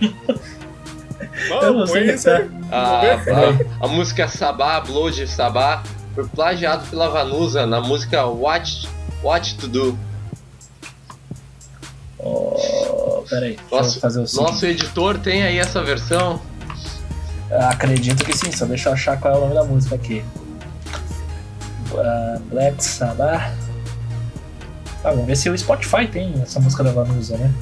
Eu 1.50 1.62
não 1.62 1.74
Mano, 1.74 1.86
sei 1.86 2.14
isso 2.14 2.30
aí. 2.30 2.48
A, 2.70 3.00
Vamos 3.16 3.24
ver. 3.58 3.66
a, 3.80 3.84
a 3.84 3.88
música 3.88 4.28
Sabá, 4.28 4.80
Blood 4.80 5.26
Sabá, 5.28 5.82
foi 6.14 6.24
plagiado 6.26 6.86
pela 6.88 7.08
Vanusa 7.08 7.66
na 7.66 7.80
música 7.80 8.24
What, 8.26 8.88
What 9.22 9.56
to 9.58 9.68
Do. 9.68 9.98
Oh, 12.18 13.24
pera 13.28 13.46
aí, 13.46 13.56
deixa 13.56 13.76
Nosso, 13.76 14.00
fazer 14.00 14.20
o 14.20 14.26
seguinte. 14.26 14.50
nosso 14.50 14.66
editor 14.66 15.18
tem 15.18 15.42
aí 15.42 15.58
essa 15.58 15.82
versão. 15.82 16.40
Acredito 17.68 18.24
que 18.24 18.36
sim, 18.36 18.50
só 18.50 18.64
deixa 18.64 18.88
eu 18.88 18.94
achar 18.94 19.18
qual 19.20 19.34
é 19.34 19.36
o 19.36 19.40
nome 19.40 19.54
da 19.54 19.64
música 19.64 19.94
aqui. 19.94 20.24
Ah, 21.98 22.38
Black 22.50 22.82
Sabbath. 22.82 23.52
Tá, 25.02 25.10
vamos 25.10 25.26
ver 25.26 25.36
se 25.36 25.50
o 25.50 25.58
Spotify 25.58 26.06
tem 26.06 26.34
essa 26.42 26.58
música 26.60 26.82
da 26.82 26.92
Vanusa, 26.92 27.36
né? 27.36 27.52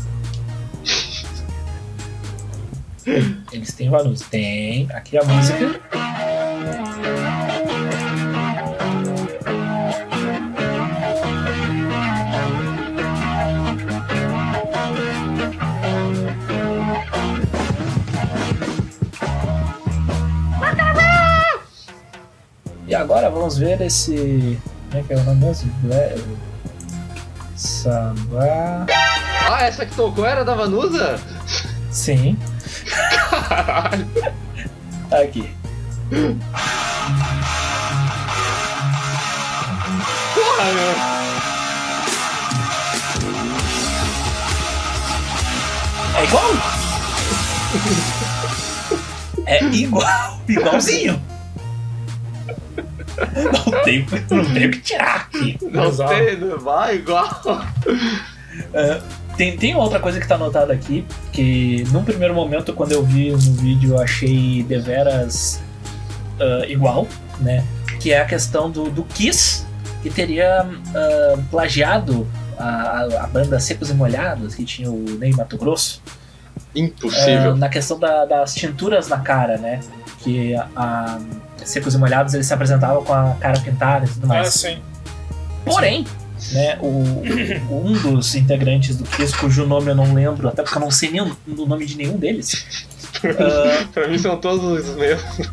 Eles 3.52 3.72
têm 3.72 3.90
Vanusa. 3.90 4.24
Tem. 4.30 4.88
Aqui 4.92 5.18
a 5.18 5.24
música. 5.24 5.80
Agora 22.94 23.30
vamos 23.30 23.58
ver 23.58 23.80
esse. 23.80 24.58
Como 24.90 25.02
é 25.02 25.06
que 25.06 25.12
é 25.12 25.16
o 25.16 25.24
nome 25.24 25.40
mesmo? 25.40 25.72
Samba. 27.56 28.86
Ah, 29.48 29.62
essa 29.62 29.86
que 29.86 29.94
tocou 29.94 30.26
era 30.26 30.44
da 30.44 30.54
Vanusa? 30.54 31.18
Sim. 31.90 32.38
Caralho. 33.48 34.06
Aqui. 35.10 35.50
Porra, 40.34 40.64
meu. 40.74 40.94
É 46.14 46.24
igual? 46.24 46.50
É 49.46 49.64
igual, 49.64 50.40
igualzinho. 50.48 51.31
Não 53.22 53.82
tem, 53.84 54.06
não 54.30 54.44
tem 54.54 54.66
o 54.66 54.70
que 54.70 54.80
tirar 54.80 55.16
aqui. 55.16 55.58
Não 55.62 55.86
Exato. 55.86 56.14
sei, 56.14 56.36
não 56.36 56.58
vai 56.58 56.96
igual. 56.96 57.40
Ah, 58.74 59.00
tem, 59.36 59.56
tem 59.56 59.74
outra 59.74 59.98
coisa 59.98 60.20
que 60.20 60.28
tá 60.28 60.34
anotada 60.34 60.72
aqui, 60.72 61.04
que 61.32 61.84
num 61.90 62.04
primeiro 62.04 62.34
momento, 62.34 62.72
quando 62.74 62.92
eu 62.92 63.02
vi 63.02 63.30
no 63.30 63.38
vídeo, 63.38 63.94
eu 63.94 64.00
achei 64.00 64.62
deveras 64.62 65.60
ah, 66.40 66.64
igual, 66.68 67.06
né? 67.40 67.64
Que 68.00 68.12
é 68.12 68.20
a 68.20 68.24
questão 68.24 68.70
do, 68.70 68.90
do 68.90 69.04
Kiss, 69.04 69.64
que 70.02 70.10
teria 70.10 70.66
ah, 70.94 71.38
plagiado 71.50 72.26
a, 72.58 72.64
a- 72.64 73.24
a 73.24 73.26
banda 73.26 73.58
Secos 73.58 73.90
e 73.90 73.94
Molhados, 73.94 74.54
que 74.54 74.64
tinha 74.64 74.90
o 74.90 75.04
Ney 75.18 75.32
Mato 75.32 75.56
Grosso. 75.56 76.02
Impossível. 76.74 77.52
Ah, 77.52 77.56
na 77.56 77.68
questão 77.68 77.98
da- 77.98 78.24
das 78.26 78.54
tinturas 78.54 79.08
na 79.08 79.18
cara, 79.18 79.56
né? 79.58 79.80
Que 80.18 80.54
a, 80.54 80.68
a 80.76 81.18
Secos 81.64 81.94
e 81.94 81.98
Molhados 81.98 82.34
eles 82.34 82.46
se 82.46 82.54
apresentavam 82.54 83.02
com 83.04 83.12
a 83.12 83.34
cara 83.40 83.58
pintada 83.60 84.04
e 84.06 84.08
tudo 84.08 84.26
mais. 84.26 84.48
Ah, 84.48 84.50
sim. 84.50 84.78
Porém, 85.64 86.04
né, 86.52 86.76
o, 86.80 87.22
um 87.70 87.92
dos 87.92 88.34
integrantes 88.34 88.96
do 88.96 89.04
Kiss, 89.04 89.34
cujo 89.36 89.64
nome 89.66 89.90
eu 89.90 89.94
não 89.94 90.12
lembro, 90.12 90.48
até 90.48 90.62
porque 90.62 90.76
eu 90.76 90.80
não 90.82 90.90
sei 90.90 91.10
nem 91.10 91.20
o, 91.22 91.36
nome 91.66 91.86
de 91.86 91.96
nenhum 91.96 92.16
deles. 92.16 92.96
ah, 93.24 93.86
Pra 93.94 94.08
mim 94.08 94.18
são 94.18 94.36
todos 94.38 94.88
os 94.88 94.96
mesmos. 94.96 95.50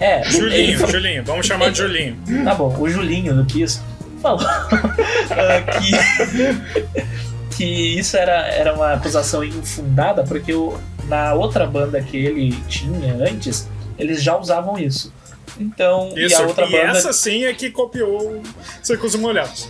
é, 0.00 0.20
ele 0.22 0.30
Julinho, 0.30 0.78
falou- 0.78 0.92
Julinho. 0.92 1.24
Vamos 1.24 1.46
chamar 1.46 1.70
de 1.70 1.78
Julinho. 1.78 2.16
tá 2.44 2.54
bom, 2.54 2.76
o 2.78 2.88
Julinho 2.88 3.34
do 3.34 3.44
Kiss 3.44 3.80
falou 4.20 4.40
ah, 4.48 5.62
que, 5.80 7.56
que 7.56 7.64
isso 7.98 8.16
era, 8.16 8.48
era 8.48 8.74
uma 8.74 8.94
acusação 8.94 9.44
infundada, 9.44 10.24
porque 10.24 10.52
o, 10.52 10.76
na 11.08 11.32
outra 11.34 11.64
banda 11.66 12.00
que 12.02 12.16
ele 12.16 12.52
tinha 12.66 13.14
antes, 13.14 13.68
eles 13.98 14.22
já 14.22 14.36
usavam 14.36 14.78
isso. 14.78 15.12
Então, 15.58 16.12
Isso, 16.16 16.34
e 16.34 16.42
a 16.42 16.46
outra 16.46 16.66
e 16.66 16.72
banda. 16.72 16.98
essa 16.98 17.12
sim 17.12 17.44
é 17.44 17.54
que 17.54 17.70
copiou 17.70 18.42
Secos 18.82 19.14
e 19.14 19.18
Molhados. 19.18 19.68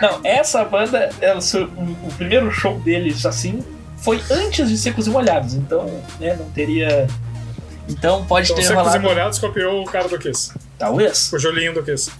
Não, 0.00 0.20
essa 0.24 0.64
banda, 0.64 1.10
ela, 1.20 1.38
o, 2.08 2.12
primeiro 2.14 2.50
show 2.50 2.78
deles, 2.80 3.24
assim, 3.24 3.64
foi 3.98 4.20
antes 4.30 4.68
de 4.68 4.76
Secos 4.76 5.06
e 5.06 5.10
Molhados, 5.10 5.54
então, 5.54 5.86
né, 6.18 6.34
não 6.34 6.50
teria. 6.50 7.06
Então 7.88 8.24
pode 8.24 8.46
Então 8.46 8.56
ter 8.56 8.62
Secos 8.62 8.82
e 8.82 8.84
rolado. 8.84 9.02
Molhados 9.02 9.38
copiou 9.38 9.82
o 9.82 9.84
cara 9.84 10.08
do 10.08 10.18
Kiss. 10.18 10.52
Talvez. 10.78 11.32
O 11.32 11.38
Julinho 11.38 11.72
do 11.72 11.82
Kiss. 11.82 12.10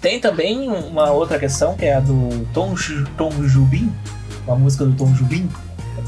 Tem 0.00 0.18
também 0.18 0.68
uma 0.68 1.12
outra 1.12 1.38
questão 1.38 1.76
que 1.76 1.84
é 1.84 1.94
a 1.94 2.00
do 2.00 2.44
Tom, 2.52 2.74
Tom 3.16 3.30
Jubim, 3.44 3.92
uma 4.44 4.56
música 4.56 4.84
do 4.84 4.92
Tom 4.94 5.14
Jubim, 5.14 5.48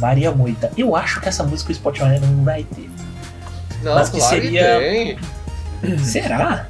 Maria 0.01 0.33
Moita. 0.33 0.73
Eu 0.77 0.97
acho 0.97 1.21
que 1.21 1.29
essa 1.29 1.45
música 1.45 1.71
o 1.71 1.75
Spotify 1.75 2.19
não 2.21 2.43
vai 2.43 2.65
ter. 2.65 2.91
Não, 3.85 3.95
Mas 3.95 4.09
que 4.09 4.19
claro 4.19 4.35
seria- 4.35 4.79
que 4.81 5.19
tem. 5.85 5.99
Será? 6.03 6.67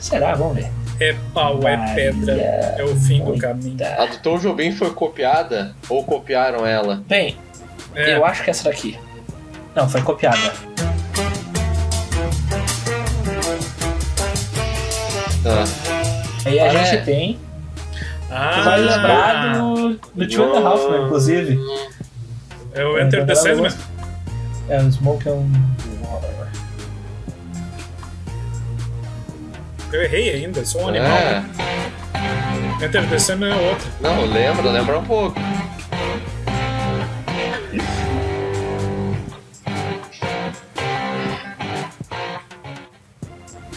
Será? 0.00 0.34
Vamos 0.34 0.56
ver. 0.56 0.70
É 1.00 1.14
pau, 1.32 1.60
é 1.68 1.94
pedra. 1.94 2.32
É 2.76 2.82
o 2.82 2.96
fim 2.96 3.22
do 3.24 3.38
caminho. 3.38 3.76
A 3.98 4.06
do 4.06 4.18
Tom 4.18 4.38
Jobim 4.38 4.72
foi 4.72 4.90
copiada 4.90 5.74
ou 5.88 6.02
copiaram 6.02 6.66
ela? 6.66 7.02
Bem, 7.06 7.36
É, 7.94 8.16
eu 8.16 8.24
acho 8.24 8.42
que 8.42 8.50
essa 8.50 8.64
daqui. 8.64 8.98
Não, 9.76 9.88
foi 9.88 10.02
copiada. 10.02 10.38
Ah. 15.46 15.64
Aí 16.46 16.58
a 16.60 16.66
Ah, 16.66 16.68
gente 16.70 16.96
é. 16.96 17.00
tem 17.02 17.38
Ah, 18.30 18.62
vai 18.62 18.80
lembrar 18.80 19.58
do, 19.58 19.88
do 20.14 20.28
Two 20.28 20.44
and 20.54 20.58
a 20.58 20.68
Half, 20.68 20.90
né, 20.90 20.98
inclusive. 21.04 21.58
É 22.74 22.84
o 22.84 22.98
Enter 23.00 23.24
the 23.24 23.34
Sandman. 23.34 23.72
É 24.68 24.78
o 24.82 24.92
Smoke 24.92 25.28
and 25.28 25.32
Water. 25.32 25.87
Eu 29.92 30.02
errei 30.02 30.34
ainda, 30.34 30.64
sou 30.64 30.82
um 30.82 30.88
animal. 30.88 31.10
É. 31.10 31.42
Enter 32.84 33.08
the 33.08 33.18
Sandman 33.18 33.50
é 33.50 33.70
outro. 33.70 33.88
Não, 34.00 34.24
lembra, 34.26 34.70
lembra 34.70 34.98
um 34.98 35.04
pouco. 35.04 35.40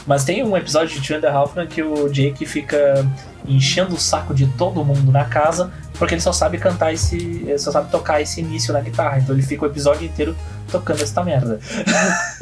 Mas 0.06 0.26
tem 0.26 0.44
um 0.44 0.58
episódio 0.58 1.00
de 1.00 1.08
Two 1.08 1.18
and 1.18 1.68
que 1.68 1.82
o 1.82 2.10
Jake 2.10 2.46
fica 2.46 3.06
enchendo 3.48 3.96
o 3.96 4.00
saco 4.00 4.34
de 4.34 4.46
todo 4.46 4.84
mundo 4.84 5.12
na 5.12 5.26
casa 5.26 5.72
porque 6.02 6.16
ele 6.16 6.22
só 6.22 6.34
sabe 6.34 6.58
cantar 6.58 6.92
esse. 6.92 7.16
ele 7.16 7.58
só 7.60 7.72
sabe 7.72 7.92
tocar 7.92 8.20
esse 8.22 8.42
início 8.42 8.74
na 8.74 8.82
guitarra. 8.82 9.20
Então 9.20 9.36
ele 9.36 9.44
fica 9.44 9.64
o 9.64 9.68
episódio 9.68 10.06
inteiro 10.06 10.36
tocando 10.72 11.02
essa 11.02 11.24
merda. 11.24 11.60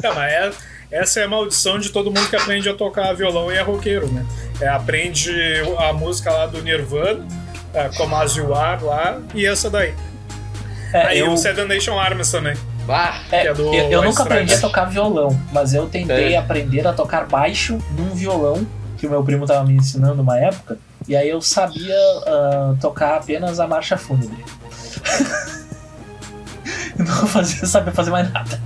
Não, 0.02 0.14
mas 0.14 0.32
é- 0.32 0.50
essa 0.90 1.20
é 1.20 1.24
a 1.24 1.28
maldição 1.28 1.78
de 1.78 1.90
todo 1.90 2.06
mundo 2.10 2.28
que 2.28 2.36
aprende 2.36 2.68
a 2.68 2.74
tocar 2.74 3.12
violão 3.14 3.50
e 3.52 3.56
é 3.56 3.62
roqueiro, 3.62 4.08
né? 4.08 4.26
É, 4.60 4.68
aprende 4.68 5.32
a 5.78 5.92
música 5.92 6.32
lá 6.32 6.46
do 6.46 6.60
Nirvana, 6.62 7.26
é, 7.72 7.88
You 8.36 8.54
Are 8.54 8.82
lá, 8.84 9.20
e 9.34 9.46
essa 9.46 9.70
daí. 9.70 9.94
É, 10.92 11.06
Aí 11.06 11.18
eu, 11.20 11.32
o 11.32 11.36
Seven 11.36 11.66
Nation 11.66 11.98
Armstrong 11.98 12.44
também. 12.44 12.62
Bah, 12.84 13.22
é, 13.30 13.46
é 13.46 13.54
do 13.54 13.72
eu, 13.72 13.90
eu 13.90 14.02
nunca 14.02 14.24
aprendi 14.24 14.52
a 14.52 14.60
tocar 14.60 14.86
violão, 14.86 15.40
mas 15.52 15.72
eu 15.74 15.86
tentei 15.86 16.34
É. 16.34 16.36
aprender 16.36 16.84
a 16.86 16.92
tocar 16.92 17.26
baixo 17.26 17.78
num 17.96 18.12
violão 18.14 18.66
que 18.98 19.06
o 19.06 19.10
meu 19.10 19.22
primo 19.22 19.46
tava 19.46 19.64
me 19.64 19.74
ensinando 19.74 20.20
uma 20.22 20.38
época. 20.38 20.76
E 21.06 21.14
aí 21.16 21.28
eu 21.28 21.40
sabia 21.40 21.94
ah, 22.26 22.74
tocar 22.80 23.16
apenas 23.16 23.60
a 23.60 23.66
marcha 23.66 23.96
fúnebre. 23.96 24.44
eu 26.98 27.04
não 27.06 27.26
fazia, 27.26 27.64
sabia 27.66 27.92
fazer 27.92 28.10
mais 28.10 28.30
nada. 28.32 28.60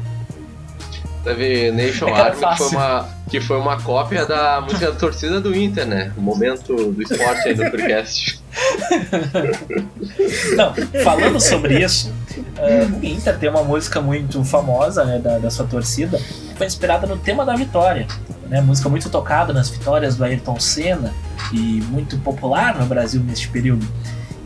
Teve 1.25 1.73
Nation 1.73 2.09
É 2.09 2.21
Army, 2.21 2.47
que 2.47 2.57
foi, 2.57 2.69
uma, 2.69 3.09
que 3.31 3.41
foi 3.41 3.59
uma 3.59 3.81
cópia 3.81 4.27
da 4.27 4.61
música 4.61 4.93
da 4.93 4.97
torcida 4.97 5.41
do 5.41 5.57
Inter, 5.57 5.87
né? 5.87 6.13
O 6.17 6.21
momento 6.21 6.93
do 6.93 7.03
esporte 7.03 7.49
aí 7.49 7.55
do 7.55 7.71
podcast. 7.71 8.43
Não, 10.55 10.73
falando 11.03 11.41
sobre 11.41 11.83
isso, 11.83 12.13
ah, 12.59 12.87
o 13.01 13.05
Inter 13.05 13.39
tem 13.39 13.49
uma 13.49 13.65
música 13.65 14.01
muito 14.01 14.45
famosa 14.45 15.05
né, 15.05 15.19
da, 15.19 15.39
da 15.39 15.51
sua 15.51 15.67
torcida, 15.67 16.19
que 16.19 16.55
foi 16.57 16.67
inspirada 16.67 17.07
no 17.07 17.17
tema 17.17 17.45
da 17.45 17.57
vitória. 17.57 18.07
Né, 18.47 18.61
música 18.61 18.89
muito 18.91 19.09
tocada 19.09 19.53
nas 19.53 19.71
vitórias 19.71 20.17
do 20.17 20.25
Ayrton 20.25 20.61
Senna 20.61 21.15
e 21.53 21.83
muito 21.89 22.19
popular 22.19 22.79
no 22.79 22.85
Brasil 22.85 23.23
neste 23.23 23.49
período. 23.49 23.87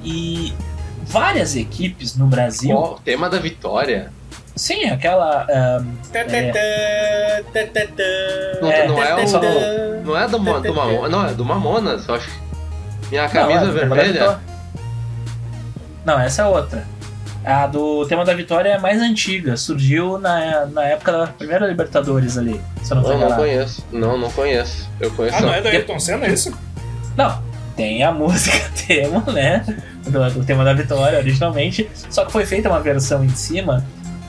E 0.05 0.55
várias 1.03 1.57
equipes 1.57 2.17
no 2.17 2.27
Brasil. 2.27 2.77
O 2.77 3.01
tema 3.01 3.29
da 3.29 3.39
vitória. 3.39 4.13
Sim, 4.59 4.85
aquela. 4.91 5.47
Não, 8.61 8.71
É, 8.71 10.29
do, 10.29 10.39
Mo- 10.39 10.61
do 10.61 10.75
Mamonas. 10.75 11.11
Não, 11.11 11.27
é 11.27 11.35
do 11.35 11.45
Mamonas, 11.45 12.09
eu 12.09 12.15
acho. 12.15 12.29
Minha 13.11 13.29
camisa 13.29 13.61
não, 13.61 13.67
é 13.67 13.67
da 13.67 13.73
vermelha. 13.73 14.39
Não, 16.05 16.19
essa 16.21 16.43
é 16.43 16.45
outra. 16.47 16.85
A 17.45 17.67
do 17.67 18.05
tema 18.07 18.25
da 18.25 18.35
vitória 18.35 18.71
é 18.71 18.79
mais 18.79 19.01
antiga, 19.01 19.57
surgiu 19.57 20.19
na, 20.19 20.67
na 20.67 20.85
época 20.85 21.13
da 21.13 21.27
primeira 21.29 21.67
Libertadores 21.67 22.37
ali, 22.37 22.61
se 22.83 22.93
não 22.95 23.03
Não, 23.03 23.19
não 23.19 23.37
conheço. 23.37 23.87
Não, 23.93 24.19
não 24.19 24.31
conheço. 24.31 24.89
Eu 25.01 25.11
conheço. 25.13 25.37
Ah, 25.37 25.41
não 25.41 25.49
não. 25.49 25.55
é 25.55 25.61
do 25.63 25.69
Ayrton 25.69 25.99
Senna 26.01 26.27
é 26.27 26.31
isso? 26.33 26.53
Não, 27.17 27.43
tem 27.77 28.03
a 28.03 28.11
música 28.13 28.59
tema, 28.87 29.21
né? 29.33 29.65
Do, 30.05 30.31
do 30.31 30.45
tema 30.45 30.65
da 30.65 30.73
vitória 30.75 31.19
originalmente, 31.19 31.89
só 32.11 32.25
que 32.25 32.33
foi 32.33 32.45
feita 32.45 32.69
uma 32.69 32.81
versão 32.81 33.25
em 33.25 33.29
cima 33.31 33.85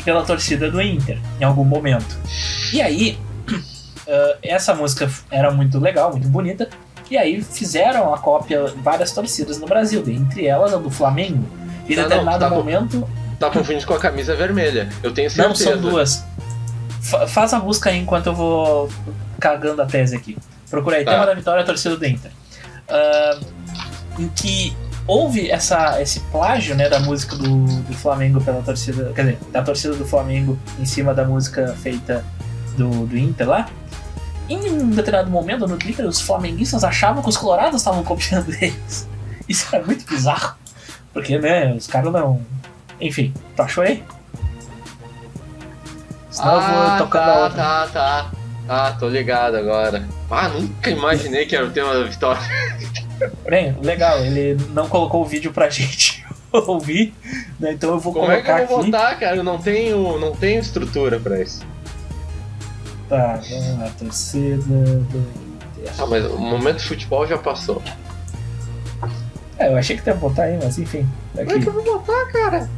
pela 0.10 0.24
torcida 0.26 0.72
do 0.72 0.82
Inter, 0.82 1.20
em 1.40 1.44
algum 1.44 1.64
momento. 1.64 2.18
E 2.74 2.82
aí, 2.82 3.20
ah, 4.10 4.38
essa 4.42 4.74
música 4.74 5.08
era 5.30 5.52
muito 5.52 5.78
legal, 5.80 6.10
muito 6.12 6.28
bonita, 6.28 6.68
e 7.12 7.16
aí 7.16 7.44
fizeram 7.44 8.12
a 8.12 8.18
cópia 8.18 8.66
várias 8.78 9.12
torcidas 9.12 9.60
no 9.60 9.68
Brasil, 9.68 10.04
entre 10.08 10.48
elas 10.48 10.74
a 10.74 10.78
do 10.78 10.90
Flamengo. 10.90 11.46
Em 11.88 11.96
Não, 11.96 12.02
não, 12.04 12.10
determinado 12.10 12.40
tá 12.44 12.50
momento, 12.50 13.08
Tá 13.40 13.50
confundindo 13.52 13.86
com 13.86 13.94
a 13.94 14.00
camisa 14.00 14.36
vermelha. 14.36 14.90
Eu 15.04 15.14
tenho 15.14 15.30
não, 15.38 15.56
certeza. 15.56 15.64
são 15.64 15.78
duas. 15.92 16.26
Fa- 17.02 17.26
faz 17.28 17.54
a 17.54 17.60
busca 17.60 17.90
aí 17.92 17.98
enquanto 18.00 18.28
eu 18.28 18.34
vou 18.36 18.90
cagando 19.40 19.82
a 19.82 19.86
tese 19.86 20.16
aqui. 20.16 20.36
Procura 20.72 20.98
aí, 20.98 21.06
Tá. 21.06 21.12
tema 21.14 21.26
da 21.28 21.34
vitória, 21.36 21.64
torcida 21.64 21.96
do 21.96 22.06
Inter. 22.06 22.32
Ah, 22.90 23.40
em 24.18 24.28
que 24.30 24.76
houve 25.10 25.50
essa, 25.50 26.00
esse 26.00 26.20
plágio 26.32 26.76
né, 26.76 26.88
da 26.88 27.00
música 27.00 27.36
do, 27.36 27.66
do 27.66 27.94
Flamengo 27.96 28.40
pela 28.40 28.62
torcida. 28.62 29.12
Quer 29.16 29.22
dizer, 29.24 29.40
da 29.52 29.64
torcida 29.64 29.96
do 29.96 30.06
Flamengo 30.06 30.58
em 30.80 30.86
cima 30.86 31.16
da 31.16 31.26
música 31.26 31.76
feita 31.82 32.24
do, 32.78 33.08
do 33.08 33.18
Inter 33.18 33.50
lá. 33.50 33.68
em 34.48 34.70
um 34.70 34.92
determinado 34.92 35.32
momento 35.32 35.68
no 35.68 35.78
Twitter, 35.78 36.06
os 36.06 36.22
flamenguistas 36.22 36.84
achavam 36.84 37.24
que 37.24 37.30
os 37.30 37.36
colorados 37.36 37.82
estavam 37.82 38.04
copiando 38.04 38.54
eles. 38.62 39.10
Isso 39.50 39.68
era 39.76 39.84
muito 39.84 40.06
bizarro. 40.06 40.56
Porque, 41.12 41.40
né, 41.40 41.74
os 41.74 41.88
caras 41.88 42.14
não. 42.14 42.40
Enfim, 43.02 43.34
tu 43.56 43.64
achou 43.64 43.84
aí? 43.84 44.04
Senão 46.30 46.54
eu 46.54 46.62
vou 46.62 46.98
tocando 47.00 47.24
a 47.24 47.26
tá, 47.26 47.44
outra. 47.44 47.58
tá, 47.58 47.88
tá. 47.88 48.32
Ah, 48.68 48.96
tô 49.00 49.10
ligado 49.10 49.56
agora. 49.56 50.08
Ah, 50.30 50.50
nunca 50.50 50.92
imaginei 50.92 51.48
que 51.48 51.56
era 51.56 51.66
o 51.66 51.72
tema 51.72 51.96
da 51.96 52.04
vitória. 52.04 52.42
Bem, 53.50 53.76
legal, 53.82 54.20
ele 54.24 54.58
não 54.74 54.88
colocou 54.88 55.22
o 55.22 55.26
vídeo 55.26 55.52
pra 55.52 55.70
gente 55.72 56.26
ouvir, 56.52 57.14
né? 57.60 57.74
Então 57.74 57.92
eu 57.92 58.00
vou 58.00 58.14
Como 58.14 58.32
é 58.32 58.38
que 58.38 58.44
colocar 58.44 58.62
eu 58.64 58.68
vou 58.68 58.80
aqui. 58.80 58.92
votar, 58.92 59.20
cara? 59.20 59.36
Eu 59.36 59.44
não 59.44 59.58
tenho, 59.58 60.18
não 60.20 60.32
tenho 60.36 60.60
estrutura 60.60 61.20
pra 61.20 61.42
isso. 61.42 61.62
Tá, 63.08 63.40
vamos 63.50 63.80
lá, 63.80 63.90
torcida 63.98 64.58
do 64.58 65.18
Inter. 65.78 65.94
Ah, 65.98 66.06
mas 66.06 66.26
o 66.26 66.38
momento 66.38 66.78
de 66.78 66.86
futebol 66.86 67.26
já 67.28 67.38
passou. 67.38 67.82
É, 69.58 69.68
eu 69.68 69.76
achei 69.78 69.98
que 69.98 70.08
ia 70.08 70.14
botar 70.16 70.44
aí, 70.44 70.58
mas 70.62 70.78
enfim. 70.80 71.08
tá 71.36 71.44
Como 71.44 71.52
é 71.52 71.56
Aqui. 71.56 71.64
que 71.64 71.68
eu 71.68 71.74
vou 71.74 71.84
votar, 71.84 72.32
cara? 72.32 72.70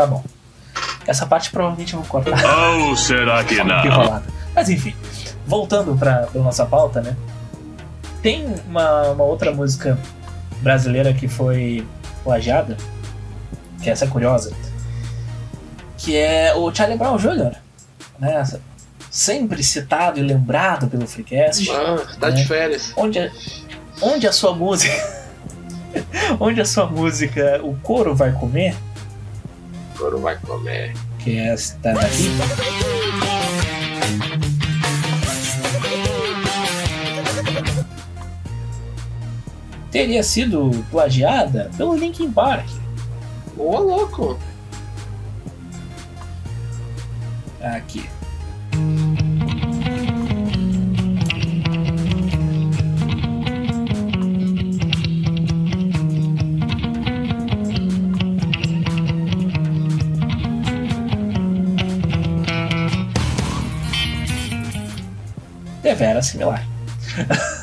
Tá 0.00 0.06
bom. 0.06 0.24
Essa 1.06 1.26
parte 1.26 1.50
provavelmente 1.50 1.92
eu 1.94 2.00
vou 2.00 2.08
cortar. 2.08 2.42
Ou 2.78 2.96
será 2.96 3.42
que 3.44 3.62
não? 3.62 3.84
enrolada. 3.84 4.24
Mas 4.54 4.68
enfim, 4.70 4.94
voltando 5.46 5.94
pra, 5.96 6.26
pra 6.26 6.40
nossa 6.40 6.64
pauta, 6.64 7.00
né? 7.02 7.16
Tem 8.22 8.46
uma, 8.66 9.10
uma 9.10 9.24
outra 9.24 9.52
música 9.52 9.98
brasileira 10.62 11.12
que 11.12 11.28
foi 11.28 11.86
plagiada, 12.24 12.76
que 13.82 13.90
essa 13.90 14.04
é 14.04 14.08
curiosa, 14.08 14.52
que 15.98 16.16
é 16.16 16.54
o 16.54 16.72
Charlie 16.74 16.96
Brown 16.98 17.16
Jr., 17.16 17.52
né? 18.18 18.42
Sempre 19.10 19.62
citado 19.62 20.18
e 20.18 20.22
lembrado 20.22 20.86
pelo 20.86 21.06
Freecast. 21.06 21.70
Ah, 21.72 21.98
tá 22.18 22.30
de 22.30 22.42
É. 22.42 22.46
férias. 22.46 22.92
Onde, 22.96 23.18
a- 23.18 23.30
onde 24.00 24.26
a 24.26 24.32
sua 24.32 24.54
música. 24.54 24.94
onde 26.38 26.60
a 26.60 26.64
sua 26.64 26.86
música 26.86 27.60
O 27.64 27.74
Coro 27.82 28.14
Vai 28.14 28.30
Comer, 28.32 28.76
Agora 30.10 30.22
vai 30.22 30.38
comer. 30.38 30.92
que 31.20 31.38
esta 31.38 31.92
daqui. 31.92 32.30
Teria 39.92 40.24
sido 40.24 40.70
plagiada 40.90 41.70
pelo 41.76 41.94
Linkin 41.94 42.32
Park. 42.32 42.66
Ô, 43.56 43.78
louco. 43.78 44.36
Aqui. 47.60 48.08
Devera 66.00 66.22
similar. 66.22 66.66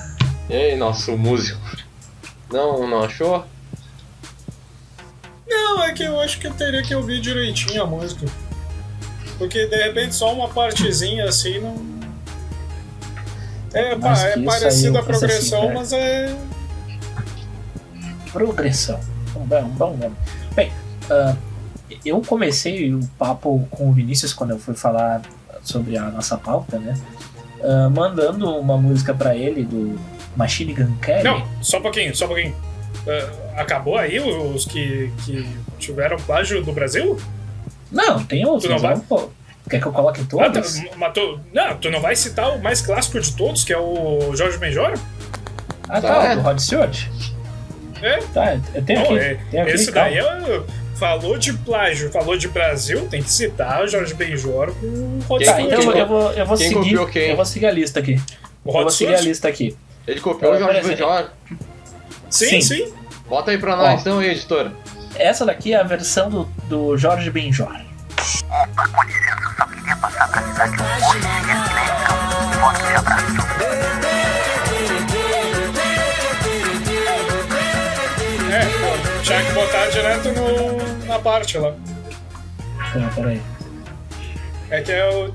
E 0.49 0.55
aí, 0.55 0.77
nosso 0.77 1.17
músico? 1.17 1.59
Não, 2.49 2.87
não 2.87 3.03
achou? 3.03 3.43
Não, 5.45 5.83
é 5.83 5.91
que 5.91 6.03
eu 6.03 6.17
acho 6.21 6.39
que 6.39 6.47
eu 6.47 6.53
teria 6.53 6.81
que 6.81 6.95
ouvir 6.95 7.19
direitinho 7.19 7.83
a 7.83 7.85
música. 7.85 8.25
Porque 9.37 9.67
de 9.67 9.75
repente 9.75 10.15
só 10.15 10.33
uma 10.33 10.47
partezinha 10.47 11.25
assim 11.25 11.59
não. 11.59 11.75
É, 13.73 13.93
pá, 13.97 14.17
é 14.25 14.35
isso 14.35 14.45
parecida 14.45 14.99
a 14.99 15.01
assim, 15.01 15.11
progressão, 15.11 15.73
mas 15.73 15.91
é. 15.91 16.33
progressão. 18.31 19.01
Um 19.35 19.45
bom, 19.45 19.63
um 19.63 19.69
bom 19.69 19.97
nome. 19.97 20.15
Bem, 20.55 20.71
ah, 21.09 21.35
eu 22.05 22.21
comecei 22.21 22.93
o 22.93 23.05
papo 23.19 23.67
com 23.69 23.89
o 23.89 23.93
Vinícius 23.93 24.31
quando 24.31 24.51
eu 24.51 24.59
fui 24.59 24.75
falar 24.75 25.23
sobre 25.61 25.97
a 25.97 26.09
nossa 26.09 26.37
pauta, 26.37 26.79
né? 26.79 26.97
Ah, 27.63 27.89
mandando 27.89 28.49
uma 28.57 28.77
música 28.77 29.13
pra 29.13 29.35
ele 29.35 29.63
do 29.63 29.99
Machine 30.35 30.73
Gun 30.73 30.95
Kelly. 31.01 31.23
Não, 31.23 31.45
só 31.61 31.79
um 31.79 31.81
pouquinho, 31.81 32.15
só 32.15 32.25
um 32.25 32.29
pouquinho. 32.29 32.55
Ah, 33.07 33.61
acabou 33.61 33.97
aí 33.97 34.19
os 34.19 34.65
que, 34.65 35.11
que 35.25 35.47
tiveram 35.79 36.17
plágio 36.17 36.63
do 36.63 36.71
Brasil? 36.71 37.17
Não, 37.91 38.23
tem 38.23 38.45
outros. 38.45 38.63
Tu 38.65 38.69
não 38.69 38.79
vai? 38.79 38.95
mas, 38.95 39.03
pô, 39.05 39.29
quer 39.69 39.79
que 39.81 39.85
eu 39.87 39.91
coloque 39.91 40.21
Ah, 40.21 40.23
tá, 40.49 40.51
todos? 40.51 40.81
mas 40.97 41.13
tu- 41.13 41.39
não, 41.53 41.77
tu 41.77 41.89
não 41.89 42.01
vai 42.01 42.15
citar 42.15 42.55
o 42.55 42.61
mais 42.61 42.81
clássico 42.81 43.19
de 43.19 43.31
todos, 43.33 43.63
que 43.63 43.71
é 43.73 43.77
o 43.77 44.35
Jorge 44.35 44.57
Benjor? 44.57 44.93
Ah, 45.89 46.01
tá, 46.01 46.23
É. 46.31 46.35
do 46.35 46.41
Rod 46.41 46.59
Stewart. 46.59 47.05
É? 48.01 48.17
Tá, 48.33 48.59
eu 48.75 48.83
tenho 48.83 48.99
Não, 48.99 49.05
aqui. 49.15 49.19
é, 49.19 49.39
tenho 49.49 49.63
aqui 49.63 49.71
esse 49.71 49.91
calma. 49.91 50.09
daí 50.09 50.19
é, 50.19 50.61
falou 50.97 51.37
de 51.37 51.53
plágio, 51.53 52.11
falou 52.11 52.37
de 52.37 52.47
Brasil, 52.47 53.07
tem 53.07 53.21
que 53.21 53.29
citar 53.29 53.83
o 53.83 53.87
Jorge 53.87 54.13
Benjor 54.13 54.73
com 54.75 55.19
o 55.35 55.39
Tá, 55.39 55.61
então 55.61 55.79
eu, 55.79 55.91
quem- 55.91 56.01
eu 56.01 56.07
vou, 56.07 56.31
eu 56.33 56.45
vou 56.45 56.57
quem 56.57 56.67
seguir. 56.69 56.79
copiou 56.83 57.07
quem? 57.07 57.29
Eu 57.29 57.35
vou 57.35 57.45
seguir 57.45 57.65
a 57.67 57.71
lista 57.71 57.99
aqui. 57.99 58.21
O 58.63 58.69
Eu 58.69 58.73
vou 58.81 58.89
seguir 58.89 59.15
a 59.15 59.21
lista 59.21 59.47
aqui. 59.47 59.77
Ele 60.07 60.19
copiou 60.19 60.53
o 60.53 60.59
Jorge 60.59 60.81
Benjor. 60.87 61.29
Sim, 62.29 62.45
Sim. 62.49 62.61
sim. 62.61 62.93
Bota 63.27 63.51
aí 63.51 63.57
pra 63.57 63.75
nós, 63.75 63.97
Ó. 63.97 64.01
então 64.01 64.19
aí, 64.19 64.29
editora. 64.31 64.71
Essa 65.15 65.45
daqui 65.45 65.73
é 65.73 65.77
a 65.77 65.83
versão 65.83 66.29
do, 66.29 66.43
do 66.69 66.97
Jorge 66.97 67.29
Benjor. 67.29 67.75
É, 78.49 78.59
pô, 78.79 79.21
tinha 79.23 79.43
que 79.43 79.51
botar 79.51 79.87
direto 79.87 80.31
no, 80.31 80.76
na 81.17 81.23
parte 81.23 81.57
lá. 81.57 81.73
Então, 82.95 83.09
peraí. 83.15 83.41
É 84.69 84.81
que 84.81 84.91
é 84.91 85.09
o. 85.09 85.31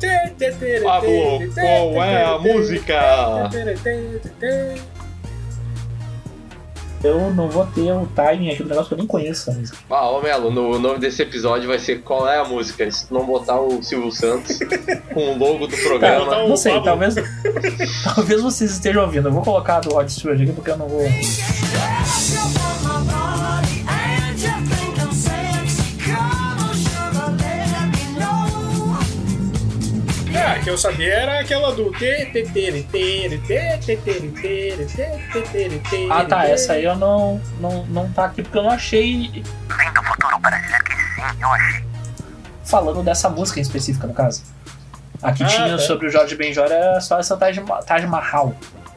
Pablo, 0.82 1.10
qual 1.54 2.04
é 2.04 2.24
a 2.24 2.38
música? 2.38 3.50
Eu 7.02 7.32
não 7.32 7.48
vou 7.48 7.66
ter 7.66 7.90
o 7.92 8.06
timing 8.14 8.50
aqui 8.52 8.62
do 8.62 8.68
negócio 8.68 8.88
que 8.88 8.94
eu 8.94 8.98
nem 8.98 9.06
conheço 9.08 9.50
música. 9.52 9.76
Ah, 9.90 10.08
ô 10.08 10.20
Melo, 10.22 10.52
no, 10.52 10.76
o 10.76 10.78
nome 10.78 11.00
desse 11.00 11.20
episódio 11.20 11.66
vai 11.66 11.78
ser 11.80 12.00
Qual 12.02 12.28
é 12.28 12.38
a 12.38 12.44
música? 12.44 12.88
Se 12.92 13.08
tu 13.08 13.14
não 13.14 13.26
botar 13.26 13.60
o 13.60 13.82
Silvio 13.82 14.12
Santos 14.12 14.58
com 15.12 15.32
o 15.32 15.38
logo 15.38 15.66
do 15.66 15.76
Tá, 15.76 15.82
programa. 15.82 16.26
Então, 16.26 16.48
não 16.48 16.56
sei, 16.56 16.80
talvez. 16.80 17.14
talvez 18.04 18.40
vocês 18.40 18.70
estejam 18.70 19.02
ouvindo. 19.02 19.28
Eu 19.28 19.32
vou 19.32 19.42
colocar 19.42 19.78
a 19.78 19.80
do 19.80 19.94
Rod 19.94 20.08
Stewart 20.08 20.40
aqui 20.40 20.52
porque 20.52 20.70
eu 20.70 20.76
não 20.76 20.86
vou. 20.88 21.02
Que 30.62 30.70
eu 30.70 30.78
sabia 30.78 31.12
era 31.14 31.40
aquela 31.40 31.72
do. 31.74 31.92
Ah 36.10 36.24
tá, 36.24 36.46
essa 36.46 36.74
aí 36.74 36.84
eu 36.84 36.96
não, 36.96 37.40
não, 37.60 37.84
não 37.86 38.08
tá 38.12 38.26
aqui 38.26 38.42
porque 38.42 38.58
eu 38.58 38.62
não 38.62 38.70
achei. 38.70 39.42
Falando 42.64 43.02
dessa 43.02 43.28
música 43.28 43.58
em 43.58 43.62
específica, 43.62 44.06
no 44.06 44.14
caso. 44.14 44.42
Aqui 45.22 45.42
Ah, 45.44 45.46
tinha 45.46 45.68
tá. 45.70 45.78
sobre 45.78 46.06
o 46.08 46.10
Jorge 46.10 46.34
Benjor 46.36 46.66
era 46.70 47.00
só 47.00 47.18
essa 47.18 47.36
Taj, 47.36 47.60
Taj 47.86 48.06
Mahal. 48.06 48.54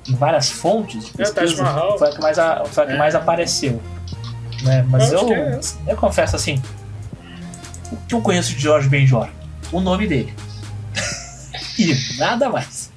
Em 0.08 0.16
várias 0.16 0.50
fontes 0.52 1.06
de 1.06 1.22
É, 1.22 1.26
Taj 1.26 1.34
pesquisa, 1.34 1.64
Mahal. 1.64 1.98
foi 1.98 2.10
a 2.10 2.12
que 2.12 2.22
mais, 2.22 2.40
a, 2.40 2.66
foi 2.66 2.84
a 2.84 2.88
que 2.88 2.94
É. 2.94 2.98
mais 2.98 3.16
apareceu. 3.16 3.82
Né? 4.64 4.86
Mas 4.90 5.12
Eu 5.12 5.20
eu, 5.20 5.26
que 5.28 5.34
é 5.34 5.60
eu 5.94 5.98
confesso 5.98 6.36
assim: 6.36 6.62
o 7.92 7.98
que 8.08 8.16
eu 8.16 8.22
conheço 8.22 8.54
de 8.54 8.60
Jorge 8.60 8.88
Benjor? 8.88 9.28
O 9.72 9.80
nome 9.82 10.08
dele. 10.08 10.34
E 11.78 12.18
nada 12.18 12.50
mais. 12.50 12.92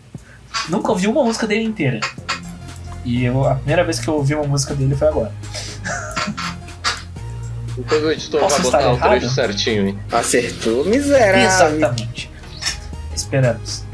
Nunca 0.68 0.91
ouvi 0.91 1.07
uma 1.07 1.22
música 1.22 1.47
dele 1.47 1.64
inteira. 1.64 2.01
E 3.05 3.24
eu, 3.24 3.45
a 3.45 3.55
primeira 3.55 3.85
vez 3.85 3.99
que 3.99 4.09
eu 4.09 4.14
ouvi 4.14 4.35
uma 4.35 4.47
música 4.47 4.74
dele 4.74 4.95
foi 4.95 5.09
agora. 5.09 5.33
Depois 7.76 8.03
o 8.03 8.11
editor 8.11 8.41
Posso 8.41 8.55
vai 8.57 8.62
botar 8.62 8.91
o 8.91 8.97
errado? 8.97 9.11
trecho 9.11 9.31
certinho, 9.31 9.89
hein? 9.89 9.99
Acertou, 10.11 10.85
miserável. 10.85 11.43
Exatamente. 11.43 12.31
Esperamos. 13.14 13.85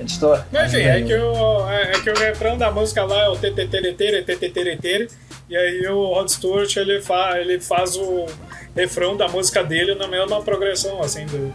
Editor. 0.00 0.44
Mas 0.50 0.72
enfim, 0.72 0.82
é 0.82 1.02
que, 1.02 1.14
o, 1.14 1.70
é, 1.70 1.92
é 1.92 2.00
que 2.00 2.10
o 2.10 2.18
refrão 2.18 2.56
da 2.56 2.70
música 2.70 3.04
lá 3.04 3.24
é 3.24 3.28
o 3.28 3.36
teteteretere, 3.36 4.22
teteteretere, 4.22 5.08
e 5.48 5.56
aí 5.56 5.86
o 5.86 6.06
Rod 6.14 6.28
Stewart 6.28 6.74
ele, 6.76 7.00
fa, 7.02 7.38
ele 7.38 7.60
faz 7.60 7.96
o. 7.96 8.26
refrão 8.74 9.16
da 9.16 9.28
música 9.28 9.62
dele 9.62 9.94
na 9.94 10.08
mesma 10.08 10.42
progressão, 10.42 11.02
assim, 11.02 11.26
do. 11.26 11.54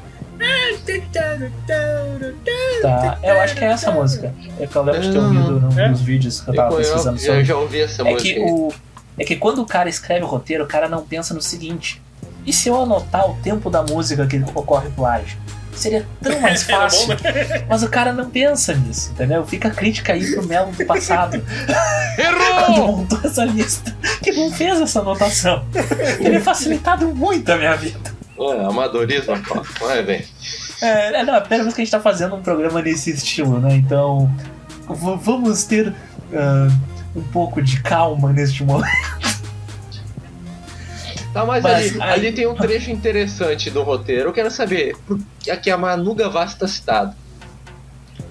Tá, 2.81 3.19
eu 3.23 3.39
acho 3.41 3.55
que 3.55 3.63
é 3.63 3.67
essa 3.67 3.91
música. 3.91 4.33
É 4.59 4.65
que 4.67 4.75
eu 4.75 4.83
lembro 4.83 5.01
de 5.01 5.11
ter 5.11 5.17
ouvido 5.17 5.59
num 5.59 5.79
É? 5.79 5.89
dos 5.89 6.01
vídeos 6.01 6.41
que 6.41 6.49
eu 6.49 6.53
Eu, 6.53 6.57
tava 6.57 6.73
eu, 6.73 6.77
pesquisando 6.77 7.17
eu 7.17 7.25
sobre. 7.25 7.43
já 7.45 7.55
ouvi 7.57 7.81
essa 7.81 8.01
É 8.01 8.11
música. 8.11 8.21
que, 8.23 8.39
o, 8.39 8.71
é 9.17 9.23
que 9.25 9.35
quando 9.35 9.61
o 9.61 9.65
cara 9.65 9.89
escreve 9.89 10.23
o 10.23 10.27
roteiro, 10.27 10.63
o 10.63 10.67
cara 10.67 10.87
não 10.87 11.03
pensa 11.05 11.33
no 11.33 11.41
seguinte: 11.41 12.01
e 12.45 12.53
se 12.53 12.69
eu 12.69 12.81
anotar 12.81 13.29
o 13.29 13.35
tempo 13.43 13.69
da 13.69 13.83
música 13.83 14.25
que 14.27 14.41
ocorre 14.55 14.89
plágio? 14.89 15.37
Seria 15.73 16.05
tão 16.21 16.39
mais 16.41 16.63
fácil. 16.63 17.09
né? 17.09 17.65
Mas 17.69 17.83
o 17.83 17.89
cara 17.89 18.11
não 18.11 18.29
pensa 18.29 18.73
nisso, 18.73 19.11
entendeu? 19.11 19.45
Fica 19.45 19.67
a 19.67 19.71
crítica 19.71 20.13
aí 20.13 20.31
pro 20.33 20.45
Melo 20.45 20.71
do 20.71 20.85
passado. 20.85 21.41
Quando 22.15 22.75
Errou! 22.77 22.97
montou 22.97 23.19
essa 23.23 23.45
lista, 23.45 23.95
que 24.23 24.31
não 24.31 24.51
fez 24.51 24.79
essa 24.81 24.99
anotação. 25.01 25.63
Teria 26.17 26.41
facilitado 26.41 27.07
muito 27.15 27.49
a 27.51 27.55
minha 27.57 27.75
vida. 27.75 28.17
Ué, 28.39 28.65
amadorismo, 28.65 29.37
pô. 29.43 29.61
Vai 29.85 30.01
bem. 30.03 30.25
É, 30.81 31.19
é, 31.19 31.23
não, 31.23 31.33
é 31.35 31.37
a 31.37 31.41
primeira 31.41 31.63
vez 31.65 31.75
que 31.75 31.81
a 31.81 31.83
gente 31.83 31.91
tá 31.91 31.99
fazendo 31.99 32.35
um 32.35 32.41
programa 32.41 32.81
nesse 32.81 33.11
estilo, 33.11 33.59
né? 33.59 33.75
Então, 33.75 34.31
vamos 34.87 35.63
ter 35.65 35.93
ah, 36.33 36.67
um 37.15 37.21
pouco 37.23 37.61
de 37.61 37.81
calma 37.81 38.31
neste 38.31 38.63
momento. 38.63 38.87
Tá, 41.33 41.45
mas, 41.45 41.61
Mas 41.63 41.73
ali, 41.91 42.01
aí- 42.01 42.11
ali 42.11 42.31
tem 42.31 42.47
um 42.47 42.55
trecho 42.55 42.89
interessante 42.89 43.69
do 43.69 43.83
roteiro. 43.83 44.29
Eu 44.29 44.33
quero 44.33 44.49
saber 44.49 44.95
por 45.05 45.19
que 45.39 45.51
aqui 45.51 45.69
a 45.69 45.77
Manu 45.77 46.15
Gavassi 46.15 46.53
está 46.55 46.67
citada. 46.67 47.15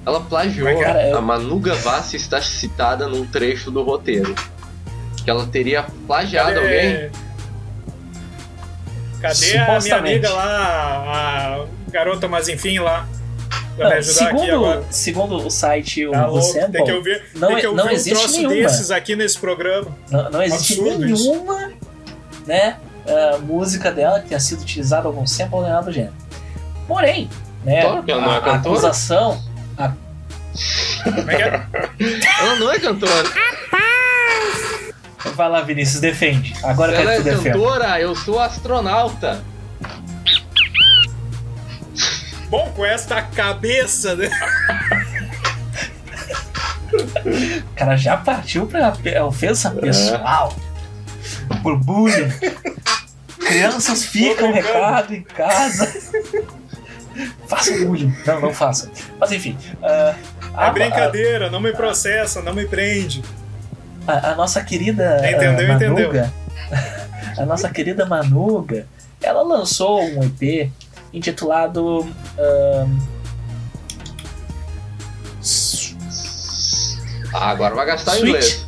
Ela 0.05 0.21
plagiou. 0.21 0.67
Como 0.67 0.79
é 0.79 0.83
que 0.85 0.91
é? 0.91 0.93
Cara, 0.93 1.09
eu- 1.11 1.19
A 1.19 1.21
Manu 1.21 1.59
Gavassi 1.61 2.17
está 2.17 2.41
citada 2.43 3.07
num 3.07 3.25
trecho 3.27 3.71
do 3.71 3.83
roteiro. 3.83 4.35
Que 5.23 5.31
ela 5.31 5.47
teria 5.47 5.85
plagiado 6.07 6.59
alguém. 6.59 7.11
Cadê 9.21 9.59
a 9.59 9.81
minha 9.81 9.97
amiga 9.97 10.31
lá, 10.31 11.65
a 11.87 11.91
garota, 11.91 12.29
mas 12.29 12.49
enfim, 12.49 12.79
lá? 12.79 13.07
Pra 13.77 13.87
me 13.87 13.93
Não, 13.93 13.99
ajudar 13.99 14.25
aqui 14.29 14.39
segundo, 14.39 14.55
agora. 14.67 14.85
segundo 14.91 15.37
o 15.47 15.51
site, 15.51 16.07
o, 16.07 16.11
Tá 16.13 16.27
louco, 16.27 16.43
Sample, 16.43 16.73
tem 16.73 16.85
que 16.85 16.93
ouvir, 16.93 17.23
não, 17.37 17.49
tem 17.49 17.57
que 17.59 17.65
é- 17.67 17.69
ouvir 17.69 17.81
não 17.83 17.87
um 17.87 17.91
existe 17.91 18.19
troço 18.19 18.37
nenhuma. 18.37 18.55
desses 18.55 18.91
aqui 18.91 19.15
nesse 19.17 19.39
programa. 19.39 19.87
Não, 20.11 20.31
não 20.31 20.43
existe 20.43 20.73
Absurdo 20.81 21.07
isso. 21.07 21.31
nenhuma 21.31 21.73
né, 22.47 22.77
ah, 23.07 23.39
música 23.39 23.93
dela 23.93 24.21
que 24.21 24.29
tenha 24.29 24.41
sido 24.41 24.63
utilizada 24.63 25.07
algum 25.07 25.27
sample 25.27 25.61
nem 25.61 25.71
nada 25.71 25.85
do 25.87 25.93
gênero. 25.93 26.15
Porém, 26.89 27.31
né, 27.65 27.83
Claro 27.83 28.03
que 28.03 28.11
ela 28.11 28.23
não 28.23 28.33
é 28.35 28.39
a, 28.39 28.41
a 28.41 28.55
acusação. 28.57 29.43
Como 31.05 31.31
é 31.31 31.37
que 31.37 31.43
é? 31.43 31.67
Ela 32.41 32.57
não 32.57 32.73
é 32.73 32.79
cantora. 32.81 33.29
Vai 35.35 35.49
lá, 35.49 35.61
Vinícius, 35.63 36.01
defende. 36.01 36.55
Agora 36.63 36.93
eu 36.93 36.97
Ela 37.01 37.11
quero 37.11 37.13
é 37.13 37.17
que 37.19 37.37
defenda. 37.37 37.51
cantora, 37.59 38.01
eu 38.01 38.15
sou 38.15 38.39
astronauta. 38.41 39.43
Bom, 42.49 42.73
com 42.75 42.85
esta 42.85 43.21
cabeça, 43.23 44.15
né? 44.17 44.31
O 47.71 47.75
cara 47.75 47.97
já 47.97 48.17
partiu 48.17 48.67
pra 48.67 48.97
ofensa 49.27 49.75
É. 49.77 49.81
pessoal. 49.81 50.55
Por 51.63 51.77
bullying. 51.79 52.33
Crianças 53.39 54.05
ficam 54.05 54.53
recado 54.53 55.15
em 55.15 55.23
casa. 55.23 55.93
Faça 57.47 57.73
bullying. 57.85 58.15
Não, 58.27 58.41
não 58.41 58.55
faça. 58.55 58.91
Mas 59.19 59.33
enfim. 59.33 59.57
ah, 59.83 60.15
É 60.57 60.65
a- 60.67 60.71
brincadeira, 60.71 61.51
não 61.51 61.61
me 61.61 61.73
processa, 61.73 62.41
não 62.41 62.55
me 62.55 62.67
prende. 62.67 63.23
A, 64.09 64.31
a 64.31 64.35
nossa 64.35 64.63
querida 64.65 65.19
Entendeu, 65.31 65.75
entendeu. 65.75 66.09
Manuga, 66.09 66.33
a 67.39 67.45
nossa 67.47 67.69
querida 67.69 68.07
Manuga, 68.07 68.87
ela 69.23 69.43
lançou 69.43 70.03
um 70.03 70.25
EP 70.25 70.71
intitulado 71.13 72.09
Ah, 77.35 77.51
agora 77.51 77.75
vai 77.75 77.87
gastar 77.87 78.13
em 78.17 78.21
Sweet. 78.21 78.29
inglês. 78.29 78.67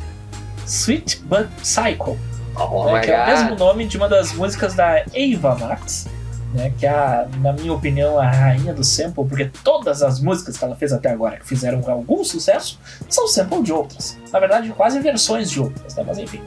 Sweet 0.65 1.21
But 1.25 1.47
Psycho, 1.61 2.17
Oh 2.55 2.91
né, 2.93 2.99
que 3.01 3.11
é 3.11 3.23
o 3.23 3.25
mesmo 3.25 3.49
god. 3.49 3.59
nome 3.59 3.85
de 3.87 3.97
uma 3.97 4.07
das 4.07 4.31
músicas 4.33 4.73
da 4.75 4.97
Ava 5.15 5.55
Max, 5.55 6.07
né, 6.53 6.71
que 6.77 6.85
é, 6.85 7.27
na 7.39 7.53
minha 7.53 7.73
opinião, 7.73 8.19
a 8.19 8.29
rainha 8.29 8.73
do 8.73 8.83
sample, 8.83 9.25
porque 9.25 9.49
todas 9.63 10.01
as 10.03 10.19
músicas 10.19 10.57
que 10.57 10.63
ela 10.65 10.75
fez 10.75 10.91
até 10.93 11.09
agora, 11.09 11.37
que 11.37 11.47
fizeram 11.47 11.81
algum 11.89 12.23
sucesso, 12.23 12.79
são 13.09 13.27
sample 13.27 13.63
de 13.63 13.71
outras. 13.71 14.17
Na 14.31 14.39
verdade, 14.39 14.69
quase 14.69 14.99
versões 14.99 15.49
de 15.49 15.59
outras, 15.59 15.95
né, 15.95 16.03
mas 16.05 16.17
enfim. 16.17 16.41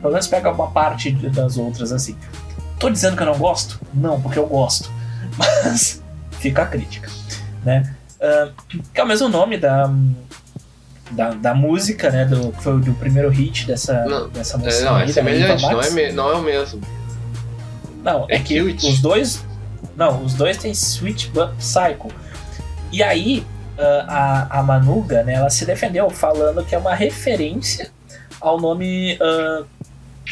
Pelo 0.00 0.12
menos 0.12 0.26
pega 0.26 0.50
uma 0.52 0.70
parte 0.70 1.10
das 1.30 1.56
outras 1.56 1.90
assim. 1.92 2.16
Tô 2.78 2.90
dizendo 2.90 3.16
que 3.16 3.22
eu 3.22 3.26
não 3.26 3.38
gosto? 3.38 3.80
Não, 3.94 4.20
porque 4.20 4.38
eu 4.38 4.46
gosto. 4.46 4.90
Mas 5.38 6.02
fica 6.32 6.62
a 6.62 6.66
crítica, 6.66 7.08
né? 7.64 7.94
Ah, 8.20 8.50
que 8.92 9.00
é 9.00 9.02
o 9.02 9.06
mesmo 9.06 9.28
nome 9.28 9.56
da, 9.56 9.90
da, 11.12 11.30
da 11.30 11.54
música, 11.54 12.10
né? 12.10 12.24
Do, 12.26 12.52
que 12.52 12.62
foi 12.62 12.78
do 12.80 12.92
primeiro 12.94 13.30
hit 13.30 13.66
dessa, 13.66 14.04
Não, 14.04 14.28
dessa 14.28 14.56
É, 14.56 14.60
moça. 14.60 14.84
não, 14.84 14.98
é 14.98 15.00
aí, 15.02 15.06
da 15.08 15.12
semelhante, 15.14 15.62
não 15.62 15.80
é, 15.80 15.90
me- 15.90 16.12
não 16.12 16.30
é 16.30 16.34
o 16.34 16.42
mesmo. 16.42 16.80
Não, 18.04 18.26
é, 18.28 18.36
É 18.36 18.38
que 18.38 18.60
cute. 18.60 18.86
os 18.86 19.00
dois. 19.00 19.44
Não, 19.96 20.22
os 20.22 20.34
dois 20.34 20.56
têm 20.58 20.70
Sweet 20.72 21.28
But 21.30 21.50
Psycho. 21.58 22.12
E 22.92 23.02
aí, 23.02 23.44
ah, 23.78 24.46
a, 24.50 24.60
a 24.60 24.62
Manuga, 24.62 25.22
né, 25.24 25.34
ela 25.34 25.50
se 25.50 25.64
defendeu 25.64 26.08
falando 26.10 26.64
que 26.64 26.74
é 26.74 26.78
uma 26.78 26.94
referência 26.94 27.90
ao 28.40 28.60
nome 28.60 29.18
ah, 29.20 29.64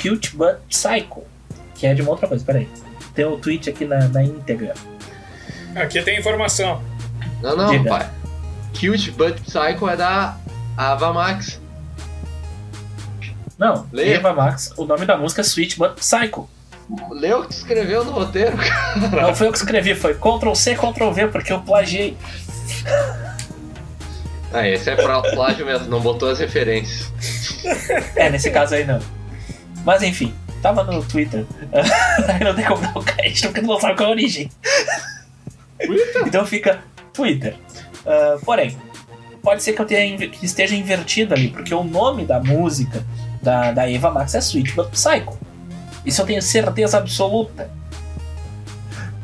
Cute 0.01 0.37
But 0.37 0.59
Psycho, 0.68 1.23
que 1.75 1.87
é 1.87 1.95
de 1.95 2.03
uma 2.03 2.11
outra 2.12 2.29
coisa. 2.29 2.45
Peraí. 2.45 2.68
Tem 3.14 3.25
o 3.25 3.37
tweet 3.39 3.68
aqui 3.70 3.85
na, 3.85 4.09
na 4.09 4.23
íntegra. 4.23 4.75
Aqui 5.75 6.01
tem 6.03 6.18
informação. 6.18 6.83
Não, 7.43 7.57
não, 7.57 7.70
Diga. 7.70 7.89
pai. 7.89 8.11
Cute 8.79 9.11
But 9.12 9.41
Psycho 9.41 9.89
é 9.89 9.97
da 9.97 10.37
Ava 10.77 11.12
Max. 11.12 11.61
Não, 13.59 13.87
Leia. 13.93 14.16
Eva 14.16 14.33
Max, 14.33 14.73
o 14.77 14.85
nome 14.85 15.05
da 15.07 15.16
música 15.16 15.41
é 15.41 15.45
Sweet 15.45 15.79
But 15.79 15.95
Psycho. 15.97 16.49
Leu 17.11 17.41
o 17.41 17.47
que 17.47 17.55
escreveu 17.55 18.05
no 18.05 18.12
roteiro, 18.12 18.57
cara. 18.57 19.22
Não 19.22 19.35
foi 19.35 19.47
eu 19.47 19.53
que 19.53 19.59
escrevi, 19.59 19.95
foi 19.95 20.14
Ctrl 20.14 20.55
C, 20.55 20.74
Ctrl 20.74 21.11
V, 21.11 21.28
porque 21.28 21.53
eu 21.53 21.61
plagiei. 21.61 22.16
Ah, 24.53 24.68
esse 24.68 24.91
é 24.91 24.97
pra 24.97 25.22
plágio 25.22 25.64
mesmo, 25.64 25.89
não 25.89 26.01
botou 26.01 26.28
as 26.28 26.39
referências. 26.39 27.11
É, 28.16 28.28
nesse 28.28 28.51
caso 28.51 28.74
aí 28.74 28.85
não. 28.85 29.01
Mas 29.85 30.03
enfim, 30.03 30.35
tava 30.61 30.85
no 30.85 31.03
Twitter. 31.03 31.47
aí 32.28 32.45
não 32.45 32.55
tem 32.55 32.64
como 32.64 32.83
dar 32.83 32.99
o 32.99 33.03
crédito 33.03 33.49
porque 33.49 33.62
não 33.62 33.80
sabe 33.80 33.97
qual 33.97 34.09
é 34.09 34.12
a 34.12 34.14
origem. 34.14 34.51
então 36.26 36.45
fica 36.45 36.80
Twitter. 37.14 37.57
Ah, 38.05 38.37
porém, 38.45 38.76
pode 39.43 39.62
ser 39.62 39.72
que 39.72 39.80
eu 39.80 39.87
tenha 39.87 40.28
que 40.28 40.45
esteja 40.45 40.74
invertido 40.74 41.35
ali, 41.35 41.49
porque 41.49 41.74
o 41.74 41.83
nome 41.83 42.24
da 42.24 42.41
música 42.41 43.05
da, 43.43 43.72
da 43.72 43.91
Eva 43.91 44.11
Max 44.11 44.35
é 44.35 44.39
Sweet 44.39 44.72
But 44.74 44.91
Psycho. 44.91 45.39
Isso 46.05 46.20
eu 46.22 46.26
tenho 46.26 46.42
certeza 46.42 46.98
absoluta. 46.98 47.70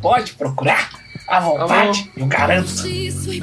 Pode 0.00 0.32
procurar 0.34 0.90
à 1.26 1.40
vontade, 1.40 2.10
eu 2.16 2.26
garanto. 2.26 2.70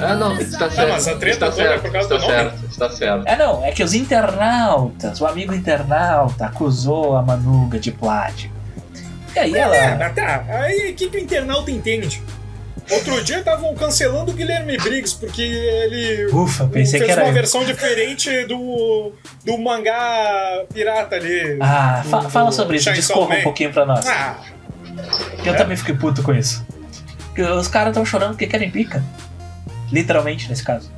Ah, 0.00 0.14
não, 0.14 0.32
está 0.40 0.70
certo. 0.70 0.92
mas 0.92 1.06
a 1.08 1.16
treta 1.16 1.46
está 1.46 1.50
toda 1.50 1.62
é 1.62 1.66
certo, 1.68 1.82
por 1.82 1.92
causa 1.92 2.14
está 2.14 2.16
do 2.16 2.20
nome. 2.22 2.34
certo, 2.34 2.66
está 2.70 2.90
certo. 2.90 3.26
É 3.28 3.36
não, 3.36 3.64
é 3.64 3.72
que 3.72 3.82
os 3.84 3.94
internautas, 3.94 5.20
o 5.20 5.26
amigo 5.26 5.54
internauta 5.54 6.46
acusou 6.46 7.16
a 7.16 7.22
Manuga 7.22 7.78
de 7.78 7.92
plágio. 7.92 8.50
E 9.34 9.38
aí 9.38 9.54
É, 9.54 9.58
ela. 9.58 9.96
mas 9.98 10.14
tá. 10.14 10.44
Aí 10.48 10.90
o 10.92 10.94
que, 10.94 11.08
que 11.10 11.16
o 11.18 11.20
internauta 11.20 11.70
entende? 11.70 12.22
Outro 12.90 13.22
dia 13.24 13.38
estavam 13.40 13.74
cancelando 13.74 14.30
o 14.30 14.34
Guilherme 14.34 14.76
Briggs 14.78 15.14
porque 15.18 15.42
ele 15.42 16.26
Ufa, 16.32 16.66
pensei 16.68 16.98
fez 17.00 17.04
que 17.04 17.10
era. 17.10 17.22
uma 17.24 17.30
eu. 17.30 17.34
versão 17.34 17.64
diferente 17.64 18.44
do, 18.46 19.12
do 19.44 19.58
mangá 19.58 20.64
pirata 20.72 21.16
ali. 21.16 21.58
Ah, 21.60 22.04
fa- 22.08 22.18
do- 22.20 22.30
fala 22.30 22.50
do 22.50 22.54
sobre 22.54 22.76
isso, 22.76 22.92
discorra 22.92 23.36
um 23.36 23.42
pouquinho 23.42 23.72
pra 23.72 23.84
nós. 23.84 24.06
Ah, 24.06 24.38
Eu 25.44 25.54
é? 25.54 25.56
também 25.56 25.76
fiquei 25.76 25.94
puto 25.96 26.22
com 26.22 26.32
isso. 26.32 26.64
Os 27.58 27.68
caras 27.68 27.88
estão 27.90 28.04
chorando 28.04 28.30
porque 28.30 28.46
querem 28.46 28.70
pica. 28.70 29.02
Literalmente, 29.92 30.48
nesse 30.48 30.62
caso. 30.62 30.90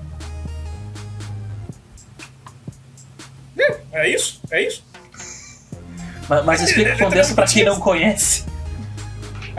é 3.93 4.09
isso? 4.09 4.41
É 4.51 4.62
isso? 4.62 4.84
Mas, 6.28 6.45
mas 6.45 6.62
explica 6.62 6.95
o 6.95 6.99
contexto 6.99 7.34
pra 7.34 7.47
quem 7.47 7.64
não 7.64 7.80
conhece. 7.80 8.45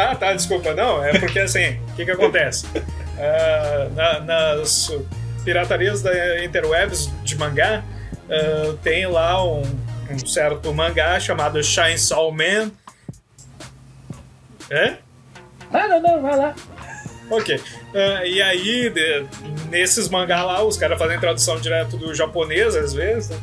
Ah, 0.02 0.16
tá, 0.16 0.32
desculpa. 0.34 0.74
Não, 0.74 1.04
é 1.04 1.20
porque 1.20 1.40
assim, 1.40 1.78
o 1.92 1.96
que 1.98 2.06
que 2.06 2.12
acontece? 2.12 2.66
Ah, 3.20 3.90
na- 3.94 4.20
nas 4.22 4.92
piratarias 5.44 6.02
da 6.02 6.42
Interwebs 6.42 7.10
de 7.24 7.36
mangá, 7.38 7.84
ah, 8.30 8.76
tem 8.82 9.06
lá 9.08 9.44
um, 9.44 9.62
um 10.10 10.26
certo 10.26 10.74
mangá 10.74 11.20
chamado 11.20 11.62
Chainsaw 11.62 12.32
Man. 12.32 12.72
É? 14.70 14.96
Não, 15.70 15.90
não, 15.90 16.02
não, 16.02 16.22
vai 16.22 16.38
lá. 16.38 16.56
Ok. 17.30 17.62
Ah, 17.94 18.26
e 18.26 18.42
aí, 18.42 18.90
de- 18.90 19.26
nesses 19.70 20.08
mangá 20.08 20.44
lá, 20.44 20.64
os 20.64 20.78
caras 20.78 20.98
fazem 20.98 21.20
tradução 21.20 21.60
direto 21.60 21.98
do 21.98 22.16
japonês, 22.16 22.74
às 22.76 22.94
vezes, 22.94 23.30
né? 23.32 23.38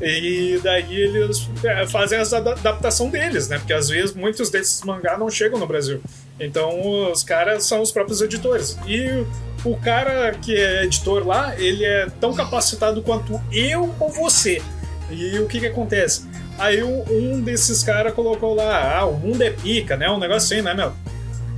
E 0.00 0.58
daí 0.62 0.94
eles 0.94 1.48
é, 1.62 1.86
fazem 1.86 2.18
ada- 2.18 2.52
adaptação 2.52 3.10
deles, 3.10 3.48
né? 3.48 3.58
Porque 3.58 3.72
às 3.72 3.88
vezes 3.88 4.14
muitos 4.14 4.48
desses 4.48 4.82
mangá 4.82 5.18
não 5.18 5.28
chegam 5.30 5.58
no 5.58 5.66
Brasil. 5.66 6.00
Então 6.38 7.10
os 7.10 7.22
caras 7.22 7.64
são 7.64 7.82
os 7.82 7.92
próprios 7.92 8.22
editores. 8.22 8.78
E 8.86 9.24
o 9.64 9.76
cara 9.76 10.32
que 10.32 10.56
é 10.56 10.84
editor 10.84 11.26
lá, 11.26 11.54
ele 11.58 11.84
é 11.84 12.06
tão 12.18 12.32
capacitado 12.32 13.02
quanto 13.02 13.40
eu 13.52 13.94
ou 14.00 14.08
você. 14.08 14.62
E 15.10 15.38
o 15.38 15.46
que 15.46 15.60
que 15.60 15.66
acontece? 15.66 16.26
Aí 16.58 16.82
um, 16.82 17.40
desses 17.40 17.82
caras 17.82 18.14
colocou 18.14 18.54
lá, 18.54 18.98
ah, 18.98 19.06
o 19.06 19.18
mundo 19.18 19.42
é 19.42 19.50
pica, 19.50 19.96
né? 19.96 20.08
Um 20.10 20.18
negócio 20.18 20.54
assim, 20.54 20.62
né, 20.62 20.74
meu? 20.74 20.92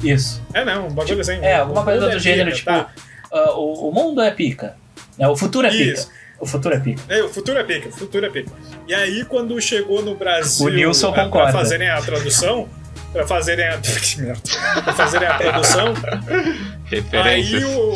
Isso. 0.03 0.43
É, 0.53 0.64
não, 0.64 0.88
um 0.88 0.90
bagulho 0.93 1.20
assim. 1.20 1.38
É, 1.43 1.57
alguma 1.57 1.84
coisa 1.84 2.01
do 2.09 2.16
é 2.16 2.18
gênero, 2.18 2.51
pica, 2.51 2.57
tipo, 2.57 2.70
tá. 2.70 2.93
ah, 3.32 3.53
o, 3.53 3.88
o 3.88 3.93
mundo 3.93 4.20
é 4.20 4.30
pica. 4.30 4.76
É, 5.18 5.28
o 5.28 5.36
futuro 5.36 5.66
é 5.66 5.70
pica. 5.70 6.07
O 6.43 6.47
futuro 6.47 6.74
é 6.74 6.80
pica. 6.80 7.01
É, 7.09 7.22
o 7.22 7.28
futuro 7.28 7.57
é 7.59 7.62
pica, 7.62 7.88
o 7.88 7.93
futuro 7.93 8.26
é 8.26 8.28
pica. 8.28 8.51
E 8.88 8.93
aí, 8.93 9.24
quando 9.24 9.61
chegou 9.61 10.03
no 10.03 10.16
Brasil 10.16 10.66
O 10.66 10.70
Nilson 10.70 11.11
é, 11.11 11.12
pra 11.12 11.24
concorda. 11.26 11.53
fazerem 11.53 11.88
a 11.88 12.03
tradução, 12.03 12.68
pra 13.12 13.24
fazerem 13.24 13.64
a. 13.68 13.78
que 13.78 14.20
merda. 14.20 14.40
Pra 14.82 14.93
fazerem 14.93 15.28
a 15.28 15.38
tradução, 15.38 15.95
aí 15.95 16.72
Referências. 16.90 17.62
o. 17.64 17.95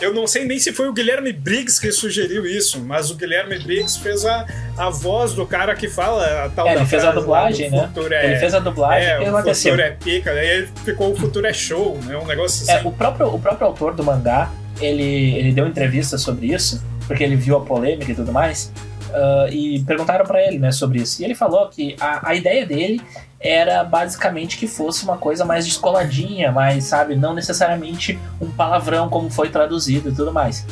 Eu 0.00 0.12
não 0.12 0.26
sei 0.26 0.44
nem 0.44 0.58
se 0.58 0.72
foi 0.72 0.88
o 0.88 0.92
Guilherme 0.92 1.32
Briggs 1.32 1.80
que 1.80 1.92
sugeriu 1.92 2.44
isso, 2.44 2.80
mas 2.80 3.10
o 3.12 3.14
Guilherme 3.14 3.58
Briggs 3.60 3.98
fez 4.00 4.24
a, 4.26 4.44
a 4.76 4.90
voz 4.90 5.32
do 5.32 5.46
cara 5.46 5.74
que 5.76 5.88
fala 5.88 6.46
a 6.46 6.48
tal 6.48 6.66
É, 6.66 6.74
da 6.74 6.80
ele 6.80 6.88
fez 6.88 7.04
a 7.04 7.12
dublagem, 7.12 7.70
né? 7.70 7.86
Futuro 7.94 8.12
é, 8.12 8.26
Ele 8.26 8.36
fez 8.40 8.54
a 8.54 8.58
dublagem 8.58 9.08
é, 9.08 9.22
e 9.22 9.24
o 9.30 9.36
aconteceu. 9.36 9.72
futuro 9.72 9.88
é 9.88 9.90
pica, 9.92 10.34
daí 10.34 10.66
ficou 10.84 11.12
o 11.12 11.16
futuro 11.16 11.46
é 11.46 11.52
show, 11.52 11.96
né? 12.04 12.16
Um 12.16 12.26
negócio 12.26 12.68
É, 12.68 12.74
assim. 12.78 12.88
o 12.88 12.90
próprio, 12.92 13.28
o 13.32 13.38
próprio 13.38 13.68
autor 13.68 13.94
do 13.94 14.02
mangá, 14.02 14.50
ele, 14.80 15.34
ele 15.36 15.52
deu 15.52 15.66
entrevista 15.66 16.18
sobre 16.18 16.48
isso, 16.52 16.82
porque 17.06 17.22
ele 17.22 17.36
viu 17.36 17.56
a 17.56 17.60
polêmica 17.60 18.12
e 18.12 18.14
tudo 18.14 18.32
mais, 18.32 18.72
ah, 19.12 19.46
e 19.50 19.82
perguntaram 19.84 20.24
pra 20.24 20.42
ele, 20.42 20.58
né, 20.58 20.70
sobre 20.70 21.00
isso. 21.00 21.22
E 21.22 21.24
ele 21.24 21.34
falou 21.34 21.68
que 21.68 21.96
a, 22.00 22.30
a 22.30 22.34
ideia 22.34 22.66
dele 22.66 23.00
era 23.40 23.84
basicamente 23.84 24.56
que 24.58 24.66
fosse 24.66 25.04
uma 25.04 25.16
coisa 25.16 25.44
mais 25.44 25.64
descoladinha, 25.66 26.50
mais, 26.50 26.84
sabe, 26.84 27.14
não 27.16 27.34
necessariamente 27.34 28.18
um 28.40 28.50
palavrão 28.50 29.08
como 29.08 29.30
foi 29.30 29.48
traduzido 29.48 30.08
e 30.08 30.12
tudo 30.12 30.32
mais. 30.32 30.66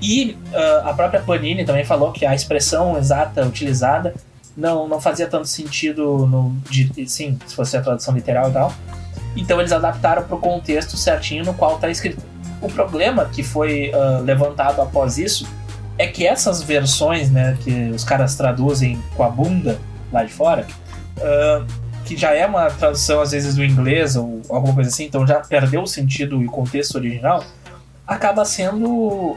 E 0.00 0.36
ah, 0.54 0.90
a 0.90 0.94
própria 0.94 1.20
Panini 1.20 1.64
também 1.64 1.84
falou 1.84 2.12
que 2.12 2.24
a 2.24 2.34
expressão 2.34 2.96
exata 2.96 3.44
utilizada 3.44 4.14
não, 4.56 4.86
não 4.86 5.00
fazia 5.00 5.26
tanto 5.26 5.48
sentido 5.48 6.26
no, 6.26 6.54
de, 6.68 7.08
sim, 7.08 7.38
se 7.46 7.54
fosse 7.54 7.76
a 7.76 7.80
tradução 7.80 8.14
literal 8.14 8.50
e 8.50 8.52
tal. 8.52 8.72
Então 9.36 9.60
eles 9.60 9.72
adaptaram 9.72 10.22
para 10.24 10.36
o 10.36 10.40
contexto 10.40 10.96
certinho 10.96 11.44
no 11.44 11.54
qual 11.54 11.76
está 11.76 11.88
escrito. 11.88 12.22
O 12.60 12.68
problema 12.68 13.24
que 13.24 13.42
foi 13.42 13.90
ah, 13.94 14.20
levantado 14.22 14.80
após 14.80 15.18
isso 15.18 15.48
é 16.02 16.06
que 16.06 16.26
essas 16.26 16.62
versões, 16.62 17.30
né, 17.30 17.56
que 17.62 17.90
os 17.94 18.04
caras 18.04 18.34
traduzem 18.34 18.98
com 19.16 19.22
a 19.22 19.28
bunda 19.28 19.78
lá 20.12 20.24
de 20.24 20.32
fora, 20.32 20.66
ah, 21.20 21.64
que 22.04 22.16
já 22.16 22.34
é 22.34 22.44
uma 22.46 22.68
tradução 22.70 23.20
às 23.20 23.30
vezes 23.32 23.54
do 23.54 23.64
inglês 23.64 24.16
ou 24.16 24.40
alguma 24.48 24.74
coisa 24.74 24.90
assim, 24.90 25.04
então 25.04 25.26
já 25.26 25.40
perdeu 25.40 25.82
o 25.82 25.86
sentido 25.86 26.40
e 26.42 26.46
o 26.46 26.50
contexto 26.50 26.96
original, 26.96 27.44
acaba 28.06 28.44
sendo 28.44 29.36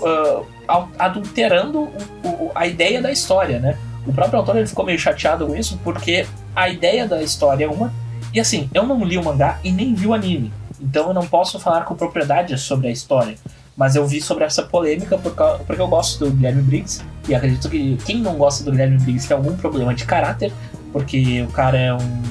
al- 0.68 0.90
adulterando 0.98 1.82
o- 2.24 2.28
o- 2.28 2.52
a 2.56 2.66
ideia 2.66 3.02
da 3.02 3.12
história, 3.12 3.60
né? 3.60 3.78
O 4.08 4.12
próprio 4.12 4.40
autor 4.40 4.58
ele 4.58 4.66
ficou 4.68 4.84
meio 4.86 4.98
chateado 4.98 5.46
com 5.46 5.56
isso 5.56 5.80
porque 5.84 6.26
a 6.56 6.68
ideia 6.70 7.08
da 7.08 7.22
história 7.22 7.66
é 7.66 7.68
uma 7.68 7.94
e 8.34 8.40
assim, 8.40 8.68
eu 8.74 8.84
não 8.88 9.04
li 9.04 9.18
o 9.18 9.24
mangá 9.24 9.60
e 9.64 9.72
nem 9.72 9.94
vi 9.94 10.08
o 10.08 10.14
anime. 10.14 10.52
Então 10.82 11.08
eu 11.10 11.14
não 11.14 11.26
posso 11.28 11.60
falar 11.60 11.82
com 11.86 11.94
propriedade 11.96 12.58
sobre 12.58 12.88
a 12.88 12.92
história. 12.92 13.36
Mas 13.76 13.96
eu 13.96 14.06
vi 14.08 14.22
sobre 14.22 14.44
essa 14.44 14.62
polêmica 14.64 15.18
por 15.18 15.34
cau- 15.36 15.60
porque 15.66 15.82
eu 15.82 15.88
gosto 15.88 16.26
do 16.26 16.32
Guilherme 16.32 16.62
Briggs. 16.62 17.04
E 17.28 17.34
acredito 17.34 17.70
que 17.70 17.98
quem 18.06 18.20
não 18.22 18.36
gosta 18.36 18.64
do 18.64 18.72
Guilherme 18.72 18.98
Briggs 19.00 19.28
tem 19.28 19.36
algum 19.36 19.56
problema 19.58 19.94
de 19.96 20.06
caráter. 20.06 20.52
Porque 20.92 21.42
o 21.42 21.52
cara 21.52 21.78
é 21.78 21.94
um, 21.94 22.24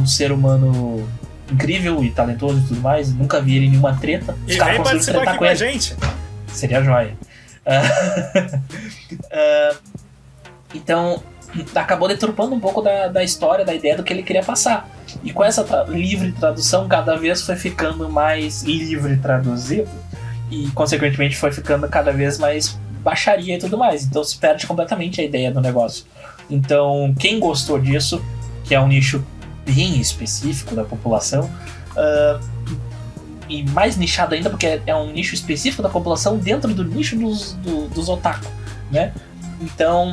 um 0.00 0.06
ser 0.06 0.30
humano 0.30 1.08
incrível 1.50 2.02
e 2.04 2.10
talentoso 2.10 2.60
e 2.60 2.62
tudo 2.68 2.80
mais. 2.80 3.12
Nunca 3.12 3.40
vi 3.40 3.56
ele 3.56 3.66
em 3.66 3.70
nenhuma 3.70 3.96
treta. 3.96 4.36
Os 4.46 4.54
E 4.54 4.58
caras 4.58 4.74
vem 4.76 4.84
participar 4.84 5.22
aqui 5.22 5.32
com 5.32 5.38
com 5.38 5.44
a 5.44 5.54
gente. 5.54 5.96
Seria 6.48 6.82
joia. 6.82 7.14
Ah, 7.64 7.80
ah, 9.32 9.76
então, 10.74 11.22
acabou 11.74 12.08
deturpando 12.08 12.54
um 12.54 12.60
pouco 12.60 12.80
da, 12.82 13.08
da 13.08 13.22
história, 13.24 13.64
da 13.64 13.74
ideia 13.74 13.96
do 13.96 14.02
que 14.02 14.12
ele 14.12 14.22
queria 14.22 14.42
passar. 14.42 14.88
E 15.22 15.32
com 15.32 15.44
essa 15.44 15.62
tra- 15.64 15.84
livre 15.84 16.32
tradução, 16.32 16.88
cada 16.88 17.16
vez 17.16 17.42
foi 17.42 17.56
ficando 17.56 18.08
mais 18.08 18.62
livre 18.62 19.16
traduzido. 19.16 19.88
E, 20.50 20.68
consequentemente, 20.72 21.36
foi 21.36 21.50
ficando 21.52 21.88
cada 21.88 22.12
vez 22.12 22.38
mais 22.38 22.78
baixaria 23.02 23.56
e 23.56 23.58
tudo 23.58 23.78
mais. 23.78 24.04
Então, 24.04 24.22
se 24.22 24.36
perde 24.36 24.66
completamente 24.66 25.20
a 25.20 25.24
ideia 25.24 25.50
do 25.50 25.60
negócio. 25.60 26.04
Então, 26.50 27.14
quem 27.18 27.40
gostou 27.40 27.78
disso, 27.78 28.22
que 28.64 28.74
é 28.74 28.80
um 28.80 28.86
nicho 28.88 29.24
bem 29.64 29.98
específico 29.98 30.74
da 30.74 30.84
população, 30.84 31.50
ah, 31.96 32.38
e 33.48 33.62
mais 33.70 33.96
nichado 33.96 34.34
ainda, 34.34 34.48
porque 34.50 34.80
é 34.86 34.94
um 34.94 35.10
nicho 35.12 35.34
específico 35.34 35.82
da 35.82 35.88
população 35.88 36.36
dentro 36.38 36.72
do 36.74 36.84
nicho 36.84 37.16
dos, 37.16 37.52
do- 37.54 37.88
dos 37.88 38.08
otaku, 38.08 38.46
né? 38.90 39.12
Então, 39.60 40.12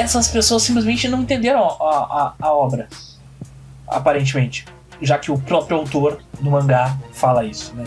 essas 0.00 0.28
pessoas 0.28 0.62
simplesmente 0.62 1.06
não 1.08 1.22
entenderam 1.22 1.64
a, 1.64 1.72
a, 1.72 2.34
a 2.40 2.52
obra, 2.54 2.88
aparentemente, 3.86 4.64
já 5.00 5.18
que 5.18 5.30
o 5.30 5.38
próprio 5.38 5.76
autor 5.78 6.20
do 6.40 6.50
mangá 6.50 6.96
fala 7.12 7.44
isso, 7.44 7.74
né? 7.74 7.84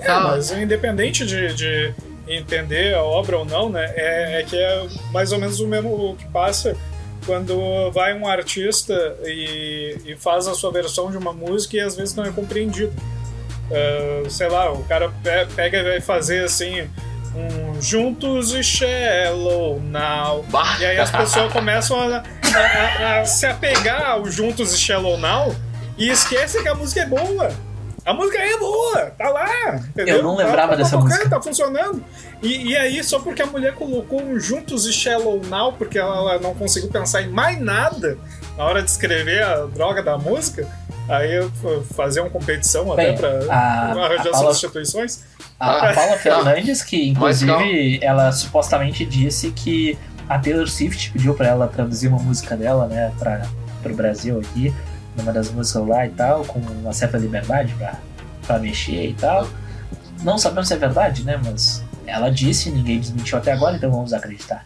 É, 0.00 0.12
mas 0.20 0.50
independente 0.50 1.24
de, 1.24 1.54
de 1.54 1.94
entender 2.28 2.94
a 2.94 3.02
obra 3.02 3.38
ou 3.38 3.44
não, 3.44 3.68
né? 3.68 3.84
É, 3.94 4.40
é 4.40 4.42
que 4.42 4.56
é 4.56 4.86
mais 5.12 5.32
ou 5.32 5.38
menos 5.38 5.60
o 5.60 5.66
mesmo 5.66 6.14
que 6.16 6.26
passa 6.26 6.76
quando 7.24 7.90
vai 7.92 8.12
um 8.12 8.26
artista 8.26 8.94
e, 9.24 9.96
e 10.04 10.16
faz 10.16 10.46
a 10.46 10.54
sua 10.54 10.70
versão 10.70 11.10
de 11.10 11.16
uma 11.16 11.32
música 11.32 11.76
e 11.76 11.80
às 11.80 11.96
vezes 11.96 12.14
não 12.14 12.24
é 12.24 12.30
compreendido. 12.30 12.92
Ah, 13.72 14.28
sei 14.28 14.48
lá, 14.48 14.70
o 14.72 14.84
cara 14.84 15.08
pe- 15.22 15.46
pega 15.54 15.78
e 15.78 15.82
vai 15.82 16.00
fazer 16.00 16.44
assim 16.44 16.86
um 17.34 17.80
Juntos 17.82 18.52
e 18.54 18.62
Shallow 18.62 19.80
Now. 19.80 20.44
Bah. 20.50 20.76
E 20.80 20.86
aí 20.86 20.98
as 20.98 21.10
pessoas 21.10 21.50
começam 21.52 21.98
a, 22.00 22.16
a- 22.18 22.22
a- 23.16 23.20
a 23.20 23.24
se 23.26 23.46
apegar 23.46 24.02
ao 24.10 24.26
Juntos 24.30 24.72
e 24.74 24.78
Shallow 24.78 25.18
Now 25.18 25.54
e 25.98 26.08
esquecem 26.08 26.62
que 26.62 26.68
a 26.68 26.74
música 26.74 27.00
é 27.00 27.06
boa. 27.06 27.50
A 28.06 28.12
música 28.12 28.36
é 28.38 28.58
boa, 28.58 29.06
tá 29.16 29.30
lá. 29.30 29.76
Entendeu? 29.76 30.16
Eu 30.18 30.22
não 30.22 30.36
lembrava 30.36 30.56
Tá- 30.62 30.68
tá 30.68 30.76
dessa 30.76 30.90
tocando, 30.90 31.08
música. 31.10 31.30
Tá 31.30 31.40
funcionando. 31.40 32.04
E, 32.42 32.68
e 32.72 32.76
aí, 32.76 33.02
só 33.02 33.18
porque 33.18 33.40
a 33.40 33.46
mulher 33.46 33.72
colocou 33.74 34.20
um 34.22 34.38
Juntos 34.38 34.84
e 34.86 34.92
Shallow 34.92 35.40
Now, 35.46 35.72
porque 35.72 35.98
ela, 35.98 36.14
ela 36.32 36.38
não 36.38 36.54
conseguiu 36.54 36.90
pensar 36.90 37.22
em 37.22 37.28
mais 37.30 37.58
nada 37.58 38.18
na 38.58 38.64
hora 38.64 38.82
de 38.82 38.90
escrever 38.90 39.42
a 39.42 39.64
droga 39.64 40.02
da 40.02 40.18
música, 40.18 40.68
aí 41.08 41.48
fazer 41.94 42.20
uma 42.20 42.30
competição 42.30 42.92
até 42.92 43.08
Bem, 43.08 43.16
pra 43.16 43.28
a- 43.52 43.90
arranjar 43.92 44.28
a 44.28 44.30
Paula- 44.32 44.54
substituições. 44.54 45.24
A, 45.60 45.90
a 45.90 45.94
Paula 45.94 46.16
Fernandes, 46.18 46.82
que 46.82 47.08
inclusive 47.10 47.98
ela 48.02 48.32
supostamente 48.32 49.04
disse 49.04 49.50
que 49.50 49.98
a 50.28 50.38
Taylor 50.38 50.68
Swift 50.68 51.10
pediu 51.12 51.34
pra 51.34 51.48
ela 51.48 51.66
traduzir 51.68 52.08
uma 52.08 52.18
música 52.18 52.56
dela, 52.56 52.86
né, 52.86 53.12
para 53.18 53.46
pro 53.82 53.94
Brasil 53.94 54.40
aqui, 54.40 54.74
numa 55.16 55.30
das 55.32 55.50
músicas 55.50 55.86
lá 55.86 56.06
e 56.06 56.10
tal, 56.10 56.44
com 56.46 56.58
uma 56.58 56.92
certa 56.94 57.18
liberdade 57.18 57.74
pra, 57.74 57.98
pra 58.46 58.58
mexer 58.58 59.08
e 59.10 59.12
tal. 59.14 59.46
Não 60.22 60.38
sabemos 60.38 60.68
se 60.68 60.74
é 60.74 60.78
verdade, 60.78 61.22
né, 61.22 61.38
mas 61.44 61.84
ela 62.06 62.30
disse, 62.30 62.70
ninguém 62.70 62.98
desmentiu 62.98 63.36
até 63.36 63.52
agora, 63.52 63.76
então 63.76 63.90
vamos 63.90 64.14
acreditar. 64.14 64.64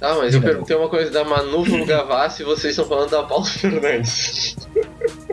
Tá, 0.00 0.14
mas 0.14 0.34
eu 0.34 0.40
perguntei 0.42 0.74
uma 0.76 0.88
coisa 0.88 1.10
da 1.10 1.24
Manu 1.24 1.84
Gavassi 1.86 2.42
e 2.42 2.44
vocês 2.44 2.72
estão 2.72 2.86
falando 2.86 3.10
da 3.10 3.22
Paula 3.22 3.44
Fernandes. 3.44 4.56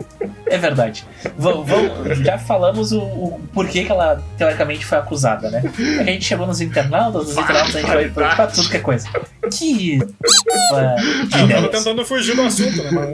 É 0.46 0.58
verdade. 0.58 1.04
Vamos, 1.38 1.66
vamos- 1.66 2.18
já 2.18 2.38
falamos 2.38 2.92
o, 2.92 3.00
o 3.00 3.40
porquê 3.52 3.84
que 3.84 3.90
ela 3.90 4.22
teoricamente 4.36 4.84
foi 4.84 4.98
acusada, 4.98 5.50
né? 5.50 5.62
A 6.00 6.04
gente 6.04 6.24
chegou 6.24 6.46
nos 6.46 6.60
internautas, 6.60 7.28
nos 7.28 7.36
internautas 7.36 7.74
a 7.76 7.80
gente 7.80 7.90
vai 7.90 8.08
pra, 8.10 8.34
pra 8.36 8.46
tudo 8.48 8.68
que 8.68 8.76
é 8.76 8.80
coisa. 8.80 9.08
Que. 9.50 9.98
de 9.98 10.04
Eu 11.40 11.48
tava 11.48 11.68
tentando 11.68 12.04
fugir 12.04 12.36
do 12.36 12.42
assunto, 12.42 12.82
né? 12.82 12.90
Mas 12.92 13.08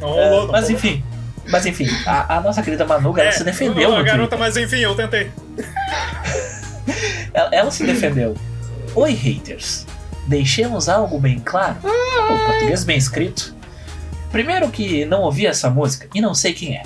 não, 0.00 0.08
não 0.08 0.18
É, 0.18 0.28
rolou. 0.30 0.44
não 0.46 0.52
mas 0.52 0.70
enfim. 0.70 1.04
Mas 1.48 1.64
enfim, 1.66 1.86
a, 2.06 2.38
a 2.38 2.40
nossa 2.40 2.60
querida 2.62 2.84
Manu, 2.84 3.10
ela 3.16 3.28
É, 3.28 3.32
se 3.32 3.44
defendeu 3.44 3.90
ô, 3.92 3.98
no 3.98 4.04
garota, 4.04 4.36
mas 4.36 4.56
enfim, 4.56 4.78
eu 4.78 4.94
tentei. 4.96 5.30
Ela, 7.34 7.48
ela 7.52 7.70
se 7.70 7.84
defendeu. 7.84 8.34
Oi, 8.94 9.12
haters. 9.12 9.86
Deixemos 10.26 10.88
algo 10.88 11.18
bem 11.18 11.38
claro. 11.38 11.76
O 11.82 12.46
português 12.46 12.82
bem 12.84 12.96
escrito. 12.96 13.54
Primeiro 14.36 14.70
que 14.70 15.06
não 15.06 15.22
ouvi 15.22 15.46
essa 15.46 15.70
música 15.70 16.10
e 16.14 16.20
não 16.20 16.34
sei 16.34 16.52
quem 16.52 16.76
é. 16.76 16.82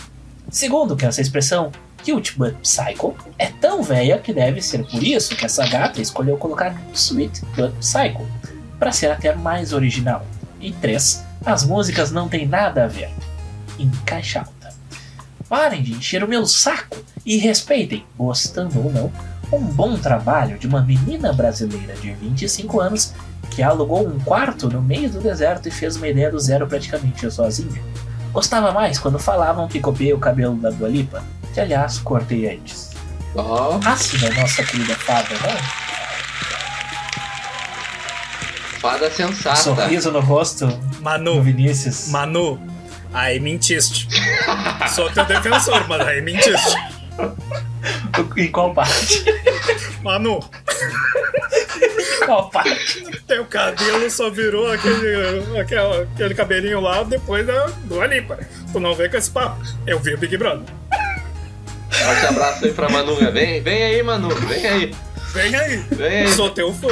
Segundo 0.53 0.95
que 0.95 1.05
essa 1.05 1.21
expressão 1.21 1.73
Cute 2.05 2.39
but 2.39 2.55
Psycho 2.63 3.17
é 3.37 3.47
tão 3.47 3.83
velha 3.83 4.19
que 4.19 4.33
deve 4.33 4.63
ser 4.63 4.87
por 4.87 5.03
isso 5.03 5.35
que 5.35 5.45
essa 5.45 5.67
gata 5.67 6.01
escolheu 6.01 6.37
colocar 6.37 6.81
Sweet 6.95 7.45
but 7.57 7.73
Psycho 7.81 8.25
para 8.79 8.93
ser 8.93 9.11
até 9.11 9.35
mais 9.35 9.73
original. 9.73 10.25
E 10.61 10.71
três, 10.71 11.25
as 11.45 11.65
músicas 11.65 12.13
não 12.13 12.29
têm 12.29 12.47
nada 12.47 12.85
a 12.85 12.87
ver. 12.87 13.11
Em 13.81 13.91
caixa 14.07 14.39
alta. 14.39 14.73
Parem 15.49 15.83
de 15.83 15.95
encher 15.95 16.23
o 16.23 16.29
meu 16.29 16.47
saco 16.47 16.99
e 17.27 17.37
respeitem, 17.37 18.07
gostando 18.17 18.79
ou 18.79 18.93
não, 18.93 19.13
um 19.53 19.65
bom 19.65 19.97
trabalho 19.97 20.59
de 20.59 20.67
uma 20.67 20.81
menina 20.83 21.33
brasileira 21.33 21.95
de 21.95 22.13
25 22.13 22.81
anos 22.81 23.13
que 23.51 23.63
alugou 23.63 24.07
um 24.07 24.19
quarto 24.21 24.69
no 24.69 24.81
meio 24.81 25.11
do 25.11 25.21
deserto 25.21 25.69
e 25.69 25.71
fez 25.71 25.97
uma 25.97 26.09
ideia 26.09 26.31
do 26.31 26.39
zero 26.39 26.67
praticamente 26.67 27.31
sozinha. 27.31 27.83
Gostava 28.33 28.73
mais 28.73 28.99
quando 28.99 29.19
falavam 29.19 29.67
que 29.67 29.81
copiei 29.81 30.13
o 30.13 30.19
cabelo 30.19 30.55
da 30.55 30.71
Dua 30.71 30.89
Lipa, 30.89 31.23
que 31.53 31.61
aliás 31.61 31.99
cortei 31.99 32.55
antes. 32.55 32.91
Ó, 33.35 33.81
Ácida, 33.85 34.31
nossa 34.35 34.63
querida 34.63 34.95
fada, 34.95 35.35
né? 35.35 35.57
fada 38.81 39.11
sensata. 39.11 39.57
Sorriso 39.57 40.11
no 40.11 40.21
rosto 40.21 40.67
Manu, 41.01 41.43
Vinícius. 41.43 42.09
Manu, 42.09 42.61
aí 43.13 43.39
mentiste. 43.39 44.09
Sou 44.95 45.11
teu 45.11 45.25
defensor, 45.27 45.87
mas 45.87 46.01
aí 46.07 46.23
mentiste. 46.23 46.77
Em 48.37 48.51
qual 48.51 48.75
parte? 48.75 49.25
Manu, 50.03 50.41
Em 52.23 52.27
qual 52.27 52.51
parte? 52.51 53.01
teu 53.27 53.45
cabelo 53.45 54.11
só 54.11 54.29
virou 54.31 54.71
aquele, 54.73 55.59
aquele, 55.61 55.81
aquele 56.15 56.35
cabelinho 56.35 56.81
lá 56.81 57.03
depois 57.03 57.47
da, 57.47 57.67
do 57.85 58.01
Alipa. 58.01 58.39
Tu 58.73 58.81
não 58.81 58.95
vem 58.95 59.09
com 59.11 59.17
esse 59.17 59.31
papo. 59.31 59.63
Eu 59.87 59.99
vi 60.01 60.15
o 60.15 60.19
Big 60.19 60.37
Brother. 60.37 60.67
Forte 61.91 62.27
abraço 62.27 62.65
aí 62.65 62.73
pra 62.73 62.89
Manuga. 62.89 63.31
Vem, 63.31 63.63
vem 63.63 63.83
aí, 63.83 64.03
Manu. 64.03 64.29
Vem 64.35 64.67
aí. 64.67 64.95
Vem 65.33 65.55
aí. 65.55 65.77
Vem 65.91 66.21
aí. 66.23 66.29
Sou 66.29 66.51
teu 66.51 66.73
fã. 66.73 66.89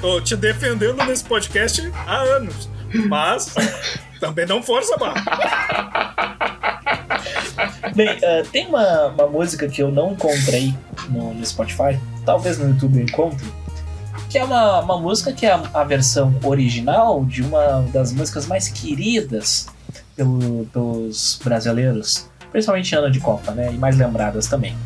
Tô 0.00 0.20
te 0.20 0.36
defendendo 0.36 1.02
nesse 1.04 1.24
podcast 1.24 1.90
há 2.06 2.18
anos. 2.18 2.68
Mas 3.08 3.54
também 4.20 4.46
não 4.46 4.62
força 4.62 4.94
a 4.94 4.98
barra. 4.98 6.14
Bem, 7.94 8.08
ah, 8.22 8.42
tem 8.52 8.66
uma, 8.66 9.06
uma 9.08 9.26
música 9.26 9.68
que 9.68 9.82
eu 9.82 9.90
não 9.90 10.12
encontrei 10.12 10.74
no, 11.08 11.34
no 11.34 11.44
Spotify, 11.44 11.98
talvez 12.24 12.58
no 12.58 12.68
YouTube 12.68 12.98
eu 12.98 13.04
encontre, 13.04 13.46
que 14.30 14.38
é 14.38 14.44
uma, 14.44 14.80
uma 14.80 14.98
música 14.98 15.32
que 15.32 15.46
é 15.46 15.52
a, 15.52 15.62
a 15.74 15.84
versão 15.84 16.34
original 16.44 17.24
de 17.24 17.42
uma 17.42 17.82
das 17.92 18.12
músicas 18.12 18.46
mais 18.46 18.68
queridas 18.68 19.66
pelo- 20.14 20.66
pelos 20.72 21.40
brasileiros, 21.42 22.28
principalmente 22.52 22.94
ano 22.94 23.10
de 23.10 23.20
Copa, 23.20 23.52
né? 23.52 23.70
E 23.72 23.76
mais 23.78 23.96
lembradas 23.96 24.46
também. 24.46 24.76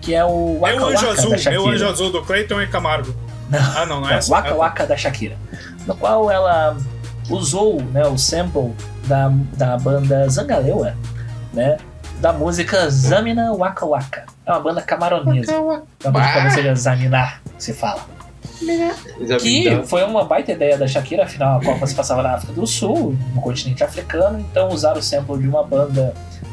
Que 0.00 0.14
é 0.14 0.24
o 0.24 0.58
Waka 0.60 0.76
Meu 0.76 0.86
anjo 0.86 1.06
Waka 1.06 1.12
azul, 1.20 1.30
da 1.30 1.38
Shakira. 1.38 1.62
anjo 1.70 1.88
azul 1.88 2.12
do 2.12 2.22
Clayton 2.24 2.62
e 2.62 2.66
Camargo. 2.66 3.14
Não. 3.50 3.58
Ah, 3.58 3.86
não, 3.86 4.00
não 4.00 4.08
é 4.08 4.12
Não, 4.12 4.18
essa? 4.18 4.30
Waka. 4.30 4.54
Waka 4.54 4.86
da 4.86 4.96
Shakira, 4.96 5.36
no 5.86 5.94
qual 5.96 6.30
ela 6.30 6.76
usou 7.28 7.82
né, 7.82 8.06
o 8.06 8.16
sample 8.16 8.72
da, 9.06 9.32
da 9.56 9.78
banda 9.78 10.28
Zangalewa, 10.28 10.94
né, 11.52 11.76
da 12.20 12.32
música 12.32 12.88
Zamina 12.90 13.52
Waka 13.52 13.86
Waka. 13.86 14.24
É 14.44 14.52
uma 14.52 14.60
banda 14.60 14.82
camaronesa. 14.82 15.52
É 15.52 15.58
uma 15.58 15.82
banda 16.02 16.26
que 16.26 16.44
Bah. 16.44 16.50
seja 16.50 16.74
Zaminar, 16.74 17.42
se 17.58 17.72
fala. 17.72 18.06
Que 18.58 19.68
Então, 19.68 19.84
foi 19.84 20.02
uma 20.04 20.24
baita 20.24 20.52
ideia 20.52 20.76
da 20.76 20.86
Shakira, 20.86 21.24
afinal 21.24 21.60
a 21.60 21.64
Copa 21.64 21.86
se 21.86 21.94
passava 21.94 22.22
na 22.22 22.34
África 22.34 22.52
do 22.52 22.66
Sul, 22.66 23.16
no 23.34 23.40
continente 23.40 23.84
africano, 23.84 24.40
então 24.40 24.68
usar 24.68 24.96
o 24.96 25.02
sample 25.02 25.38
de 25.38 25.48
uma 25.48 25.62
banda, 25.62 26.12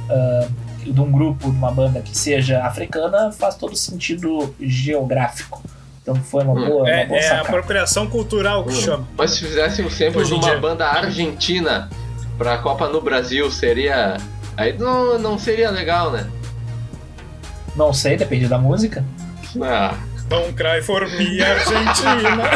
ah, 0.09 0.47
de 0.83 1.01
um 1.01 1.11
grupo, 1.11 1.49
de 1.49 1.57
uma 1.57 1.71
banda 1.71 1.99
que 2.01 2.15
seja 2.15 2.63
africana, 2.63 3.31
faz 3.31 3.55
todo 3.55 3.75
sentido 3.75 4.53
geográfico. 4.59 5.63
Então 6.05 6.13
foi 6.15 6.43
uma 6.43 6.53
Hum. 6.53 6.65
boa, 6.67 6.81
uma 6.83 6.89
É, 6.89 7.05
boa 7.07 7.19
é 7.19 7.29
apropriação 7.39 8.05
cultural 8.07 8.63
que 8.63 8.73
chama. 8.75 9.07
Mas 9.17 9.31
se 9.31 9.39
fizesse 9.39 9.81
sample 9.89 10.21
Hoje 10.21 10.29
de 10.29 10.35
uma 10.35 10.49
dia. 10.51 10.59
banda 10.59 10.85
argentina 10.85 11.89
pra 12.37 12.59
Copa 12.59 12.87
no 12.87 13.01
Brasil, 13.01 13.49
seria. 13.49 14.17
Aí 14.55 14.77
não, 14.77 15.17
não 15.17 15.39
seria 15.39 15.71
legal, 15.71 16.11
né? 16.11 16.29
Não 17.75 17.91
sei, 17.91 18.15
depende 18.17 18.47
da 18.47 18.59
música. 18.59 19.03
Ah, 19.61 19.95
Don't 20.29 20.53
cry 20.53 20.79
for 20.83 21.09
me, 21.09 21.41
Argentina. 21.41 22.49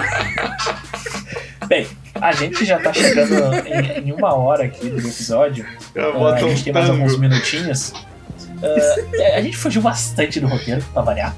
Bem, 1.68 1.88
a 2.22 2.32
gente 2.32 2.66
já 2.66 2.80
tá 2.80 2.94
chegando 2.94 3.34
em, 3.68 4.10
em 4.10 4.12
uma 4.12 4.34
hora 4.36 4.66
aqui 4.66 4.90
do 4.90 4.98
episódio. 5.00 5.66
eu 5.96 6.14
boto 6.14 6.44
a 6.44 6.48
um 6.48 6.50
gente 6.52 6.64
tem 6.66 6.74
mais 6.74 6.90
alguns 6.90 7.18
minutinhos. 7.18 7.94
Ah, 8.64 9.36
a 9.38 9.42
gente 9.42 9.58
fugiu 9.58 9.82
bastante 9.82 10.40
do 10.40 10.48
roteiro, 10.48 10.84
pra 10.94 11.02
variar. 11.02 11.36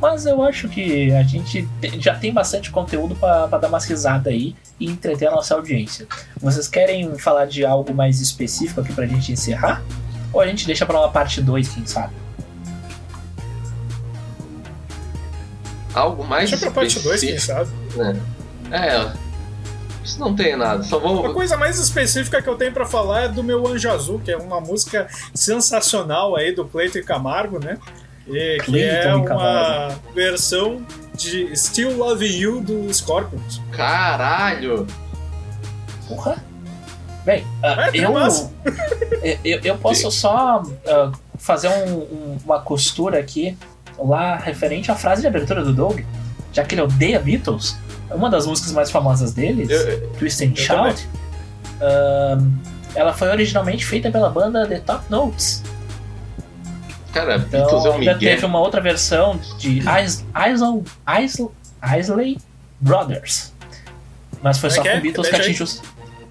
Mas 0.00 0.26
eu 0.26 0.42
acho 0.44 0.68
que 0.68 1.12
a 1.12 1.22
gente 1.24 1.68
te- 1.80 2.00
já 2.00 2.14
tem 2.14 2.32
bastante 2.32 2.70
conteúdo 2.70 3.16
pra 3.16 3.48
pra 3.48 3.58
dar 3.58 3.68
umas 3.68 3.84
risadas 3.84 4.32
aí 4.32 4.54
e 4.78 4.86
entreter 4.86 5.26
a 5.28 5.30
nossa 5.32 5.54
audiência. 5.54 6.06
Vocês 6.40 6.68
querem 6.68 7.18
falar 7.18 7.46
de 7.46 7.64
algo 7.64 7.92
mais 7.92 8.20
específico 8.20 8.80
aqui 8.80 8.92
pra 8.92 9.06
gente 9.06 9.32
encerrar? 9.32 9.82
Ou 10.32 10.40
a 10.40 10.46
gente 10.46 10.66
deixa 10.66 10.86
pra 10.86 10.98
uma 11.00 11.08
parte 11.10 11.40
2, 11.40 11.68
quem 11.68 11.84
sabe? 11.86 12.12
Algo 15.94 16.24
mais 16.24 16.50
Deixa 16.50 16.64
pra 16.66 16.74
parte 16.74 17.00
2, 17.00 17.20
quem 17.20 17.34
específico, 17.34 17.68
sabe. 17.94 18.14
né? 18.14 18.20
É, 18.70 19.12
isso 20.04 20.20
não 20.20 20.36
tem 20.36 20.54
nada. 20.56 20.82
Só 20.84 20.98
Uma 20.98 21.22
vou. 21.22 21.34
coisa 21.34 21.56
mais 21.56 21.78
específica 21.78 22.40
que 22.42 22.48
eu 22.48 22.54
tenho 22.56 22.72
pra 22.72 22.86
falar 22.86 23.22
é 23.22 23.28
do 23.28 23.42
meu 23.42 23.66
Anjo 23.66 23.90
Azul, 23.90 24.20
que 24.20 24.30
é 24.30 24.36
uma 24.36 24.60
música 24.60 25.08
sensacional 25.34 26.36
aí 26.36 26.54
do 26.54 26.64
Cleiton 26.66 26.98
e 26.98 27.02
Camargo, 27.02 27.58
né? 27.58 27.78
E 28.28 28.58
que 28.62 28.82
é 28.82 29.14
uma 29.14 29.88
versão 30.14 30.82
de 31.14 31.54
Still 31.56 31.96
Love 31.96 32.26
You 32.26 32.60
do 32.60 32.92
Scorpions. 32.92 33.60
Caralho! 33.72 34.86
Porra! 36.06 36.36
Bem, 37.24 37.44
tem 37.92 38.00
eu, 39.22 39.38
eu, 39.44 39.60
eu 39.64 39.78
posso 39.78 40.10
só 40.10 40.62
ah, 40.86 41.12
fazer 41.38 41.68
um- 41.68 41.96
um- 41.98 42.38
uma 42.44 42.60
costura 42.60 43.18
aqui 43.18 43.56
lá 43.98 44.36
referente 44.36 44.90
à 44.90 44.94
frase 44.94 45.20
de 45.22 45.26
abertura 45.26 45.62
do 45.62 45.72
Doug, 45.74 46.00
já 46.52 46.64
que 46.64 46.74
ele 46.74 46.82
odeia 46.82 47.18
Beatles. 47.20 47.76
Uma 48.10 48.30
das 48.30 48.46
músicas 48.46 48.72
mais 48.72 48.90
famosas 48.90 49.32
deles, 49.34 49.68
Eu- 49.68 50.08
Twist 50.18 50.42
and 50.42 50.54
Shout, 50.56 51.06
ah, 51.82 52.38
ela 52.94 53.12
foi 53.12 53.28
originalmente 53.28 53.84
feita 53.84 54.10
pela 54.10 54.30
banda 54.30 54.66
The 54.66 54.80
Top 54.80 55.04
Notes. 55.10 55.62
Cara, 57.18 57.36
Então 57.36 57.60
Beatles 57.60 57.84
é 57.84 57.88
um 57.90 57.92
ainda 57.94 58.14
Miguel. 58.14 58.18
teve 58.30 58.46
uma 58.46 58.58
outra 58.60 58.80
versão 58.80 59.38
de 59.58 59.78
Is- 59.78 60.24
Isle, 60.46 60.84
Isle, 61.24 61.50
Isley 61.98 62.38
Brothers. 62.80 63.52
Mas 64.42 64.58
foi 64.58 64.70
Como 64.70 64.82
só 64.82 64.82
é 64.82 64.84
que 64.84 64.90
com 64.92 64.98
é? 64.98 65.00
Beatles 65.00 65.28
que 65.28 65.36
atingiu. 65.36 65.66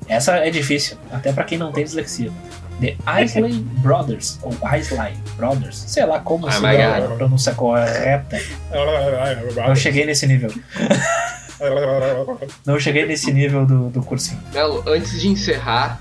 Essa 0.08 0.38
é 0.38 0.50
difícil, 0.50 0.98
até 1.12 1.34
pra 1.34 1.44
quem 1.44 1.58
não 1.58 1.72
tem 1.72 1.84
dislexia. 1.84 2.32
The 2.80 2.96
Isley 3.24 3.54
Brothers, 3.80 4.38
ou 4.44 4.54
Isley 4.78 5.14
Brothers, 5.36 5.78
sei 5.88 6.06
lá 6.06 6.20
como 6.20 6.48
Ah, 6.48 6.52
se 6.52 6.62
dá 6.62 6.98
a 6.98 7.02
pronúncia 7.02 7.54
correta. 7.54 8.40
Não 9.68 9.76
cheguei 9.76 10.06
nesse 10.06 10.26
nível. 10.28 10.54
Não 12.66 12.80
cheguei 12.80 13.06
nesse 13.08 13.34
nível 13.34 13.66
do, 13.66 13.90
do 13.90 14.04
cursinho. 14.04 14.40
Melo, 14.54 14.84
antes 14.88 15.20
de 15.20 15.28
encerrar, 15.28 16.00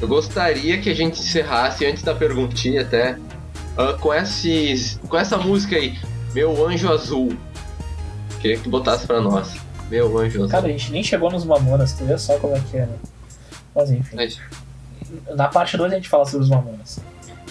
eu 0.00 0.06
gostaria 0.06 0.78
que 0.78 0.90
a 0.90 0.94
gente 0.94 1.18
encerrasse, 1.20 1.86
antes 1.86 2.02
da 2.02 2.14
perguntinha 2.14 2.82
até, 2.82 3.16
ah, 3.76 3.94
com, 4.00 4.12
esses, 4.14 4.98
com 5.08 5.16
essa 5.16 5.36
música 5.36 5.76
aí, 5.76 5.98
Meu 6.34 6.66
Anjo 6.66 6.90
Azul. 6.92 7.36
Queria 8.40 8.56
que 8.56 8.62
tu 8.64 8.70
botasse 8.70 9.06
pra 9.06 9.20
nós. 9.20 9.56
Meu 9.90 10.16
Anjo 10.18 10.38
Azul. 10.38 10.48
Cara, 10.48 10.66
a 10.66 10.70
gente 10.70 10.90
nem 10.92 11.02
chegou 11.02 11.30
nos 11.30 11.44
Mamonas, 11.44 11.92
tu 11.92 12.04
vê 12.04 12.16
só 12.18 12.38
como 12.38 12.56
é 12.56 12.60
que 12.70 12.76
é, 12.76 12.86
né? 12.86 12.94
Mas 13.74 13.90
enfim. 13.90 14.16
Mas- 14.16 14.38
Na 15.34 15.48
parte 15.48 15.76
2 15.76 15.92
a 15.92 15.96
gente 15.96 16.08
fala 16.08 16.24
sobre 16.24 16.44
os 16.44 16.48
Mamonas. 16.50 17.00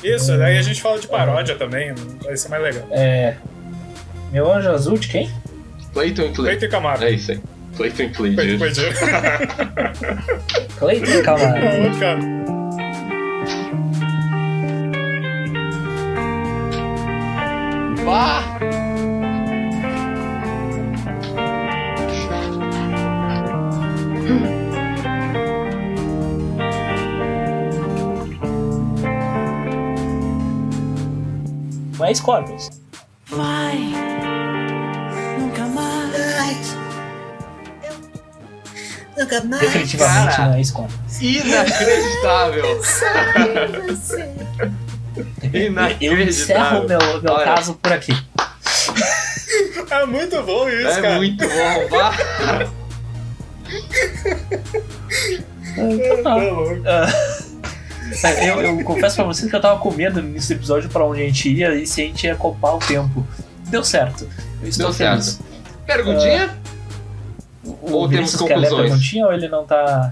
Isso, 0.03 0.37
daí 0.37 0.57
a 0.57 0.61
gente 0.61 0.81
fala 0.81 0.97
de 0.97 1.07
paródia 1.07 1.55
também, 1.57 1.93
vai 2.23 2.37
ser 2.37 2.47
mais 2.49 2.63
legal. 2.63 2.87
É. 2.91 3.35
Meu 4.31 4.49
anjo 4.51 4.69
azul 4.69 4.97
de 4.97 5.07
quem? 5.09 5.29
Clayton 5.93 6.21
e 6.21 6.25
Clayton. 6.25 6.43
Cleiton 6.43 6.65
e 6.65 6.69
Camargo. 6.69 7.03
É 7.03 7.11
isso 7.11 7.31
aí. 7.31 7.41
Clayton 7.75 8.03
e 8.03 8.13
Foi- 8.13 8.33
Clayton. 8.35 8.57
foi 8.59 8.71
de- 8.71 8.93
Cleiton 10.77 11.23
Camargo. 11.23 12.58
Bah! 18.09 18.41
Não 31.99 32.05
é 32.07 32.13
Scorpions. 32.15 32.69
Vai, 33.27 33.77
nunca 35.37 35.67
mais. 35.67 36.75
Nunca 39.15 39.43
mais. 39.43 39.61
Definitivamente 39.61 40.35
Cara. 40.35 40.49
não 40.49 40.57
é 40.57 40.63
Scorpions. 40.63 41.21
Inacreditável! 41.21 42.77
Você. 43.87 44.88
Eu 46.01 46.21
encerro 46.21 46.87
meu, 46.87 46.99
meu 47.21 47.33
Olha, 47.33 47.43
caso 47.45 47.73
por 47.75 47.91
aqui. 47.93 48.13
é 49.91 50.05
muito 50.05 50.41
bom 50.43 50.69
isso, 50.69 50.87
É 50.87 51.01
cara. 51.01 51.15
muito 51.17 51.47
bom, 51.47 51.87
bah! 51.89 52.13
Então 55.77 56.23
tá. 56.23 56.35
Tá. 56.83 58.27
Ah, 58.27 58.43
eu, 58.43 58.61
eu 58.61 58.83
confesso 58.83 59.15
pra 59.17 59.25
vocês 59.25 59.49
que 59.49 59.55
eu 59.55 59.61
tava 59.61 59.79
com 59.79 59.91
medo 59.91 60.21
nesse 60.21 60.53
episódio 60.53 60.89
pra 60.89 61.05
onde 61.05 61.21
a 61.21 61.25
gente 61.25 61.47
ia 61.53 61.75
e 61.75 61.85
se 61.85 62.01
a 62.01 62.05
gente 62.05 62.25
ia 62.25 62.35
copar 62.35 62.75
o 62.75 62.79
tempo. 62.79 63.25
deu 63.67 63.83
certo. 63.83 64.27
Eu 64.63 64.67
estou 64.69 64.87
Deu 64.87 64.93
feliz. 64.95 65.25
certo. 65.25 65.43
Perguntinha? 65.85 66.57
O 67.63 67.91
Ou 67.91 68.09
temos 68.09 68.31
Vinícius 68.31 68.41
quer 68.41 68.55
ler 68.57 68.65
a 68.65 68.69
conclusões? 68.69 68.89
perguntinha 68.89 69.25
ou 69.27 69.33
ele 69.33 69.47
não 69.47 69.63
tá. 69.65 70.11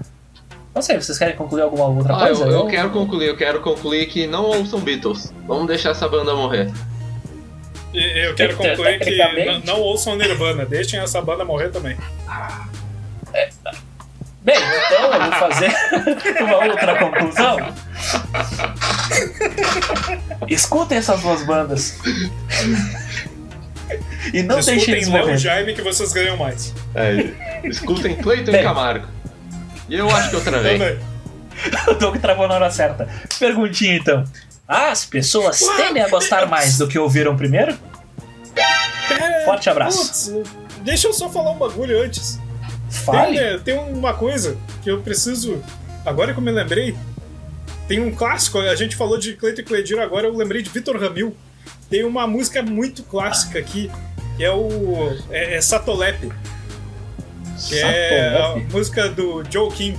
Não 0.78 0.82
sei, 0.82 0.94
vocês 0.94 1.18
querem 1.18 1.34
concluir 1.34 1.62
alguma 1.62 1.86
outra 1.86 2.14
Ah, 2.16 2.28
eu, 2.28 2.36
coisa? 2.36 2.52
eu 2.56 2.66
quero 2.68 2.90
concluir, 2.90 3.26
eu 3.26 3.36
quero 3.36 3.60
concluir 3.60 4.06
que 4.06 4.28
não 4.28 4.44
ouçam 4.44 4.78
Beatles. 4.78 5.34
Vamos 5.44 5.66
deixar 5.66 5.90
essa 5.90 6.08
banda 6.08 6.36
morrer. 6.36 6.70
Eu 7.92 8.32
quero 8.36 8.56
concluir 8.56 9.00
que 9.00 9.16
não, 9.16 9.58
não 9.74 9.80
ouçam 9.80 10.14
Nirvana, 10.14 10.64
deixem 10.64 11.00
essa 11.00 11.20
banda 11.20 11.44
morrer 11.44 11.70
também. 11.70 11.96
Bem, 14.42 14.54
então 14.56 15.12
eu 15.12 15.20
vou 15.20 15.32
fazer 15.32 15.72
uma 16.44 16.64
outra 16.66 16.96
conclusão. 16.96 17.56
Escutem 20.46 20.98
essas 20.98 21.20
duas 21.22 21.42
bandas. 21.44 21.98
E 24.32 24.44
não 24.44 24.54
deixem 24.56 24.76
Escutem 24.76 24.94
eles 24.94 25.08
Léo 25.08 25.22
morrer. 25.24 25.38
Jaime 25.38 25.74
que 25.74 25.82
vocês 25.82 26.12
ganham 26.12 26.36
mais. 26.36 26.72
É, 26.94 27.32
escutem 27.66 28.14
Cleiton 28.14 28.52
e. 28.52 28.62
Camargo. 28.62 29.17
Eu 29.88 30.08
acho 30.10 30.30
que 30.30 30.36
eu 30.36 30.44
travei. 30.44 30.78
O 31.88 31.94
Doug 31.94 32.18
travou 32.18 32.46
na 32.46 32.54
hora 32.54 32.70
certa. 32.70 33.08
Perguntinha 33.36 33.96
então. 33.96 34.24
As 34.66 35.04
pessoas 35.04 35.58
tendem 35.76 36.02
a 36.02 36.08
gostar 36.08 36.46
mais 36.46 36.78
do 36.78 36.86
que 36.86 36.98
ouviram 36.98 37.36
primeiro? 37.36 37.76
É, 39.10 39.44
Forte 39.44 39.68
abraço. 39.68 40.32
Putz, 40.32 40.52
deixa 40.82 41.08
eu 41.08 41.12
só 41.12 41.28
falar 41.28 41.50
um 41.50 41.58
bagulho 41.58 42.00
antes. 42.00 42.38
Fale. 42.90 43.36
Tem, 43.36 43.46
é, 43.46 43.58
tem 43.58 43.78
uma 43.78 44.14
coisa 44.14 44.56
que 44.82 44.90
eu 44.90 45.00
preciso. 45.00 45.62
Agora 46.04 46.32
que 46.32 46.38
eu 46.38 46.42
me 46.42 46.50
lembrei, 46.50 46.94
tem 47.86 48.00
um 48.00 48.14
clássico. 48.14 48.58
A 48.58 48.74
gente 48.76 48.94
falou 48.94 49.18
de 49.18 49.34
Cleiton 49.34 49.62
e 49.62 49.64
Cledir, 49.64 49.98
agora 49.98 50.26
eu 50.26 50.36
lembrei 50.36 50.62
de 50.62 50.70
Vitor 50.70 51.00
Ramil. 51.00 51.34
Tem 51.88 52.04
uma 52.04 52.26
música 52.26 52.62
muito 52.62 53.02
clássica 53.02 53.58
aqui, 53.58 53.90
que 54.36 54.44
é 54.44 54.50
o. 54.50 55.16
É, 55.30 55.56
é 55.56 55.60
Satolep. 55.60 56.30
Que 57.66 57.78
é 57.78 58.36
a 58.42 58.56
música 58.72 59.08
do 59.08 59.42
Joe 59.50 59.70
King. 59.70 59.98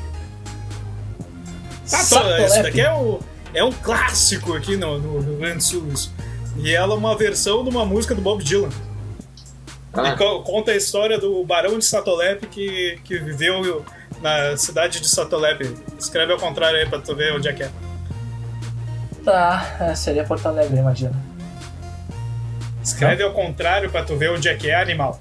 Sato- 1.86 2.05
Satolep. 2.05 2.43
Esse 2.45 2.64
daqui 2.64 2.82
é, 2.82 2.93
o, 2.93 3.20
é 3.53 3.64
um 3.64 3.72
clássico 3.72 4.53
aqui 4.55 4.78
no, 4.78 4.99
no 4.99 5.20
Rio 5.20 5.38
Grande 5.38 5.57
do 5.57 5.64
Sul. 5.64 5.88
isso. 5.93 6.14
E 6.57 6.74
ela 6.74 6.93
é 6.93 6.97
uma 6.97 7.16
versão 7.18 7.64
de 7.64 7.70
uma 7.70 7.86
música 7.86 8.14
do 8.16 8.22
Bob 8.22 8.43
Dylan. 8.43 8.70
Ah, 9.93 10.10
E 10.10 10.16
co- 10.18 10.41
conta 10.43 10.72
a 10.72 10.76
história 10.76 11.18
do 11.18 11.43
Barão 11.43 11.78
de 11.80 11.86
Satolep 11.86 12.45
que, 12.47 12.99
que 13.03 13.18
viveu 13.18 13.84
na 14.22 14.55
cidade 14.55 14.99
de 14.99 15.07
Satolep. 15.10 15.76
Escreve 15.97 16.32
ao 16.32 16.38
contrário 16.39 16.80
aí 16.80 16.86
pra 16.88 16.99
tu 16.99 17.16
ver 17.16 17.34
onde 17.34 17.47
é 17.47 17.53
que 17.53 17.64
é. 17.64 17.72
Tá, 19.26 19.78
é, 19.82 19.95
seria 19.95 20.24
Porto 20.24 20.45
Alegre, 20.47 20.78
imagina. 20.78 21.14
Escreve 22.84 23.24
ao 23.24 23.32
contrário 23.34 23.89
pra 23.89 24.03
tu 24.03 24.16
ver 24.16 24.32
onde 24.32 24.47
é 24.47 24.55
que 24.55 24.70
é 24.70 24.80
animal. 24.82 25.20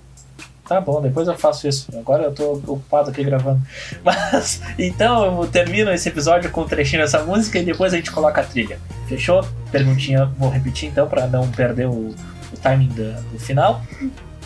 Tá 0.69 0.81
bom, 0.83 1.01
depois 1.01 1.27
eu 1.27 1.35
faço 1.37 1.67
isso. 1.67 1.89
Agora 1.99 2.25
eu 2.25 2.33
tô 2.35 2.53
ocupado 2.53 3.09
aqui 3.11 3.25
gravando. 3.25 3.61
Mas, 4.05 4.61
então 4.79 5.41
eu 5.43 5.49
termino 5.49 5.91
esse 5.91 6.09
episódio 6.11 6.51
com 6.51 6.61
um 6.61 6.67
trechinho 6.69 7.01
dessa 7.03 7.23
música 7.25 7.59
e 7.59 7.65
depois 7.65 7.95
a 7.95 7.97
gente 7.97 8.11
coloca 8.11 8.41
a 8.43 8.45
trilha. 8.45 8.79
Fechou? 9.09 9.43
Perguntinha, 9.73 10.27
vou 10.39 10.51
repetir 10.51 10.89
então 10.91 11.09
pra 11.09 11.27
não 11.27 11.51
perder 11.51 11.87
o, 11.87 12.09
o 12.53 12.57
timing 12.63 12.89
da- 12.89 13.19
do 13.33 13.39
final. 13.39 13.81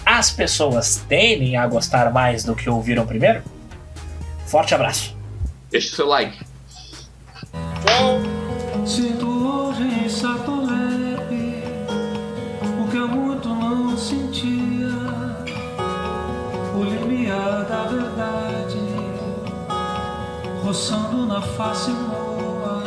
As 0.07 0.31
pessoas 0.31 1.03
tendem 1.09 1.57
a 1.57 1.67
gostar 1.67 2.13
mais 2.13 2.45
do 2.45 2.55
que 2.55 2.71
ouviram 2.71 3.05
primeiro? 3.05 3.43
Forte 4.47 4.75
abraço. 4.75 5.17
deixa 5.71 5.93
o 5.93 5.97
seu 5.97 6.07
like. 6.07 6.39
Roçando 20.73 21.27
na 21.27 21.43
face 21.43 21.91
boa. 21.91 22.83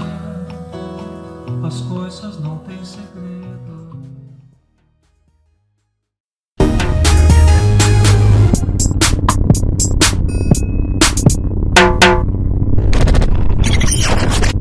As 1.67 1.81
coisas 1.81 2.39
não 2.39 2.57